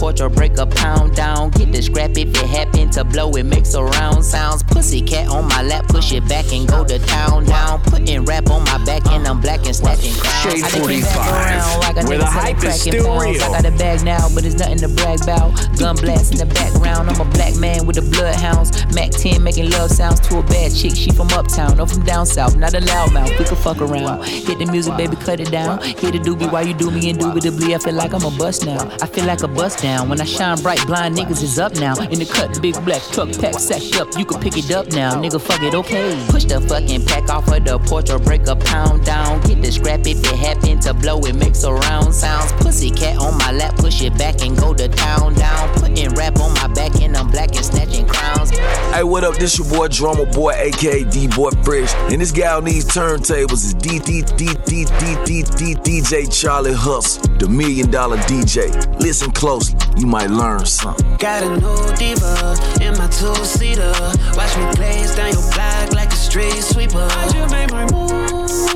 Watch 0.05 0.21
or 0.21 0.29
break 0.29 0.54
break 0.55 0.67
a 0.67 0.75
pound 0.75 1.15
down. 1.15 1.51
Get 1.51 1.73
the 1.73 1.83
scrap 1.83 2.11
if 2.11 2.29
it 2.29 2.37
happen 2.37 2.91
to 2.91 3.05
blow, 3.05 3.31
it 3.33 3.45
makes 3.45 3.75
a 3.75 3.83
round 3.83 4.25
sounds. 4.25 4.63
Pussy 4.63 5.01
cat 5.01 5.29
on 5.29 5.49
my 5.49 5.63
lap, 5.63 5.87
push 5.89 6.13
it 6.13 6.27
back 6.29 6.53
and 6.53 6.69
go 6.69 6.85
to 6.85 6.99
town 6.99 7.45
down. 7.45 7.81
Putting 7.83 8.25
rap 8.25 8.51
on 8.51 8.65
my 8.65 8.83
back 8.85 9.07
and 9.09 9.27
I'm 9.27 9.41
black 9.41 9.65
and 9.67 9.75
snatching 9.75 10.15
crowns. 10.15 10.55
Shade 10.55 10.65
I 10.65 10.71
done 10.71 10.89
came 10.89 11.03
45, 11.03 11.15
back 11.15 11.33
around 11.33 11.81
like 11.81 12.05
I 12.05 12.09
where 12.09 12.19
the 12.19 12.27
hype 12.27 12.65
is 12.65 12.81
still 12.81 13.05
pounds. 13.05 13.39
real. 13.39 13.43
I 13.43 13.63
got 13.63 13.65
a 13.67 13.77
bag 13.77 14.05
now, 14.05 14.29
but 14.35 14.45
it's 14.45 14.57
nothing 14.57 14.79
to 14.79 14.89
brag 14.89 15.23
about. 15.23 15.53
Gun 15.79 15.97
blast 15.97 16.33
in 16.33 16.39
the 16.39 16.55
background. 16.55 17.11
I'm 17.11 17.21
a 17.21 17.31
black 17.31 17.57
man 17.57 17.87
with 17.87 17.97
the 17.97 18.03
bloodhounds. 18.03 18.71
Mac 18.95 19.11
10 19.11 19.43
making 19.43 19.71
love 19.71 19.91
sounds 19.91 20.21
to 20.29 20.39
a 20.39 20.43
bad 20.43 20.75
chick. 20.75 20.95
She 20.95 21.11
from 21.11 21.29
uptown 21.33 21.81
or 21.81 21.87
from 21.87 22.05
down 22.05 22.27
south. 22.27 22.57
Not 22.57 22.75
a 22.75 22.81
loudmouth. 22.81 23.39
We 23.39 23.45
can 23.45 23.57
fuck 23.57 23.81
around. 23.81 24.25
Hit 24.25 24.59
the 24.59 24.67
music, 24.67 24.97
baby, 24.97 25.17
cut 25.17 25.41
it 25.41 25.51
down. 25.51 25.83
Hit 25.83 26.13
the 26.13 26.21
doobie 26.21 26.51
while 26.51 26.67
you 26.67 26.75
do 26.75 26.91
me 26.91 27.11
indubitably. 27.11 27.75
I 27.75 27.79
feel 27.79 27.95
like 27.95 28.13
I'm 28.13 28.25
a 28.25 28.31
bust 28.31 28.67
now. 28.67 28.89
I 29.03 29.07
feel 29.07 29.25
like 29.25 29.43
a 29.43 29.49
bust 29.49 29.81
down. 29.81 30.09
When 30.09 30.21
I 30.21 30.25
shine 30.25 30.44
bright, 30.63 30.87
blind 30.87 31.17
niggas 31.17 31.43
is 31.43 31.59
up 31.59 31.75
now. 31.77 31.95
In 32.13 32.19
the 32.19 32.27
cut, 32.27 32.61
big 32.61 32.75
black 32.85 33.01
truck 33.13 33.31
pack 33.41 33.59
sacked 33.59 33.97
up. 33.97 34.09
You 34.19 34.27
can 34.27 34.41
pick 34.41 34.59
it 34.59 34.71
up 34.71 34.89
now. 34.89 35.15
Nigga, 35.15 35.41
fuck 35.41 35.63
it, 35.63 35.75
okay. 35.75 36.23
Push 36.29 36.45
the 36.45 36.61
fucking 36.61 37.07
pack 37.07 37.31
off 37.31 37.49
of 37.49 37.65
the 37.65 37.79
porch 37.79 38.11
or 38.11 38.19
break 38.19 38.47
a 38.47 38.55
pound 38.55 39.05
down. 39.07 39.41
Get 39.43 39.63
the 39.63 39.73
scrap 39.73 40.01
if 40.01 40.19
it 40.19 40.37
happen 40.37 40.79
to 40.81 40.93
blow. 40.93 41.21
It 41.21 41.37
makes 41.37 41.65
a 41.65 41.73
round 41.73 42.15
sounds. 42.15 42.53
Pussy 42.53 42.91
cat 42.91 43.17
on 43.19 43.39
my 43.39 43.53
lap, 43.53 43.77
push 43.77 44.03
it 44.03 44.17
back 44.19 44.43
and 44.43 44.57
go 44.57 44.75
to 44.75 44.89
town 44.89 45.35
down. 45.35 45.69
Putting 45.79 46.11
rap 46.11 46.39
on 46.41 46.53
my 46.55 46.67
back 46.75 47.01
and 47.01 47.17
I'm 47.17 47.31
black 47.31 47.57
and 47.57 47.65
snatching 47.65 48.07
crowns. 48.07 48.51
Hey, 48.95 49.03
what 49.03 49.25
up? 49.25 49.37
This 49.37 49.59
your 49.59 49.69
boy 49.69 49.89
Drummer 49.89 50.27
Boy, 50.27 50.53
aka 50.53 51.05
D 51.05 51.27
Boy 51.27 51.51
Fresh, 51.65 51.95
and 52.13 52.21
this 52.21 52.31
guy 52.31 52.55
on 52.55 52.65
these 52.65 52.85
turntables 52.85 53.65
is 53.65 53.75
D 53.75 53.99
D 53.99 54.23
D 54.23 54.55
D 54.67 54.85
D 54.95 55.17
D 55.25 55.43
D 55.43 55.75
DJ 55.75 56.31
Charlie 56.31 56.73
Hustle, 56.73 57.23
the 57.39 57.49
Million 57.49 57.91
Dollar 57.91 58.19
DJ. 58.19 58.71
Listen 59.01 59.31
closely, 59.33 59.79
you 59.97 60.07
might 60.07 60.31
learn 60.37 60.67
something. 60.67 61.17
Got 61.17 61.43
a 61.43 61.51
new 61.57 61.97
diva 61.97 62.57
in 62.81 62.97
my 62.99 63.09
two-seater. 63.09 63.93
Watch 64.37 64.57
me 64.57 64.67
blaze 64.77 65.15
down 65.15 65.33
your 65.33 65.43
block 65.53 65.93
like 65.95 66.13
a 66.13 66.17
street 66.17 66.63
sweeper. 66.63 67.07
I 67.11 67.29
just 67.31 67.53
made 67.53 67.71
my 67.71 67.85
moves. 67.93 68.67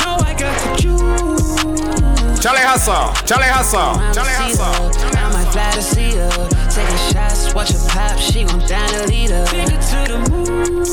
No, 0.00 0.16
I 0.24 0.34
got 0.38 0.54
the 0.64 0.70
juice. 0.80 2.42
Charlie 2.42 2.60
Hustle, 2.62 3.12
Charlie 3.26 3.50
Hustle, 3.50 3.98
Charlie 4.14 4.32
Hustle. 4.32 5.18
I 5.18 5.32
might 5.32 5.50
fly 5.52 5.70
to 5.72 5.82
see 5.82 6.12
her. 6.16 6.30
Taking 6.70 6.96
shots, 7.12 7.52
watch 7.54 7.70
her 7.72 7.88
pop. 7.88 8.18
She 8.18 8.44
gon' 8.44 8.60
down 8.66 8.88
a 8.94 9.06
leader. 9.06 9.44
Take 9.46 9.70
her 9.70 10.06
to 10.06 10.12
the 10.12 10.18
moon. 10.30 10.84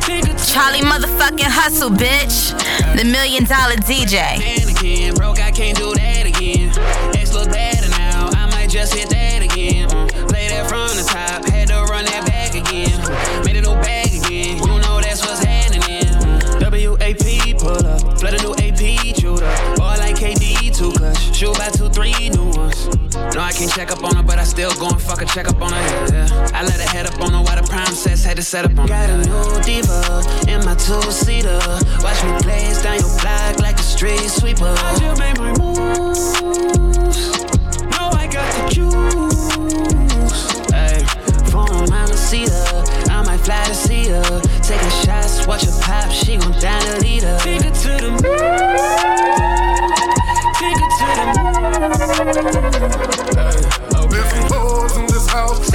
Take 0.00 0.24
Charlie 0.46 0.80
motherfucking 0.80 1.44
hustle, 1.44 1.90
bitch. 1.90 2.50
The 2.96 3.04
million 3.04 3.44
dollar 3.44 3.76
DJ. 3.76 4.38
again. 4.68 5.14
Broke, 5.14 5.40
I 5.40 5.50
can't 5.50 5.76
do 5.76 5.94
that 5.94 6.26
again. 6.26 7.17
Look 7.38 7.50
better 7.50 7.88
now. 7.90 8.30
I 8.34 8.50
might 8.50 8.68
just 8.68 8.92
hit 8.92 9.10
that 9.10 9.42
again. 9.42 9.88
Mm. 9.88 10.28
Play 10.28 10.48
that 10.48 10.66
from 10.68 10.90
the 10.98 11.06
top. 11.06 11.46
Had 11.46 11.68
to 11.68 11.86
run 11.86 12.04
that 12.06 12.26
back 12.26 12.50
again. 12.50 12.98
Made 13.44 13.54
it 13.54 13.62
no 13.62 13.74
bag 13.76 14.10
again. 14.10 14.58
You 14.58 14.66
know 14.82 14.98
that's 15.00 15.24
what's 15.24 15.44
happening. 15.44 16.02
Mm. 16.18 16.58
WAP 16.58 17.58
pull 17.62 17.86
up. 17.86 18.18
Flood 18.18 18.34
a 18.34 18.42
new 18.42 18.54
AP 18.58 19.14
shooter. 19.14 19.46
All 19.78 19.96
like 20.02 20.16
KD 20.16 20.74
two 20.74 20.90
clutch. 20.98 21.30
Shoot 21.30 21.56
by 21.56 21.70
two, 21.70 21.88
three 21.90 22.28
new 22.30 22.50
ones. 22.58 22.90
No, 23.14 23.40
I 23.40 23.52
can't 23.52 23.70
check 23.70 23.92
up 23.92 24.02
on 24.02 24.16
her, 24.16 24.22
but 24.24 24.40
I 24.40 24.44
still 24.44 24.74
go 24.74 24.88
and 24.88 25.00
fuck 25.00 25.22
a 25.22 25.24
check 25.24 25.46
up 25.46 25.62
on 25.62 25.72
her. 25.72 25.78
Yeah. 26.10 26.50
I 26.54 26.64
let 26.64 26.80
her 26.80 26.90
head 26.90 27.06
up 27.06 27.20
on 27.20 27.30
her 27.34 27.42
while 27.42 27.54
the 27.54 27.66
prime 27.70 27.94
sets 27.94 28.24
had 28.24 28.36
to 28.36 28.42
set 28.42 28.64
up 28.64 28.76
on 28.78 28.88
her. 28.88 28.98
Got 28.98 29.10
a 29.10 29.18
new 29.18 29.62
diva 29.62 30.26
in 30.50 30.64
my 30.66 30.74
two-seater. 30.74 31.58
Watch 32.02 32.18
me 32.26 32.34
blaze 32.42 32.82
down 32.82 32.98
your 32.98 33.14
block 33.22 33.60
like 33.60 33.78
a 33.78 33.82
street 33.82 34.26
sweeper. 34.26 34.74
I 34.76 34.98
just 34.98 35.20
made 35.20 35.38
my 35.38 35.54
moves. 35.54 37.07
Juice. 38.68 39.48
Hey, 40.70 41.04
phone 41.50 41.92
on 41.92 42.08
the 42.08 42.16
cedar. 42.16 42.52
I 43.10 43.22
might 43.24 43.40
fly 43.40 43.64
to 43.64 43.74
see 43.74 44.08
her. 44.08 44.40
Taking 44.62 44.90
shots, 45.04 45.46
watch 45.46 45.64
her 45.64 45.72
pop. 45.80 46.10
She 46.10 46.36
gon' 46.36 46.52
down 46.60 47.00
leader. 47.00 47.38
Take 47.40 47.62
her 47.62 47.70
to 47.70 47.96
the 48.04 48.10
moon. 48.10 48.22
Take 50.58 50.78
her 50.82 50.90
to 50.98 51.06
the 51.18 51.24
moon. 51.36 51.58
There's 54.10 54.30
some 54.92 55.02
in 55.02 55.06
this 55.06 55.28
house. 55.28 55.67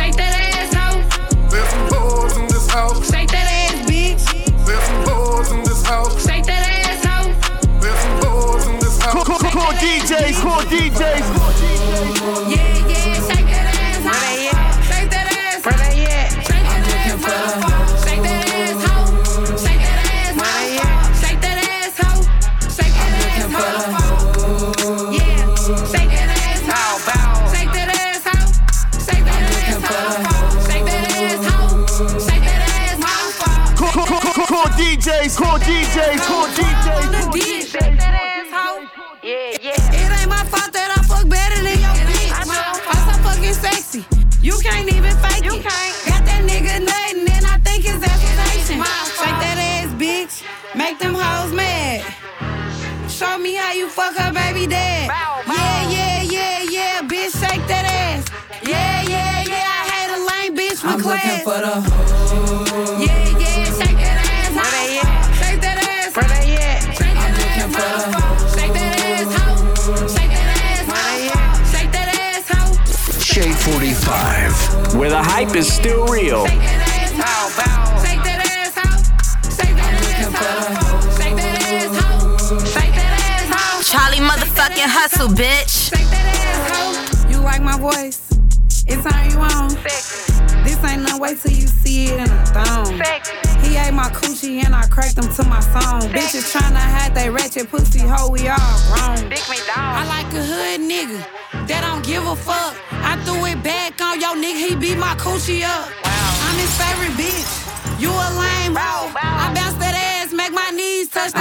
Back 104.33 104.43
nigga, 104.43 104.69
he 104.69 104.75
beat 104.75 104.97
my 104.97 105.15
coochie 105.15 105.63
up. 105.63 105.89
I'm 106.03 106.57
his 106.57 106.75
favorite 106.77 107.15
bitch. 107.17 108.01
You 108.01 108.09
a 108.09 108.29
lame 108.39 108.75
hoe. 108.75 109.11
I 109.15 109.51
bounce 109.53 109.75
that 109.75 109.95
ass, 109.95 110.33
make 110.33 110.51
my 110.51 110.69
knees 110.71 111.09
touch 111.09 111.31
the 111.33 111.39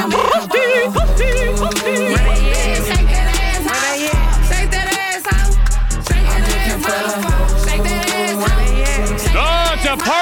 Where 10.03 10.22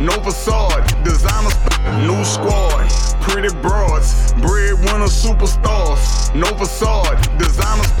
no 0.00 0.12
facade, 0.22 0.86
designer, 1.04 1.50
new 2.06 2.24
squad, 2.24 2.88
pretty 3.20 3.54
broads, 3.60 4.32
breadwinner 4.40 5.06
superstars, 5.06 6.34
no 6.34 6.46
facade, 6.56 7.20
designers, 7.38 7.92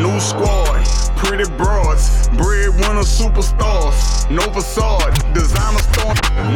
new 0.00 0.20
squad, 0.20 0.84
pretty 1.16 1.50
broads, 1.56 2.28
breadwinner 2.28 3.02
superstars, 3.02 4.30
no 4.30 4.42
facade, 4.52 5.34
designers 5.34 5.88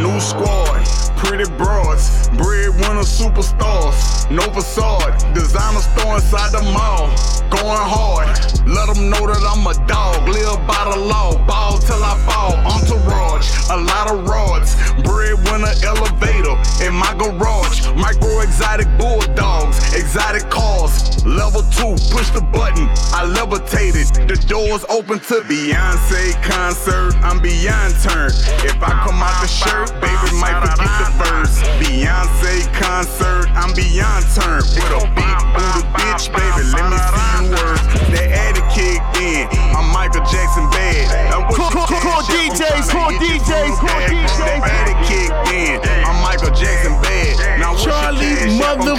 new 0.00 0.20
squad, 0.20 0.84
pretty 1.16 1.50
broads, 1.59 2.28
breadwinner 2.30 3.03
superstars, 3.03 4.22
no 4.33 4.43
facade, 4.51 5.12
designers 5.35 5.87
throwing 5.95 6.16
inside 6.16 6.53
the 6.53 6.62
mall, 6.72 7.12
going 7.53 7.85
hard, 7.85 8.28
let 8.64 8.89
them 8.89 9.12
know 9.12 9.28
that 9.28 9.45
I'm 9.45 9.61
a 9.68 9.76
dog, 9.85 10.24
live 10.24 10.57
by 10.66 10.89
the 10.89 10.99
law, 11.05 11.37
ball 11.45 11.76
till 11.76 12.01
I 12.01 12.16
fall, 12.24 12.57
entourage, 12.64 13.45
a 13.68 13.76
lot 13.76 14.09
of 14.09 14.24
rods, 14.24 14.72
breadwinner 15.05 15.76
elevator 15.85 16.57
in 16.80 16.97
my 16.97 17.12
garage, 17.20 17.85
micro 17.93 18.41
exotic 18.41 18.89
bulldogs, 18.97 19.93
exotic 19.93 20.49
cars, 20.49 21.24
level 21.26 21.61
two, 21.68 21.93
push 22.09 22.33
the 22.33 22.41
button, 22.41 22.89
I 23.12 23.28
levitated, 23.28 24.09
the 24.28 24.41
doors 24.49 24.85
open 24.89 25.20
to 25.28 25.45
Beyonce 25.45 26.33
concert, 26.41 27.12
I'm 27.20 27.37
beyond 27.45 27.93
turned. 28.01 28.33
If 28.64 28.80
I 28.80 28.97
come 29.05 29.20
out 29.20 29.37
the 29.45 29.49
shirt, 29.49 29.93
baby 30.01 30.33
might 30.41 30.57
forget 30.64 30.89
the 30.89 31.11
verse. 31.20 31.61
Beyonce 31.85 32.64
concert, 32.80 33.53
I'm 33.53 33.74
beyond 33.76 34.22
turned. 34.31 34.64
With 34.73 34.93
a 34.95 35.03
big 35.14 35.39
booty 35.55 35.83
bitch, 35.99 36.31
baby, 36.31 36.62
let 36.70 36.87
me 36.91 36.99
see 36.99 37.27
you 37.43 37.51
work. 37.51 37.81
That 38.14 38.29
addict 38.31 38.68
kicked 38.73 39.16
in, 39.18 39.49
I'm 39.75 39.91
Michael 39.93 40.25
Jackson 40.29 40.68
bad. 40.70 41.11
DJs, 41.53 41.99
call 42.01 42.23
hit 42.29 42.53
you 42.53 42.87
from 42.89 43.14
DJs, 43.18 43.77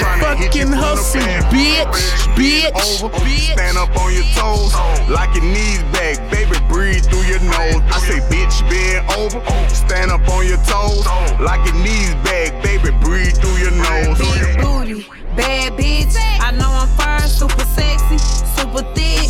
the 0.04 0.78
hustle, 0.78 1.22
back. 1.22 1.52
bitch, 1.52 1.92
bitch, 2.36 3.10
bitch. 3.12 3.54
Stand 3.54 3.78
up 3.78 3.96
on 3.98 4.14
your 4.14 4.28
toes, 4.36 4.74
lock 5.10 5.34
your 5.36 5.44
knees 5.44 5.84
back, 5.92 6.18
baby. 6.32 6.58
Breathe 6.68 7.06
through 7.06 7.24
your 7.24 7.40
nose. 7.40 7.82
I 7.92 8.00
say, 8.00 8.20
bitch, 8.30 8.62
bend 8.70 9.10
over. 9.18 9.40
Stand 9.70 10.12
up 10.12 10.28
on 10.30 10.46
your 10.48 10.58
toes, 10.66 11.06
lock 11.40 11.66
your 11.66 11.76
knees 11.76 12.14
back, 12.26 12.52
baby. 12.64 12.92
Breathe 13.04 13.38
through 13.38 13.58
your 13.58 13.72
nose. 13.72 14.20
Big 14.20 14.62
booty, 14.62 15.06
bad 15.36 15.74
bitch. 15.74 16.16
I 16.40 16.52
know 16.52 16.70
I'm 16.70 16.90
first, 16.98 17.40
super 17.40 17.66
sexy, 17.66 18.18
super 18.18 18.84
thick. 18.94 19.23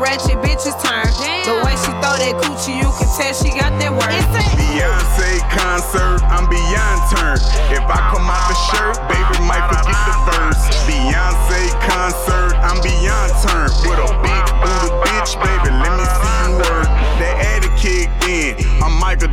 Ratchet 0.00 0.40
bitches 0.40 0.74
turn. 0.82 1.06
The 1.44 1.60
way 1.62 1.76
she 1.76 1.92
throw 2.00 2.16
that 2.16 2.34
coochie, 2.42 2.80
you 2.80 2.90
can 2.96 3.08
tell 3.14 3.32
she 3.36 3.52
got 3.52 3.76
that 3.78 3.92
work. 3.92 4.10
Beyonce 4.56 5.38
concert, 5.52 6.24
I'm 6.32 6.48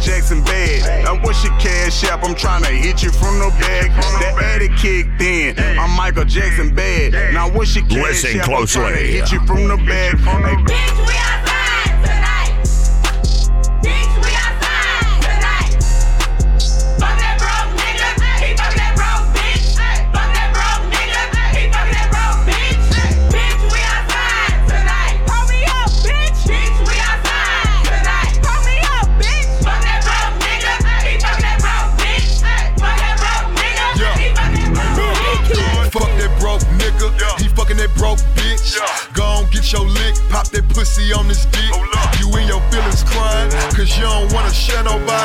Jackson 0.08 0.42
bad. 0.44 1.04
Now 1.04 1.22
what's 1.22 1.44
your 1.44 1.52
cash 1.60 2.02
app? 2.06 2.24
I'm 2.24 2.34
trying 2.34 2.64
to 2.64 2.70
hit 2.70 3.04
you 3.04 3.12
from 3.12 3.40
the 3.40 3.50
back. 3.60 3.92
That 4.22 4.40
addict 4.42 4.78
kicked 4.80 5.22
in, 5.22 5.60
I'm 5.78 5.92
Michael 5.98 6.24
Jackson 6.24 6.74
bad. 6.74 7.34
Now 7.34 7.52
what's 7.52 7.76
your 7.76 7.84
cash 7.88 8.24
Listen 8.24 8.40
app? 8.40 8.48
I'm 8.48 8.66
trying 8.66 8.94
to 8.94 9.00
closely. 9.00 9.12
hit 9.12 9.32
you 9.34 9.40
from 9.46 9.68
the 9.68 9.76
back. 9.76 10.16
Hey, 10.16 10.56
Bitch, 10.64 11.08
we 11.08 11.27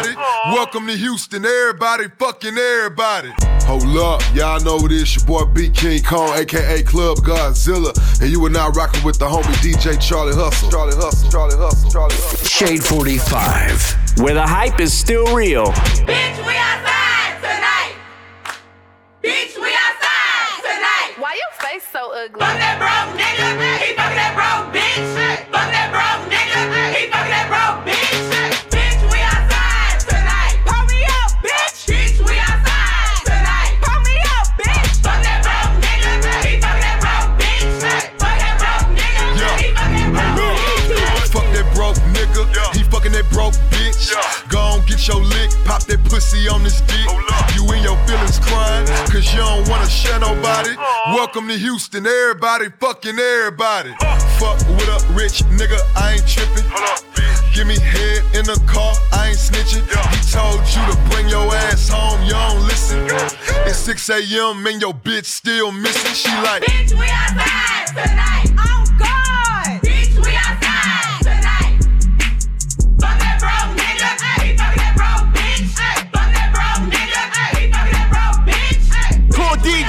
share 0.03 0.15
nobody. 0.15 0.57
Welcome 0.57 0.87
to 0.87 0.97
Houston, 0.97 1.45
everybody, 1.45 2.09
fucking 2.19 2.57
everybody. 2.57 3.33
Hold 3.65 3.97
up, 3.97 4.23
y'all 4.35 4.61
know 4.61 4.85
it 4.85 4.93
is 4.93 5.17
your 5.17 5.25
boy 5.25 5.45
B 5.53 5.71
King 5.71 6.03
Kong, 6.03 6.37
aka 6.37 6.83
Club 6.83 7.19
Godzilla, 7.19 7.93
and 8.21 8.31
you 8.31 8.45
are 8.45 8.51
now 8.51 8.71
rocking 8.71 9.03
with 9.05 9.19
the 9.19 9.27
homie 9.27 9.55
DJ 9.63 10.01
Charlie 10.01 10.35
Hustle. 10.35 10.71
Charlie 10.71 10.97
Hustle, 10.97 11.31
Charlie 11.31 11.57
Hustle, 11.57 11.91
Charlie 11.91 12.15
Hustle. 12.15 12.47
Shade 12.47 12.83
45, 12.85 14.19
where 14.19 14.35
the 14.35 14.47
hype 14.47 14.81
is 14.81 14.93
still 14.93 15.35
real. 15.35 15.67
Bitch, 15.67 16.47
we 16.47 16.55
outside 16.57 17.39
tonight. 17.41 17.95
Bitch, 19.23 19.57
we 19.61 19.69
outside 19.69 20.63
tonight. 20.63 21.15
Why 21.19 21.35
your 21.35 21.71
face 21.71 21.85
so 21.93 22.13
ugly? 22.13 22.41
Fuck 22.41 22.59
that 22.59 22.79
broke 22.79 23.21
nigga. 23.21 24.02
Get 45.03 45.15
your 45.15 45.25
lick. 45.25 45.51
Pop 45.65 45.83
that 45.85 46.03
pussy 46.05 46.49
on 46.49 46.63
this 46.63 46.81
dick. 46.83 47.07
You 47.55 47.65
in 47.73 47.83
your 47.83 47.97
feelings 48.07 48.39
crying, 48.39 48.87
cause 49.11 49.33
you 49.33 49.41
don't 49.41 49.69
wanna 49.69 49.89
share 49.89 50.19
nobody. 50.19 50.77
Welcome 51.15 51.49
to 51.49 51.59
Houston, 51.59 52.07
everybody, 52.07 52.69
fucking 52.79 53.19
everybody. 53.19 53.91
Fuck 54.39 54.59
with 54.69 54.89
a 54.89 55.01
rich 55.13 55.43
nigga, 55.59 55.79
I 55.97 56.15
ain't 56.15 56.27
tripping. 56.27 56.67
Give 57.55 57.67
me 57.67 57.79
head 57.79 58.23
in 58.35 58.45
the 58.47 58.61
car, 58.67 58.95
I 59.13 59.29
ain't 59.29 59.39
snitching. 59.39 59.85
He 60.15 60.21
told 60.31 60.61
you 60.75 60.83
to 60.91 60.97
bring 61.11 61.29
your 61.29 61.53
ass 61.55 61.89
home, 61.89 62.23
you 62.25 62.33
don't 62.33 62.63
listen. 62.63 63.07
It's 63.67 63.79
6 63.79 64.09
a.m. 64.11 64.67
and 64.67 64.81
your 64.81 64.95
bitch 64.95 65.27
still 65.27 65.73
missing. 65.73 66.15
She 66.15 66.31
like, 66.43 66.63
Bitch, 66.63 66.99
we 66.99 67.07
outside 67.11 67.89
tonight. 67.89 68.82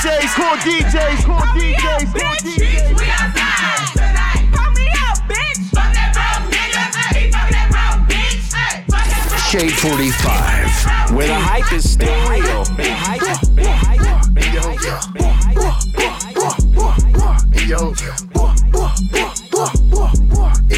DJs, 0.03 0.35
core 0.35 0.57
DJs, 0.57 1.23
core 1.23 1.47
DJs, 1.55 1.79
call 1.79 1.99
Bitch, 2.11 2.43
DJs. 2.43 2.99
we 2.99 3.07
outside 3.07 3.87
tonight. 3.93 4.43
Pull 4.51 4.71
me 4.73 4.83
up, 5.07 5.15
bitch. 5.29 5.63
Fuck 5.71 5.93
that 5.93 6.11
broke 6.11 6.43
nigga. 6.51 6.83
He 7.15 7.31
fuck 7.31 7.47
that 7.49 7.71
broke 7.71 8.03
bitch. 8.11 8.51
Fuck 8.51 9.07
that 9.07 9.23
broke 9.29 9.47
Shade 9.47 9.71
45, 9.71 11.15
where 11.15 11.27
the 11.27 11.39
hype 11.39 11.71
is 11.71 11.89
still 11.89 12.29
real. 12.29 12.65
The 12.75 12.91
hype, 12.91 13.21
the 13.21 13.65
hype, 13.71 14.01
the 14.35 14.49
hype, 14.51 14.81
the 15.13 15.23
hype. 15.23 15.55
Yo, 17.65 17.93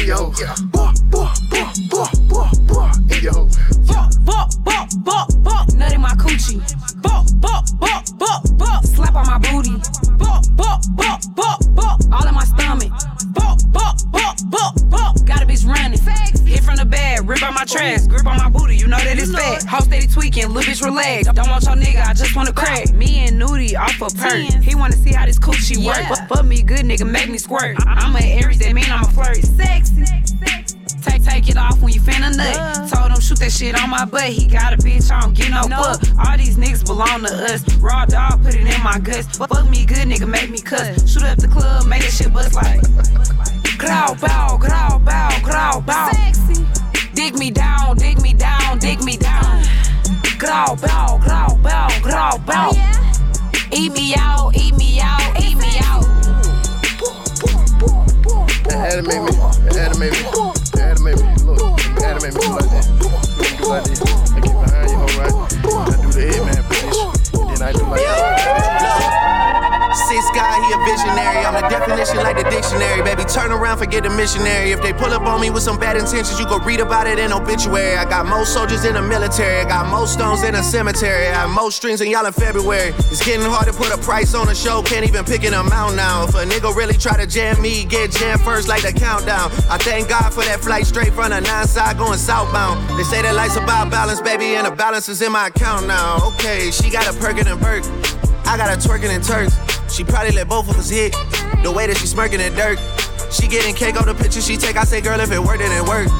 yo, 0.06 0.32
yo. 0.38 0.75
Perk. 24.14 24.62
He 24.62 24.74
wanna 24.74 24.96
see 24.96 25.12
how 25.12 25.26
this 25.26 25.38
coochie 25.38 25.84
work. 25.84 26.04
But 26.08 26.28
fuck 26.28 26.44
me 26.44 26.62
good, 26.62 26.80
nigga, 26.80 27.08
make 27.08 27.28
me 27.28 27.38
squirt. 27.38 27.76
I'm 27.86 28.14
an 28.16 28.22
Aries, 28.22 28.58
that 28.60 28.72
mean 28.72 28.90
I'm 28.90 29.04
a 29.04 29.08
flirt. 29.08 29.36
Sexy. 29.36 30.04
Take, 31.02 31.24
take 31.24 31.48
it 31.48 31.56
off 31.56 31.80
when 31.80 31.92
you 31.92 32.00
finna 32.00 32.36
nut. 32.36 32.90
Told 32.90 33.12
him 33.12 33.20
shoot 33.20 33.38
that 33.38 33.52
shit 33.52 33.80
on 33.80 33.90
my 33.90 34.04
butt. 34.04 34.24
He 34.24 34.46
got 34.46 34.72
a 34.72 34.76
bitch, 34.76 35.10
I 35.10 35.20
don't 35.20 35.34
get 35.34 35.50
no, 35.50 35.62
fuck. 35.62 36.00
All 36.26 36.36
these 36.36 36.56
niggas 36.56 36.84
belong 36.84 37.24
to 37.24 37.32
us. 37.52 37.62
Raw 37.76 38.04
dog, 38.06 38.42
put 38.42 38.54
it 38.54 38.66
in 38.66 38.82
my 38.82 38.98
guts. 38.98 39.36
Fuck 39.36 39.68
me 39.70 39.84
good, 39.86 40.06
nigga, 40.08 40.28
make 40.28 40.50
me 40.50 40.60
cuss. 40.60 41.10
Shoot 41.10 41.24
up 41.24 41.38
the 41.38 41.48
club, 41.48 41.86
make 41.86 42.02
that 42.02 42.12
shit 42.12 42.32
bust 42.32 42.54
like. 42.54 42.82
Growl, 43.78 44.16
bow, 44.16 44.56
growl, 44.58 44.98
bow, 44.98 45.30
growl, 45.42 45.80
bow. 45.82 46.10
Sexy. 46.12 46.66
Dig 47.14 47.34
me 47.38 47.50
down, 47.50 47.96
dig 47.96 48.20
me 48.20 48.34
down, 48.34 48.78
dig 48.78 49.02
me 49.04 49.16
down. 49.16 49.62
Growl, 50.38 50.76
bow, 50.76 51.18
growl, 51.22 51.56
bow, 51.56 51.88
growl, 52.02 52.38
bow. 52.40 53.05
Eat 53.78 53.92
me 53.92 54.14
out, 54.16 54.56
eat 54.56 54.74
me 54.78 55.00
out, 55.02 55.38
eat 55.38 55.54
me 55.58 55.68
out. 55.84 56.02
Animate 58.72 59.22
me, 59.22 59.36
animate 59.76 60.12
me, 60.12 60.20
animate 60.80 61.20
me. 61.20 61.28
Look, 61.44 61.60
animate 62.02 62.34
me 62.34 62.48
like 62.56 62.70
that. 62.72 62.88
Look, 63.02 63.12
do 63.58 63.64
like 63.68 63.84
this. 63.84 64.00
I 64.32 64.40
get 64.40 64.54
behind 64.64 64.90
you, 64.90 64.96
alright. 64.96 65.34
I 65.52 65.96
do 66.00 66.08
the 66.10 66.22
headman 66.24 66.64
position. 66.64 67.10
Then 67.48 67.60
I 67.60 67.72
do 67.72 67.82
like 67.82 68.00
that. 68.00 68.15
He 70.64 70.72
a 70.72 70.78
visionary. 70.84 71.44
I'm 71.44 71.54
the 71.54 71.68
definition 71.68 72.16
like 72.16 72.36
the 72.36 72.48
dictionary. 72.48 73.02
Baby, 73.02 73.24
turn 73.24 73.52
around, 73.52 73.78
forget 73.78 74.02
the 74.04 74.10
missionary. 74.10 74.72
If 74.72 74.80
they 74.80 74.92
pull 74.92 75.12
up 75.12 75.22
on 75.22 75.40
me 75.40 75.50
with 75.50 75.62
some 75.62 75.78
bad 75.78 75.96
intentions, 75.96 76.40
you 76.40 76.46
go 76.46 76.58
read 76.58 76.80
about 76.80 77.06
it 77.06 77.18
in 77.18 77.32
obituary. 77.32 77.96
I 77.96 78.04
got 78.08 78.26
most 78.26 78.54
soldiers 78.54 78.84
in 78.84 78.94
the 78.94 79.02
military. 79.02 79.60
I 79.60 79.68
got 79.68 79.90
most 79.90 80.14
stones 80.14 80.42
in 80.42 80.54
a 80.54 80.62
cemetery. 80.62 81.28
I 81.28 81.34
have 81.34 81.50
most 81.50 81.76
strings 81.76 82.00
in 82.00 82.10
y'all 82.10 82.24
in 82.24 82.32
February. 82.32 82.94
It's 83.12 83.24
getting 83.24 83.44
hard 83.44 83.66
to 83.66 83.72
put 83.72 83.92
a 83.92 83.98
price 83.98 84.34
on 84.34 84.48
a 84.48 84.54
show. 84.54 84.82
Can't 84.82 85.06
even 85.06 85.24
pick 85.24 85.44
an 85.44 85.54
amount 85.54 85.96
now. 85.96 86.24
If 86.24 86.34
a 86.34 86.44
nigga 86.44 86.74
really 86.74 86.96
try 86.96 87.16
to 87.16 87.26
jam 87.26 87.60
me, 87.60 87.84
get 87.84 88.10
jammed 88.12 88.40
first 88.40 88.66
like 88.66 88.82
the 88.82 88.92
countdown. 88.92 89.50
I 89.68 89.78
thank 89.78 90.08
God 90.08 90.32
for 90.32 90.42
that 90.44 90.60
flight 90.60 90.86
straight 90.86 91.12
from 91.12 91.30
the 91.30 91.40
nine 91.40 91.66
side 91.66 91.98
going 91.98 92.18
southbound. 92.18 92.98
They 92.98 93.04
say 93.04 93.22
that 93.22 93.34
life's 93.34 93.56
about 93.56 93.90
balance, 93.90 94.20
baby, 94.20 94.56
and 94.56 94.66
the 94.66 94.70
balance 94.70 95.08
is 95.08 95.20
in 95.20 95.32
my 95.32 95.48
account 95.48 95.86
now. 95.86 96.18
Okay, 96.28 96.70
she 96.70 96.90
got 96.90 97.06
a 97.06 97.18
perkin' 97.18 97.46
and 97.46 97.60
a 97.60 97.64
perk. 97.64 98.25
I 98.46 98.56
got 98.56 98.70
her 98.70 98.76
twerking 98.76 99.10
and 99.10 99.22
turks. 99.22 99.58
She 99.92 100.04
probably 100.04 100.32
let 100.32 100.48
both 100.48 100.70
of 100.70 100.78
us 100.78 100.88
hit. 100.88 101.12
The 101.62 101.72
way 101.72 101.86
that 101.86 101.96
she 101.98 102.06
smirking 102.06 102.40
and 102.40 102.54
dirt. 102.54 102.78
She 103.30 103.48
getting 103.48 103.74
cake 103.74 104.00
on 104.00 104.06
the 104.06 104.14
picture 104.14 104.40
she 104.40 104.56
take. 104.56 104.76
I 104.76 104.84
say, 104.84 105.00
girl, 105.00 105.18
if 105.20 105.32
it 105.32 105.38
worked, 105.38 105.62
it 105.62 105.82
worked. 105.82 106.10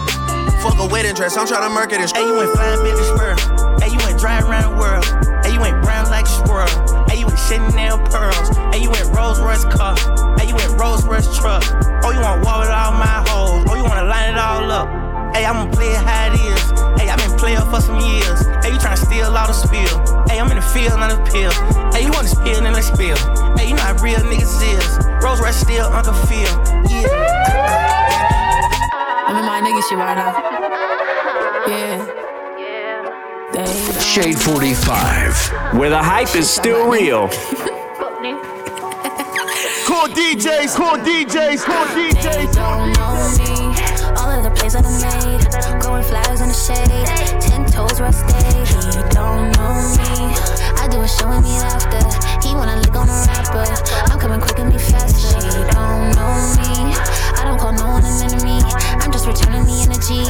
Fuck 0.63 0.79
a 0.81 0.87
wedding 0.91 1.15
dress, 1.15 1.37
I'm 1.37 1.47
tryna 1.47 1.71
murk 1.71 1.93
it 1.93 2.01
and 2.01 2.11
Hey, 2.11 2.27
you 2.27 2.35
went 2.35 2.51
flying 2.51 2.83
as 2.83 3.07
squirrel. 3.07 3.39
Hey, 3.79 3.95
you 3.95 3.99
went 4.03 4.19
dry 4.19 4.41
around 4.43 4.75
the 4.75 4.77
world. 4.81 5.07
Hey, 5.45 5.55
you 5.55 5.61
went 5.61 5.79
brown 5.85 6.11
like 6.11 6.27
a 6.27 6.35
squirrel. 6.43 7.07
Hey, 7.07 7.21
you 7.21 7.27
went 7.27 7.39
Chanel 7.39 7.99
pearls. 8.11 8.51
Hey, 8.75 8.83
you 8.83 8.91
went 8.91 9.07
Rolls 9.15 9.39
Royce 9.39 9.65
car. 9.65 9.95
Hey, 10.39 10.49
you 10.49 10.57
went 10.57 10.75
Rolls 10.81 11.07
Royce 11.07 11.31
truck. 11.39 11.63
Oh, 12.03 12.11
you 12.11 12.19
wanna 12.19 12.43
walk 12.43 12.67
with 12.67 12.75
all 12.75 12.93
my 12.99 13.23
hoes. 13.31 13.63
Oh, 13.71 13.75
you 13.77 13.85
wanna 13.85 14.11
line 14.11 14.35
it 14.35 14.39
all 14.39 14.67
up. 14.67 14.89
Hey, 15.37 15.45
I'ma 15.45 15.71
play 15.71 15.95
it 15.95 16.03
how 16.03 16.33
it 16.33 16.41
is. 16.41 16.63
Hey, 16.99 17.09
I've 17.09 17.26
been 17.47 17.63
for 17.71 17.81
some 17.81 18.01
years. 18.01 18.45
Hey, 18.63 18.73
you 18.73 18.79
tryna 18.79 18.99
steal 18.99 19.27
all 19.27 19.47
the 19.47 19.53
spill. 19.53 19.97
Hey, 20.29 20.41
I'm 20.41 20.51
in 20.51 20.57
the 20.57 20.63
field, 20.75 20.99
not 20.99 21.13
a 21.13 21.17
pill. 21.31 21.53
Hey, 21.93 22.03
you 22.05 22.11
wanna 22.11 22.29
spill, 22.29 22.61
then 22.61 22.73
let's 22.73 22.89
spill. 22.89 23.17
Hey, 23.57 23.69
you 23.69 23.75
know 23.77 23.83
how 23.83 23.95
real 24.03 24.19
niggas 24.21 24.61
is. 24.75 24.99
Rolls 25.23 25.41
Royce 25.41 25.57
still 25.57 25.87
Uncle 25.87 26.15
Phil. 26.27 26.51
Yeah. 26.91 27.07
I'm 29.29 29.37
in 29.37 29.45
my 29.45 29.61
nigga 29.61 29.83
shit 29.89 29.99
right 29.99 30.17
now. 30.17 30.33
Yeah. 31.71 32.15
Shade 34.01 34.39
45, 34.39 35.79
where 35.79 35.91
the 35.91 36.03
hype 36.03 36.35
is 36.35 36.51
still 36.51 36.89
real. 36.89 37.29
Core 39.87 40.09
DJs, 40.09 40.75
core 40.77 40.99
DJs, 40.99 41.65
core 41.65 41.87
DJs. 41.95 43.76
Me. 44.17 44.23
All 44.23 44.31
of 44.31 44.43
the 44.43 44.51
plays 44.51 44.73
that 44.73 44.87
I 44.87 44.93
made. 45.01 45.45
Growing 45.81 46.03
flowers 46.03 46.41
in 46.41 46.49
the 46.49 46.55
shade. 46.55 47.07
Ten 47.41 47.65
toes 47.67 48.01
where 48.01 48.09
I 48.09 48.13
stay. 48.13 48.65
He 48.65 49.03
don't 49.13 49.53
know 49.57 49.77
me. 49.97 50.33
I 50.77 50.89
do 50.89 51.01
meet 51.41 51.61
after. 51.61 52.01
He 52.47 52.55
wanna 52.55 52.77
lick 52.77 52.97
on 52.97 53.09
a 53.09 53.17
rapper. 53.29 53.67
I'm 54.11 54.19
coming 54.19 54.41
quick 54.41 54.59
and 54.59 54.73
be 54.73 54.79
faster. 54.79 55.37
He 55.37 55.65
don't 55.73 56.15
know 56.17 56.35
me. 56.57 56.97
I 57.37 57.45
don't 57.45 57.59
call 57.59 57.73
no 57.73 57.87
one 57.87 58.05
an 58.05 58.23
enemy. 58.23 58.61
I'm 59.01 59.13
just 59.13 59.27
returning 59.27 59.65
the 59.65 59.77
energy. 59.85 60.25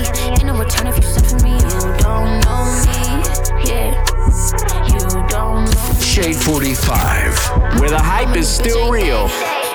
Return 0.57 0.87
if 0.87 0.97
you 0.97 1.03
send 1.03 1.26
for 1.26 1.37
me. 1.45 1.53
You 1.53 1.93
don't 2.01 2.41
know 2.43 2.64
me. 2.89 3.22
Yeah. 3.68 3.93
You 4.89 4.99
don't 4.99 5.30
know 5.30 5.61
me. 5.61 6.01
Shade 6.01 6.37
45, 6.37 7.78
where 7.78 7.91
the 7.91 7.99
hype 7.99 8.34
is 8.37 8.49
still 8.49 8.91
real. 8.91 9.28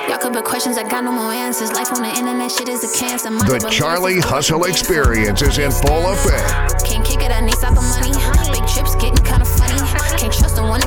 Y'all 0.08 0.18
could 0.18 0.32
put 0.32 0.44
questions, 0.44 0.76
I 0.76 0.82
got 0.82 1.04
no 1.04 1.12
more 1.12 1.32
answers. 1.32 1.72
Life 1.72 1.92
on 1.92 2.02
the 2.02 2.08
internet, 2.08 2.50
shit 2.50 2.68
is 2.68 2.82
a 2.84 2.98
cancer. 2.98 3.30
Money 3.30 3.58
The 3.58 3.70
Charlie 3.70 4.20
Hustle 4.20 4.64
Experience 4.64 5.42
is 5.42 5.58
in 5.58 5.70
full 5.70 6.12
effect. 6.12 6.84
Can't 6.84 7.04
kick 7.04 7.22
it, 7.22 7.30
I 7.30 7.40
need 7.40 7.54
stop 7.54 7.74
money. 7.74 8.12
Big 8.52 8.66
trips 8.66 8.94
getting 8.96 9.22
kinda 9.24 9.44
funny. 9.44 9.78
Can't 10.18 10.32
trust 10.32 10.56
the 10.56 10.62
one 10.62 10.80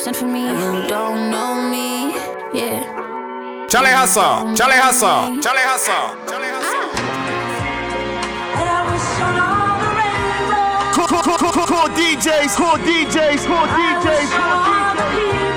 sent 0.00 0.16
for 0.16 0.26
me. 0.26 0.48
You 0.48 0.88
don't 0.88 1.30
know 1.30 1.54
me. 1.70 2.14
Yeah. 2.58 3.68
Charlie 3.68 3.90
Hustle, 3.90 4.56
Charlie 4.56 4.80
Hustle, 4.80 5.42
Charlie 5.42 5.60
Hustle, 5.60 6.16
Charlie 6.26 6.48
Hustle. 6.48 6.88
Cool, 10.94 11.06
cool, 11.06 11.36
cool, 11.38 11.52
cool, 11.52 11.66
core 11.66 11.88
DJs, 11.94 12.56
core 12.56 12.78
DJs, 12.78 13.46
core 13.46 13.68
DJs, 13.76 14.30
cool 14.36 15.30
See 15.30 15.36
my 15.36 15.49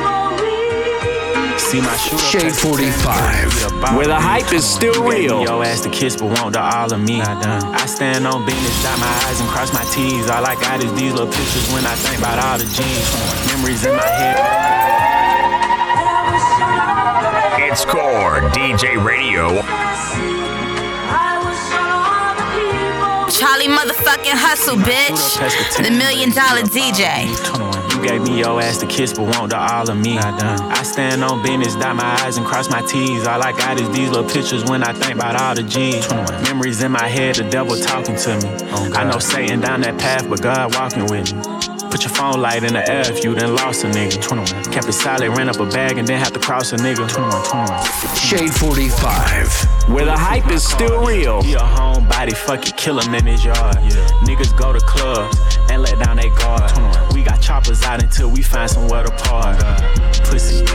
Shade 1.73 2.53
45, 2.53 3.97
where 3.97 4.05
the 4.05 4.13
hype 4.13 4.53
is 4.53 4.63
still 4.63 5.03
real. 5.03 5.41
Yo 5.41 5.63
ass 5.63 5.81
to 5.81 5.89
kiss, 5.89 6.15
but 6.15 6.25
want 6.25 6.53
the 6.53 6.61
all 6.61 6.93
of 6.93 7.01
me. 7.01 7.19
I 7.19 7.87
stand 7.87 8.27
on 8.27 8.45
business, 8.45 8.83
dot 8.83 8.99
my 8.99 9.07
eyes 9.25 9.41
and 9.41 9.49
cross 9.49 9.73
my 9.73 9.83
T's. 9.85 10.29
All 10.29 10.45
I 10.45 10.53
got 10.53 10.83
is 10.83 10.93
these 10.93 11.11
little 11.13 11.25
pictures 11.25 11.73
when 11.73 11.83
I 11.83 11.95
think 11.95 12.19
about 12.19 12.37
all 12.37 12.59
the 12.59 12.65
G's. 12.65 13.09
Memories 13.57 13.83
in 13.85 13.95
my 13.97 14.05
head. 14.05 14.37
It's 17.71 17.83
Core 17.85 18.41
DJ 18.53 19.03
Radio. 19.03 19.49
Charlie 23.33 23.65
motherfucking 23.65 24.37
hustle, 24.37 24.77
bitch. 24.77 25.81
The 25.83 25.89
million 25.89 26.29
dollar 26.29 26.61
DJ. 26.69 27.82
Gave 28.03 28.21
me 28.21 28.39
your 28.39 28.61
ass 28.61 28.79
to 28.79 28.85
kiss, 28.85 29.13
but 29.13 29.23
want 29.23 29.51
the 29.51 29.57
all 29.57 29.89
of 29.89 29.97
me. 29.97 30.17
I 30.17 30.83
stand 30.83 31.23
on 31.23 31.41
business, 31.41 31.75
dot 31.75 31.95
my 31.95 32.03
eyes 32.21 32.37
and 32.37 32.45
cross 32.45 32.69
my 32.69 32.81
T's. 32.81 33.25
All 33.25 33.41
I 33.41 33.51
got 33.53 33.79
is 33.79 33.89
these 33.91 34.09
little 34.09 34.29
pictures 34.29 34.63
when 34.65 34.83
I 34.83 34.93
think 34.93 35.15
about 35.15 35.35
all 35.35 35.55
the 35.55 35.63
G's. 35.63 36.09
Memories 36.43 36.83
in 36.83 36.91
my 36.91 37.07
head, 37.07 37.35
the 37.35 37.43
devil 37.49 37.77
talking 37.77 38.15
to 38.15 38.37
me. 38.39 38.49
I 38.93 39.09
know 39.09 39.19
Satan 39.19 39.61
down 39.61 39.81
that 39.81 39.97
path, 39.99 40.29
but 40.29 40.41
God 40.41 40.75
walking 40.75 41.05
with 41.05 41.33
me. 41.33 41.72
Put 41.93 42.05
your 42.05 42.09
phone 42.09 42.41
light 42.41 42.63
in 42.63 42.73
the 42.73 42.89
air 42.89 43.03
if 43.05 43.23
you 43.23 43.35
done 43.35 43.55
lost 43.55 43.83
a 43.83 43.87
nigga. 43.87 44.19
21. 44.19 44.73
Kept 44.73 44.87
it 44.87 44.93
solid, 44.93 45.29
ran 45.37 45.47
up 45.47 45.59
a 45.59 45.65
bag 45.67 45.99
and 45.99 46.07
then 46.07 46.17
have 46.17 46.33
to 46.33 46.39
cross 46.39 46.73
a 46.73 46.75
nigga. 46.77 47.07
21, 47.07 47.43
21. 47.45 48.15
Shade 48.15 48.51
45, 48.51 49.89
where 49.93 50.03
the 50.03 50.17
hype 50.17 50.49
is 50.49 50.67
still 50.67 51.05
real. 51.05 51.43
He 51.43 51.53
a 51.53 51.59
homebody, 51.59 52.35
fuck 52.35 52.67
it, 52.67 52.75
kill 52.77 52.99
him 52.99 53.13
in 53.13 53.27
his 53.27 53.45
yard. 53.45 53.75
Niggas 54.25 54.57
go 54.57 54.73
to 54.73 54.79
clubs 54.79 55.37
and 55.69 55.83
let 55.83 55.99
down 56.03 56.17
their 56.17 56.33
guard. 56.33 57.13
We 57.13 57.21
got 57.21 57.39
choppers 57.39 57.83
out 57.83 58.01
until 58.01 58.31
we 58.31 58.41
find 58.41 58.71
somewhere 58.71 59.03
to 59.03 59.11
park. 59.11 59.59
Pussy, 60.25 60.65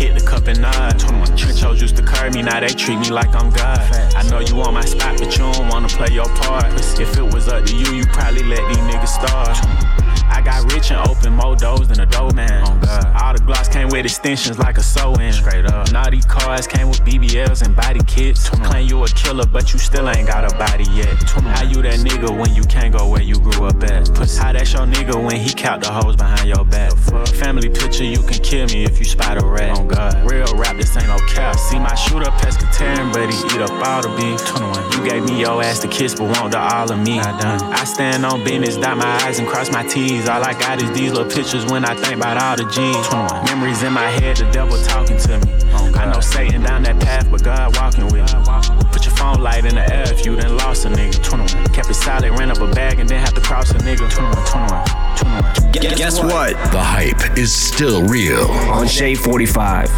hit 0.00 0.18
the 0.18 0.24
cup 0.26 0.46
and 0.46 0.62
nod. 0.62 0.98
Trench 1.36 1.60
hoes 1.60 1.82
used 1.82 1.96
to 1.96 2.02
curb 2.02 2.32
me, 2.32 2.40
now 2.40 2.60
they 2.60 2.68
treat 2.68 2.98
me 2.98 3.10
like 3.10 3.34
I'm 3.34 3.50
God. 3.50 3.78
I 4.16 4.22
know 4.30 4.38
you 4.40 4.56
want 4.56 4.72
my 4.72 4.86
spot, 4.86 5.18
but 5.18 5.36
you 5.36 5.52
don't 5.52 5.68
wanna 5.68 5.88
play 5.88 6.14
your 6.14 6.34
part. 6.36 6.72
If 6.98 7.18
it 7.18 7.34
was 7.34 7.46
up 7.46 7.66
to 7.66 7.76
you, 7.76 7.92
you 7.92 8.06
probably 8.06 8.42
let 8.44 8.66
these 8.68 8.78
niggas 8.78 9.08
starve. 9.08 9.85
I 10.28 10.40
got 10.42 10.72
rich 10.72 10.90
and 10.90 11.06
open 11.08 11.32
more 11.34 11.56
doors 11.56 11.88
than 11.88 12.00
a 12.00 12.06
dough 12.06 12.30
man. 12.30 12.64
Oh 12.66 12.78
God. 12.84 13.22
All 13.22 13.32
the 13.32 13.40
glocks 13.40 13.70
came 13.70 13.88
with 13.88 14.04
extensions 14.04 14.58
like 14.58 14.78
a 14.78 14.82
sew 14.82 15.14
in. 15.14 15.32
Straight 15.32 15.66
up. 15.66 15.88
And 15.88 15.96
All 15.96 16.10
these 16.10 16.26
cars 16.26 16.66
came 16.66 16.88
with 16.88 17.00
BBLs 17.00 17.64
and 17.64 17.74
body 17.74 18.00
kits. 18.06 18.48
Claim 18.50 18.88
you 18.88 19.02
a 19.04 19.08
killer, 19.08 19.46
but 19.46 19.72
you 19.72 19.78
still 19.78 20.08
ain't 20.08 20.28
got 20.28 20.50
a 20.50 20.56
body 20.56 20.84
yet. 20.90 21.14
How 21.54 21.62
you 21.62 21.82
that 21.82 22.00
nigga 22.00 22.36
when 22.36 22.54
you 22.54 22.62
can't 22.64 22.94
go 22.96 23.08
where 23.08 23.22
you 23.22 23.38
grew 23.38 23.66
up 23.66 23.82
at? 23.84 24.08
How 24.36 24.52
that's 24.52 24.72
your 24.72 24.86
nigga 24.86 25.14
when 25.22 25.36
he 25.36 25.52
count 25.52 25.82
the 25.82 25.90
hoes 25.90 26.16
behind 26.16 26.48
your 26.48 26.64
back? 26.64 26.92
Family 27.36 27.68
picture, 27.68 28.04
you 28.04 28.18
can 28.22 28.42
kill 28.42 28.66
me 28.68 28.84
if 28.84 28.98
you 28.98 29.04
spot 29.04 29.42
a 29.42 29.46
rat. 29.46 29.76
Oh 29.78 29.84
God. 29.84 30.30
Real 30.30 30.52
rap, 30.56 30.76
this 30.76 30.96
ain't 30.96 31.06
no 31.08 31.18
cap. 31.28 31.56
See 31.56 31.78
my 31.78 31.94
shooter 31.94 32.30
pescatarian, 32.30 33.12
but 33.12 33.30
he 33.30 33.36
eat 33.54 33.60
up 33.60 33.70
all 33.86 34.02
the 34.02 34.08
beef. 34.16 34.40
21. 34.46 34.92
You 34.92 35.10
gave 35.10 35.24
me 35.24 35.40
your 35.40 35.62
ass 35.62 35.80
to 35.80 35.88
kiss, 35.88 36.14
but 36.14 36.24
want 36.24 36.52
the 36.52 36.58
all 36.58 36.90
of 36.90 36.98
me. 36.98 37.18
I 37.18 37.38
done. 37.40 37.62
I 37.72 37.84
stand 37.84 38.24
on 38.24 38.44
business, 38.44 38.76
dot 38.76 38.96
my 38.96 39.06
eyes 39.24 39.38
and 39.38 39.48
cross 39.48 39.70
my 39.70 39.86
T's. 39.86 40.15
All 40.24 40.42
I 40.42 40.54
got 40.54 40.82
is 40.82 40.90
these 40.92 41.12
little 41.12 41.30
pictures 41.30 41.66
when 41.66 41.84
I 41.84 41.94
think 41.94 42.16
about 42.16 42.42
all 42.42 42.56
the 42.56 42.64
G's. 42.72 43.06
21. 43.08 43.44
Memories 43.44 43.82
in 43.82 43.92
my 43.92 44.08
head, 44.08 44.38
the 44.38 44.50
devil 44.50 44.76
talking 44.82 45.18
to 45.18 45.38
me. 45.38 45.52
I 45.94 46.10
know 46.10 46.20
Satan 46.20 46.62
down 46.62 46.82
that 46.84 46.98
path, 47.00 47.30
but 47.30 47.44
God 47.44 47.76
walking 47.76 48.04
with 48.06 48.24
me. 48.24 48.90
Put 48.90 49.04
your 49.04 49.14
phone 49.14 49.40
light 49.42 49.64
in 49.66 49.74
the 49.74 49.84
air 49.92 50.10
if 50.10 50.24
you 50.24 50.34
done 50.34 50.56
lost 50.56 50.86
a 50.86 50.88
nigga. 50.88 51.22
21. 51.22 51.66
Kept 51.74 51.90
it 51.90 51.94
solid, 51.94 52.30
ran 52.38 52.50
up 52.50 52.58
a 52.60 52.70
bag 52.72 52.98
and 52.98 53.08
then 53.08 53.20
have 53.20 53.34
to 53.34 53.40
cross 53.42 53.70
a 53.70 53.74
nigga. 53.74 54.10
21, 54.10 54.34
21, 54.46 54.84
21. 55.16 55.72
Guess, 55.72 55.98
Guess 55.98 56.20
what? 56.20 56.52
The 56.72 56.82
hype 56.82 57.38
is 57.38 57.54
still 57.54 58.02
real. 58.04 58.44
On 58.72 58.86
Shade 58.88 59.18
45. 59.18 59.90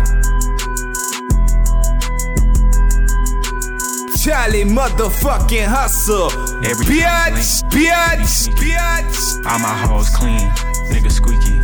Charlie 4.24 4.64
motherfucking 4.64 5.64
hustle. 5.64 6.32
Every 6.66 6.86
bitch, 6.86 7.62
bitch, 7.70 8.48
bitch. 8.58 9.46
All 9.46 9.58
my 9.60 9.76
hoes 9.86 10.10
clean, 10.10 10.40
nigga 10.90 11.10
squeaky. 11.10 11.60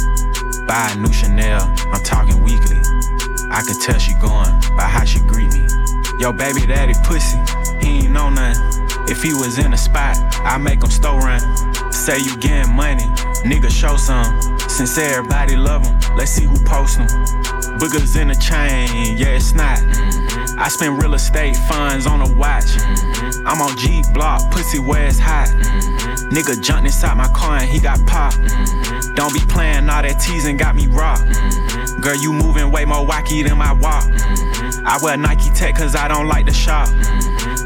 Buy 0.65 0.93
a 0.93 0.97
new 0.97 1.13
Chanel, 1.13 1.63
I'm 1.93 2.03
talking 2.05 2.41
weekly. 2.45 2.79
I 3.51 3.63
can 3.67 3.79
tell 3.81 3.99
she 3.99 4.15
going 4.15 4.55
by 4.77 4.87
how 4.87 5.05
she 5.05 5.19
greet 5.21 5.53
me. 5.53 5.67
Yo, 6.21 6.33
baby 6.33 6.65
daddy 6.65 6.95
pussy, 7.03 7.39
he 7.85 8.05
ain't 8.05 8.13
know 8.13 8.31
nothing. 8.31 8.63
If 9.09 9.21
he 9.21 9.35
was 9.35 9.59
in 9.59 9.73
a 9.73 9.77
spot, 9.77 10.17
I 10.45 10.57
make 10.57 10.81
him 10.81 10.91
store 10.91 11.19
run. 11.19 11.41
Say 11.93 12.21
you 12.21 12.37
getting 12.39 12.73
money, 12.73 13.05
nigga 13.43 13.69
show 13.69 13.97
some. 13.97 14.41
Since 14.69 14.97
everybody 14.97 15.57
love 15.57 15.85
him, 15.85 16.17
let's 16.17 16.31
see 16.31 16.45
who 16.45 16.57
post 16.65 16.99
them. 16.99 17.09
Boogers 17.79 18.15
in 18.21 18.29
the 18.29 18.37
chain, 18.37 19.17
yeah, 19.19 19.35
it's 19.35 19.55
not. 19.55 19.83
I 20.57 20.69
spend 20.69 21.03
real 21.03 21.15
estate 21.15 21.57
funds 21.69 22.07
on 22.07 22.21
a 22.21 22.35
watch. 22.35 22.65
Mm-hmm. 22.65 23.47
I'm 23.47 23.61
on 23.61 23.77
G 23.77 24.03
block, 24.13 24.51
pussy 24.51 24.79
where 24.79 25.07
it's 25.07 25.19
hot. 25.19 25.49
Nigga 26.31 26.63
jumped 26.63 26.87
inside 26.87 27.17
my 27.17 27.29
car 27.29 27.59
and 27.59 27.69
he 27.69 27.81
got 27.81 28.05
popped. 28.07 28.37
Mm-hmm. 28.37 29.15
Don't 29.15 29.33
be 29.33 29.41
playing 29.41 29.89
all 29.89 30.03
that 30.03 30.21
teasing, 30.21 30.57
got 30.57 30.75
me 30.75 30.87
rocked. 30.87 31.23
Mm-hmm. 31.23 32.01
Girl, 32.01 32.17
you 32.17 32.33
moving 32.33 32.71
way 32.71 32.85
more 32.85 33.07
wacky 33.07 33.47
than 33.47 33.59
my 33.59 33.73
walk. 33.73 34.05
I 34.87 34.99
wear 35.03 35.17
Nike 35.17 35.51
Tech 35.51 35.77
cause 35.77 35.95
I 35.95 36.09
don't 36.09 36.29
like 36.29 36.47
the 36.47 36.53
shop. 36.53 36.89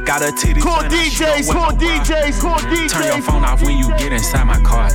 Got 0.04 0.22
a 0.22 0.32
titty. 0.32 0.60
Core 0.60 0.82
DJs, 0.88 1.52
core 1.52 1.72
DJs, 1.72 2.40
core 2.40 2.56
DJs. 2.56 2.90
Turn 2.90 3.04
your 3.04 3.22
phone 3.22 3.44
off 3.44 3.62
when 3.62 3.76
you 3.76 3.88
get 3.98 4.12
inside 4.12 4.44
my 4.44 4.60
car. 4.60 4.90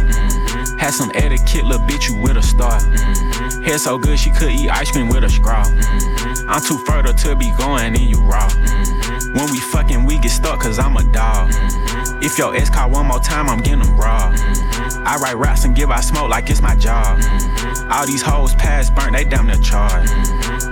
Had 0.80 0.92
some 0.92 1.12
etiquette, 1.14 1.66
little 1.66 1.86
bitch, 1.88 2.10
you 2.10 2.22
with 2.22 2.38
a 2.38 2.42
star. 2.42 2.80
Hair 3.64 3.78
so 3.78 3.98
good 3.98 4.18
she 4.18 4.32
could 4.32 4.52
eat 4.52 4.70
ice 4.70 4.92
cream 4.92 5.10
with 5.10 5.24
a 5.24 5.30
straw. 5.30 5.64
I'm 6.48 6.62
too 6.62 6.78
fertile 6.86 7.14
to 7.14 7.36
be 7.36 7.52
going 7.58 7.96
and 7.96 8.00
you 8.00 8.20
raw. 8.22 8.50
When 9.34 9.52
we 9.52 9.60
fucking, 9.60 10.04
we 10.06 10.20
get 10.20 10.32
stuck 10.32 10.60
cause 10.60 10.80
I'm 10.80 10.96
a 10.98 11.04
dog. 11.12 11.52
Mm-hmm. 11.52 12.24
If 12.24 12.38
your 12.38 12.56
ex 12.56 12.70
call 12.70 12.92
one 12.92 13.08
more 13.08 13.20
time, 13.20 13.50
I'm 13.50 13.60
getting 13.60 13.82
them 13.82 13.98
raw. 13.98 14.32
Mm-hmm. 14.32 15.08
I 15.08 15.16
write 15.18 15.38
raps 15.38 15.66
and 15.66 15.76
give 15.76 15.90
out 15.90 16.04
smoke 16.04 16.30
like 16.30 16.50
it's 16.50 16.62
my 16.62 16.76
job. 16.76 17.20
Mm-hmm. 17.20 17.92
All 17.92 18.06
these 18.06 18.22
hoes 18.22 18.54
past 18.56 18.94
burnt, 18.96 19.14
they 19.14 19.24
damn 19.24 19.48
near 19.48 19.56
charged. 19.58 20.12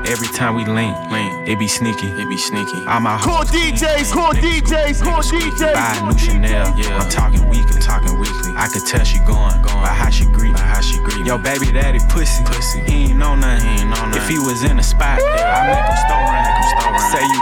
Every 0.06 0.28
time 0.28 0.56
we 0.56 0.66
link, 0.66 0.98
link, 1.12 1.48
it 1.48 1.60
be 1.60 1.68
sneaky, 1.68 2.08
it 2.08 2.28
be 2.28 2.38
sneaky. 2.38 2.86
All 2.88 3.00
my 3.00 3.20
Core 3.22 3.46
DJs, 3.46 4.12
core 4.12 4.34
DJs, 4.34 5.04
core 5.04 5.22
DJs. 5.22 5.74
Buy 5.74 5.98
a 6.02 6.06
new 6.12 6.18
Chanel, 6.18 6.74
yeah. 6.78 6.98
I'm 6.98 7.10
talking 7.10 7.48
weekly, 7.48 7.80
talking 7.80 8.20
weekly. 8.20 8.52
I 8.58 8.68
could 8.68 8.86
tell 8.86 9.06
she 9.06 9.20
going, 9.20 9.62
going 9.62 9.82
by 9.86 9.94
how 9.94 10.10
she 10.10 10.26
greet, 10.26 10.54
by 10.54 10.62
how 10.62 10.82
she 10.82 10.98
greet. 10.98 11.26
Yo, 11.26 11.38
baby 11.38 11.72
daddy 11.72 12.00
pussy, 12.10 12.44
pussy. 12.46 12.82
He 12.82 13.12
ain't 13.12 13.20
know 13.20 13.36
nothing, 13.36 13.68
he 13.68 13.82
ain't 13.82 13.90
know 13.90 14.06
nothing. 14.08 14.22
If 14.22 14.28
he 14.28 14.40
was 14.40 14.64
in 14.64 14.80
a 14.80 14.84
spot, 14.84 15.20
yeah, 15.22 15.54
I 15.54 15.68
make 15.70 15.86
him 15.86 15.98
store 16.02 16.26
run, 16.26 16.44
make 16.50 16.58
him 16.58 16.68
store 16.76 16.92
run. 16.98 17.12
Say 17.14 17.26
you. 17.30 17.42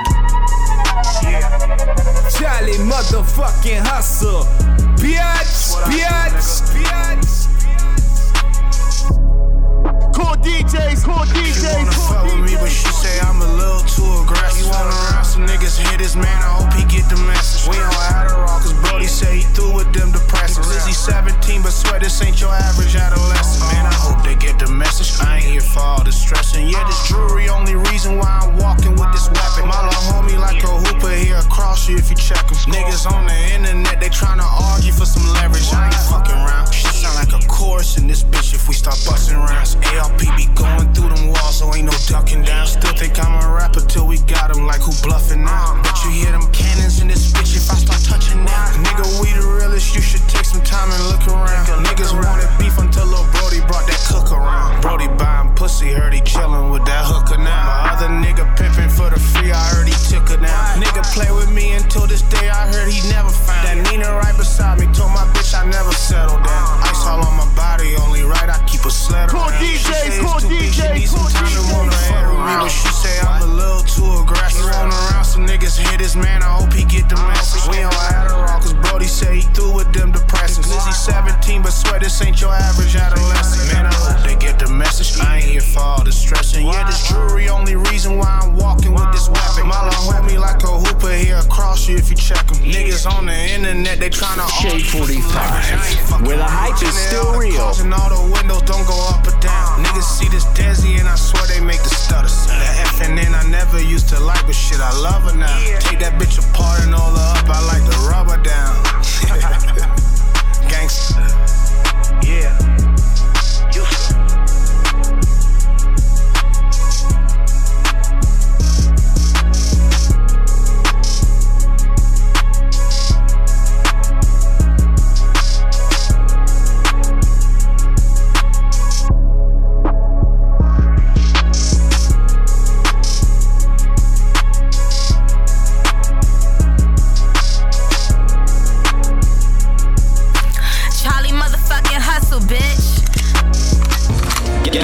Charlie 2.39 2.80
motherfucking 2.84 3.82
hustle. 3.88 4.43
Bitch, 4.99 5.80
bitch, 5.88 6.62
bitch. 6.76 7.39
Core 10.30 10.46
DJs, 10.46 11.02
core 11.02 11.26
DJs. 11.34 11.58
She 11.58 11.66
wanna 11.74 11.90
fuck 12.06 12.24
with 12.30 12.46
me, 12.46 12.54
but 12.62 12.70
she 12.70 12.86
say 12.94 13.18
I'm 13.26 13.42
a 13.42 13.50
little 13.50 13.82
too 13.90 14.06
aggressive. 14.22 14.62
You 14.62 14.70
wanna 14.70 14.94
around 15.10 15.26
some 15.26 15.42
niggas, 15.50 15.82
hit 15.90 16.00
his 16.00 16.16
man, 16.16 16.38
I 16.46 16.54
hope 16.54 16.70
he 16.78 16.86
get 16.86 17.10
the 17.10 17.18
message. 17.26 17.66
We 17.66 17.82
on 17.82 17.90
Adderall, 18.14 18.62
cause 18.62 18.78
Brody 18.78 19.10
say 19.10 19.42
he 19.42 19.44
through 19.58 19.74
with 19.74 19.90
them 19.92 20.14
depressants. 20.14 20.70
Lizzie 20.70 20.94
17, 20.94 21.64
but 21.64 21.74
swear 21.74 22.00
this 22.00 22.22
ain't 22.22 22.40
your 22.40 22.54
average 22.54 22.96
adolescent. 22.96 23.74
Man, 23.74 23.90
I 23.90 23.98
hope 23.98 24.22
they 24.22 24.36
get 24.36 24.60
the 24.60 24.70
message. 24.70 25.10
I 25.20 25.38
ain't 25.42 25.50
here 25.50 25.66
for 25.66 25.82
all 25.82 26.04
the 26.04 26.12
stressing. 26.12 26.70
Yeah, 26.70 26.86
this 26.86 27.10
jewelry 27.10 27.50
only 27.50 27.74
reason 27.90 28.20
why 28.22 28.30
I'm 28.30 28.54
walking 28.62 28.94
with 28.94 29.10
this 29.10 29.26
weapon. 29.34 29.66
My 29.66 29.82
little 29.82 30.14
homie 30.14 30.38
like 30.38 30.62
a 30.62 30.70
hooper 30.70 31.10
here 31.10 31.42
across 31.42 31.90
you 31.90 31.98
if 31.98 32.08
you 32.12 32.16
check 32.16 32.46
him. 32.46 32.58
Niggas 32.70 33.10
on 33.10 33.26
the 33.26 33.38
internet, 33.50 34.00
they 34.00 34.14
tryna 34.14 34.46
argue 34.46 34.94
for 34.94 35.10
some 35.10 35.26
leverage. 35.42 35.74
I 35.74 35.90
ain't 35.90 36.06
fucking 36.06 36.39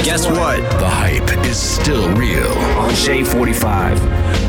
Guess 0.06 0.28
what? 0.28 0.62
The 0.78 0.88
hype 0.88 1.46
is 1.48 1.58
still 1.58 2.14
real 2.14 2.46
on 2.78 2.94
Shade 2.94 3.26
45. 3.26 3.98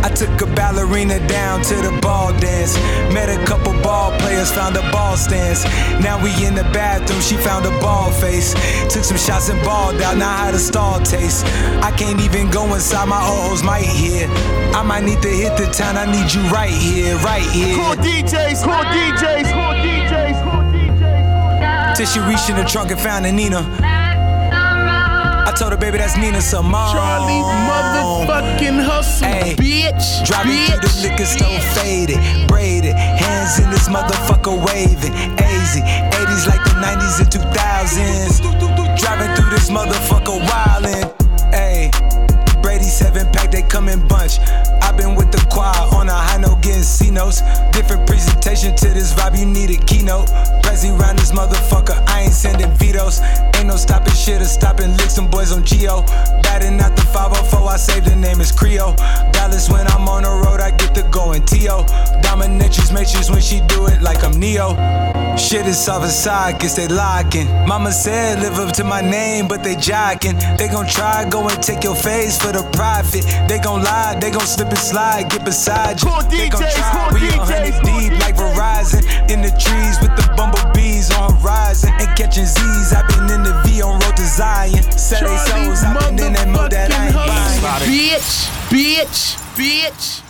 I 0.04 0.10
took 0.10 0.42
a 0.42 0.46
ballerina 0.54 1.18
down 1.28 1.62
to 1.62 1.74
the 1.76 1.98
ball 2.02 2.38
dance. 2.38 2.76
Met 3.14 3.30
a 3.30 3.42
couple 3.46 3.72
ball 3.80 4.12
players, 4.18 4.52
found 4.52 4.76
a 4.76 4.82
ball 4.92 5.16
stance. 5.16 5.64
Now 6.04 6.22
we 6.22 6.28
in 6.44 6.54
the 6.54 6.64
bathroom, 6.76 7.22
she 7.22 7.38
found 7.38 7.64
a 7.64 7.70
ball 7.80 8.10
face. 8.10 8.52
Took 8.92 9.02
some 9.02 9.16
shots 9.16 9.48
and 9.48 9.58
balled 9.64 9.98
out, 10.02 10.18
now 10.18 10.28
had 10.44 10.52
a 10.52 10.58
stall 10.58 11.00
taste. 11.00 11.46
I 11.80 11.90
can't 11.96 12.20
even 12.20 12.50
go 12.50 12.74
inside, 12.74 13.08
my 13.08 13.24
OOs 13.24 13.62
might 13.62 13.88
hear. 13.88 14.28
I 14.76 14.82
might 14.82 15.04
need 15.04 15.22
to 15.22 15.30
hit 15.30 15.56
the 15.56 15.72
town, 15.72 15.96
I 15.96 16.04
need 16.04 16.34
you 16.34 16.42
right 16.52 16.68
here, 16.68 17.16
right 17.24 17.48
here. 17.48 17.74
Core 17.76 17.96
DJs, 17.96 18.62
core 18.62 18.84
DJs, 18.92 19.48
core 19.56 19.76
DJs, 19.80 20.36
core 20.44 20.68
DJs. 20.76 21.96
Till 21.96 22.04
she 22.04 22.20
reached 22.20 22.50
in 22.50 22.56
the 22.56 22.64
trunk 22.64 22.90
and 22.90 23.00
found 23.00 23.24
a 23.24 23.32
Nina. 23.32 24.05
I 25.46 25.52
told 25.52 25.70
her, 25.70 25.78
baby, 25.78 25.98
that's 25.98 26.16
Nina 26.16 26.40
Simone. 26.40 26.90
Charlie 26.90 27.38
motherfucking 27.70 28.82
hustle, 28.82 29.28
Ayy. 29.28 29.54
bitch. 29.54 30.26
Driving 30.26 30.50
bitch. 30.50 30.74
through 30.74 30.82
the 30.82 31.08
liquor 31.08 31.24
store, 31.24 31.60
faded, 31.78 32.18
braided, 32.48 32.96
hands 32.96 33.62
in 33.62 33.70
this 33.70 33.88
motherfucker 33.88 34.58
waving, 34.66 35.14
easy. 35.38 35.86
80s 36.18 36.50
like 36.50 36.58
the 36.66 36.74
90s 36.82 37.22
and 37.22 37.30
2000s. 37.30 38.98
Driving 38.98 39.36
through 39.36 39.50
this 39.50 39.70
motherfucker 39.70 40.42
wildin', 40.42 41.14
ayy. 41.54 41.94
Brady 42.60 42.82
seven 42.82 43.30
pack, 43.30 43.52
they 43.52 43.62
come 43.62 43.88
in 43.88 44.02
bunch. 44.08 44.40
I've 44.82 44.96
been 44.96 45.14
with 45.14 45.30
the 45.30 45.38
choir 45.48 45.78
on 45.94 46.08
a 46.08 46.12
high 46.12 46.38
note, 46.38 46.60
getting 46.60 46.82
C 46.82 47.08
notes. 47.12 47.42
Different 47.70 48.04
presentation 48.08 48.74
to 48.74 48.88
this 48.88 49.14
vibe, 49.14 49.38
you 49.38 49.46
need 49.46 49.70
a 49.70 49.78
keynote. 49.84 50.26
Prezi 50.62 50.90
round 50.98 51.20
this 51.20 51.30
motherfucker, 51.30 52.02
I 52.08 52.22
ain't 52.22 52.32
sending 52.32 52.72
vetoes. 52.72 53.20
Ain't 53.56 53.68
no 53.68 53.76
stopping 53.76 54.14
shit 54.14 54.40
or 54.42 54.44
stopping 54.44 54.90
licks, 54.98 55.14
them 55.14 55.28
boys 55.28 55.52
on 55.52 55.64
Geo. 55.64 56.02
Batting 56.42 56.80
out 56.80 56.94
the 56.94 57.02
504, 57.02 57.68
I 57.68 57.76
saved 57.76 58.06
the 58.06 58.16
name 58.16 58.40
is 58.40 58.52
Creo. 58.52 58.94
Dallas 59.32 59.70
when 59.70 59.86
I'm 59.88 60.08
on 60.08 60.24
the 60.24 60.30
road, 60.30 60.60
I 60.60 60.70
get 60.76 60.94
to 60.94 61.02
go 61.10 61.32
in 61.32 61.44
T.O. 61.44 61.84
Dominatrix 62.22 62.92
matrix 62.92 63.30
when 63.30 63.40
she 63.40 63.60
do 63.66 63.86
it 63.86 64.02
like 64.02 64.22
I'm 64.24 64.38
Neo. 64.38 64.76
Shit 65.36 65.66
is 65.66 65.78
soft 65.78 66.04
inside, 66.04 66.60
guess 66.60 66.76
they 66.76 66.88
locking. 66.88 67.46
Mama 67.66 67.92
said 67.92 68.40
live 68.40 68.58
up 68.58 68.72
to 68.76 68.84
my 68.84 69.00
name, 69.00 69.48
but 69.48 69.62
they 69.62 69.74
jocking. 69.74 70.36
They 70.56 70.68
gon' 70.68 70.86
try, 70.86 71.28
go 71.28 71.46
and 71.48 71.62
take 71.62 71.84
your 71.84 71.94
face 71.94 72.40
for 72.40 72.52
the 72.52 72.62
profit. 72.72 73.24
They 73.48 73.58
gon' 73.58 73.82
lie, 73.82 74.18
they 74.20 74.30
gon' 74.30 74.46
slip 74.46 74.68
and 74.68 74.78
slide, 74.78 75.30
get 75.30 75.44
beside 75.44 76.00
you. 76.02 76.08
They 76.30 76.48
gon' 76.48 76.60
try, 76.60 77.10
we 77.12 77.20
hundred 77.36 77.76
deep 77.84 78.12
like 78.20 78.36
Verizon. 78.36 79.04
In 79.30 79.42
the 79.42 79.52
trees 79.60 79.96
with 80.00 80.16
the 80.16 80.26
bumblebees 80.36 81.12
on 81.12 81.36
horizon. 81.36 81.90
And 82.00 82.08
catching 82.16 82.46
Z's, 82.46 82.92
i 82.92 83.06
been 83.08 83.30
in 83.30 83.42
the 83.42 83.55
V 83.64 83.82
on 83.82 83.98
road 84.00 84.16
to 84.16 84.26
Zion. 84.26 84.82
Set 84.92 85.20
they 85.20 85.36
souls, 85.36 85.82
i 85.82 85.92
been 86.10 86.26
in 86.26 86.32
that 86.34 86.48
mode 86.48 86.72
that 86.72 86.92
I 86.92 87.06
ain't 87.06 87.14
buying. 87.14 87.88
Bitch, 87.88 88.48
bitch, 88.68 89.36
bitch, 89.56 89.92
bitch. 89.92 90.25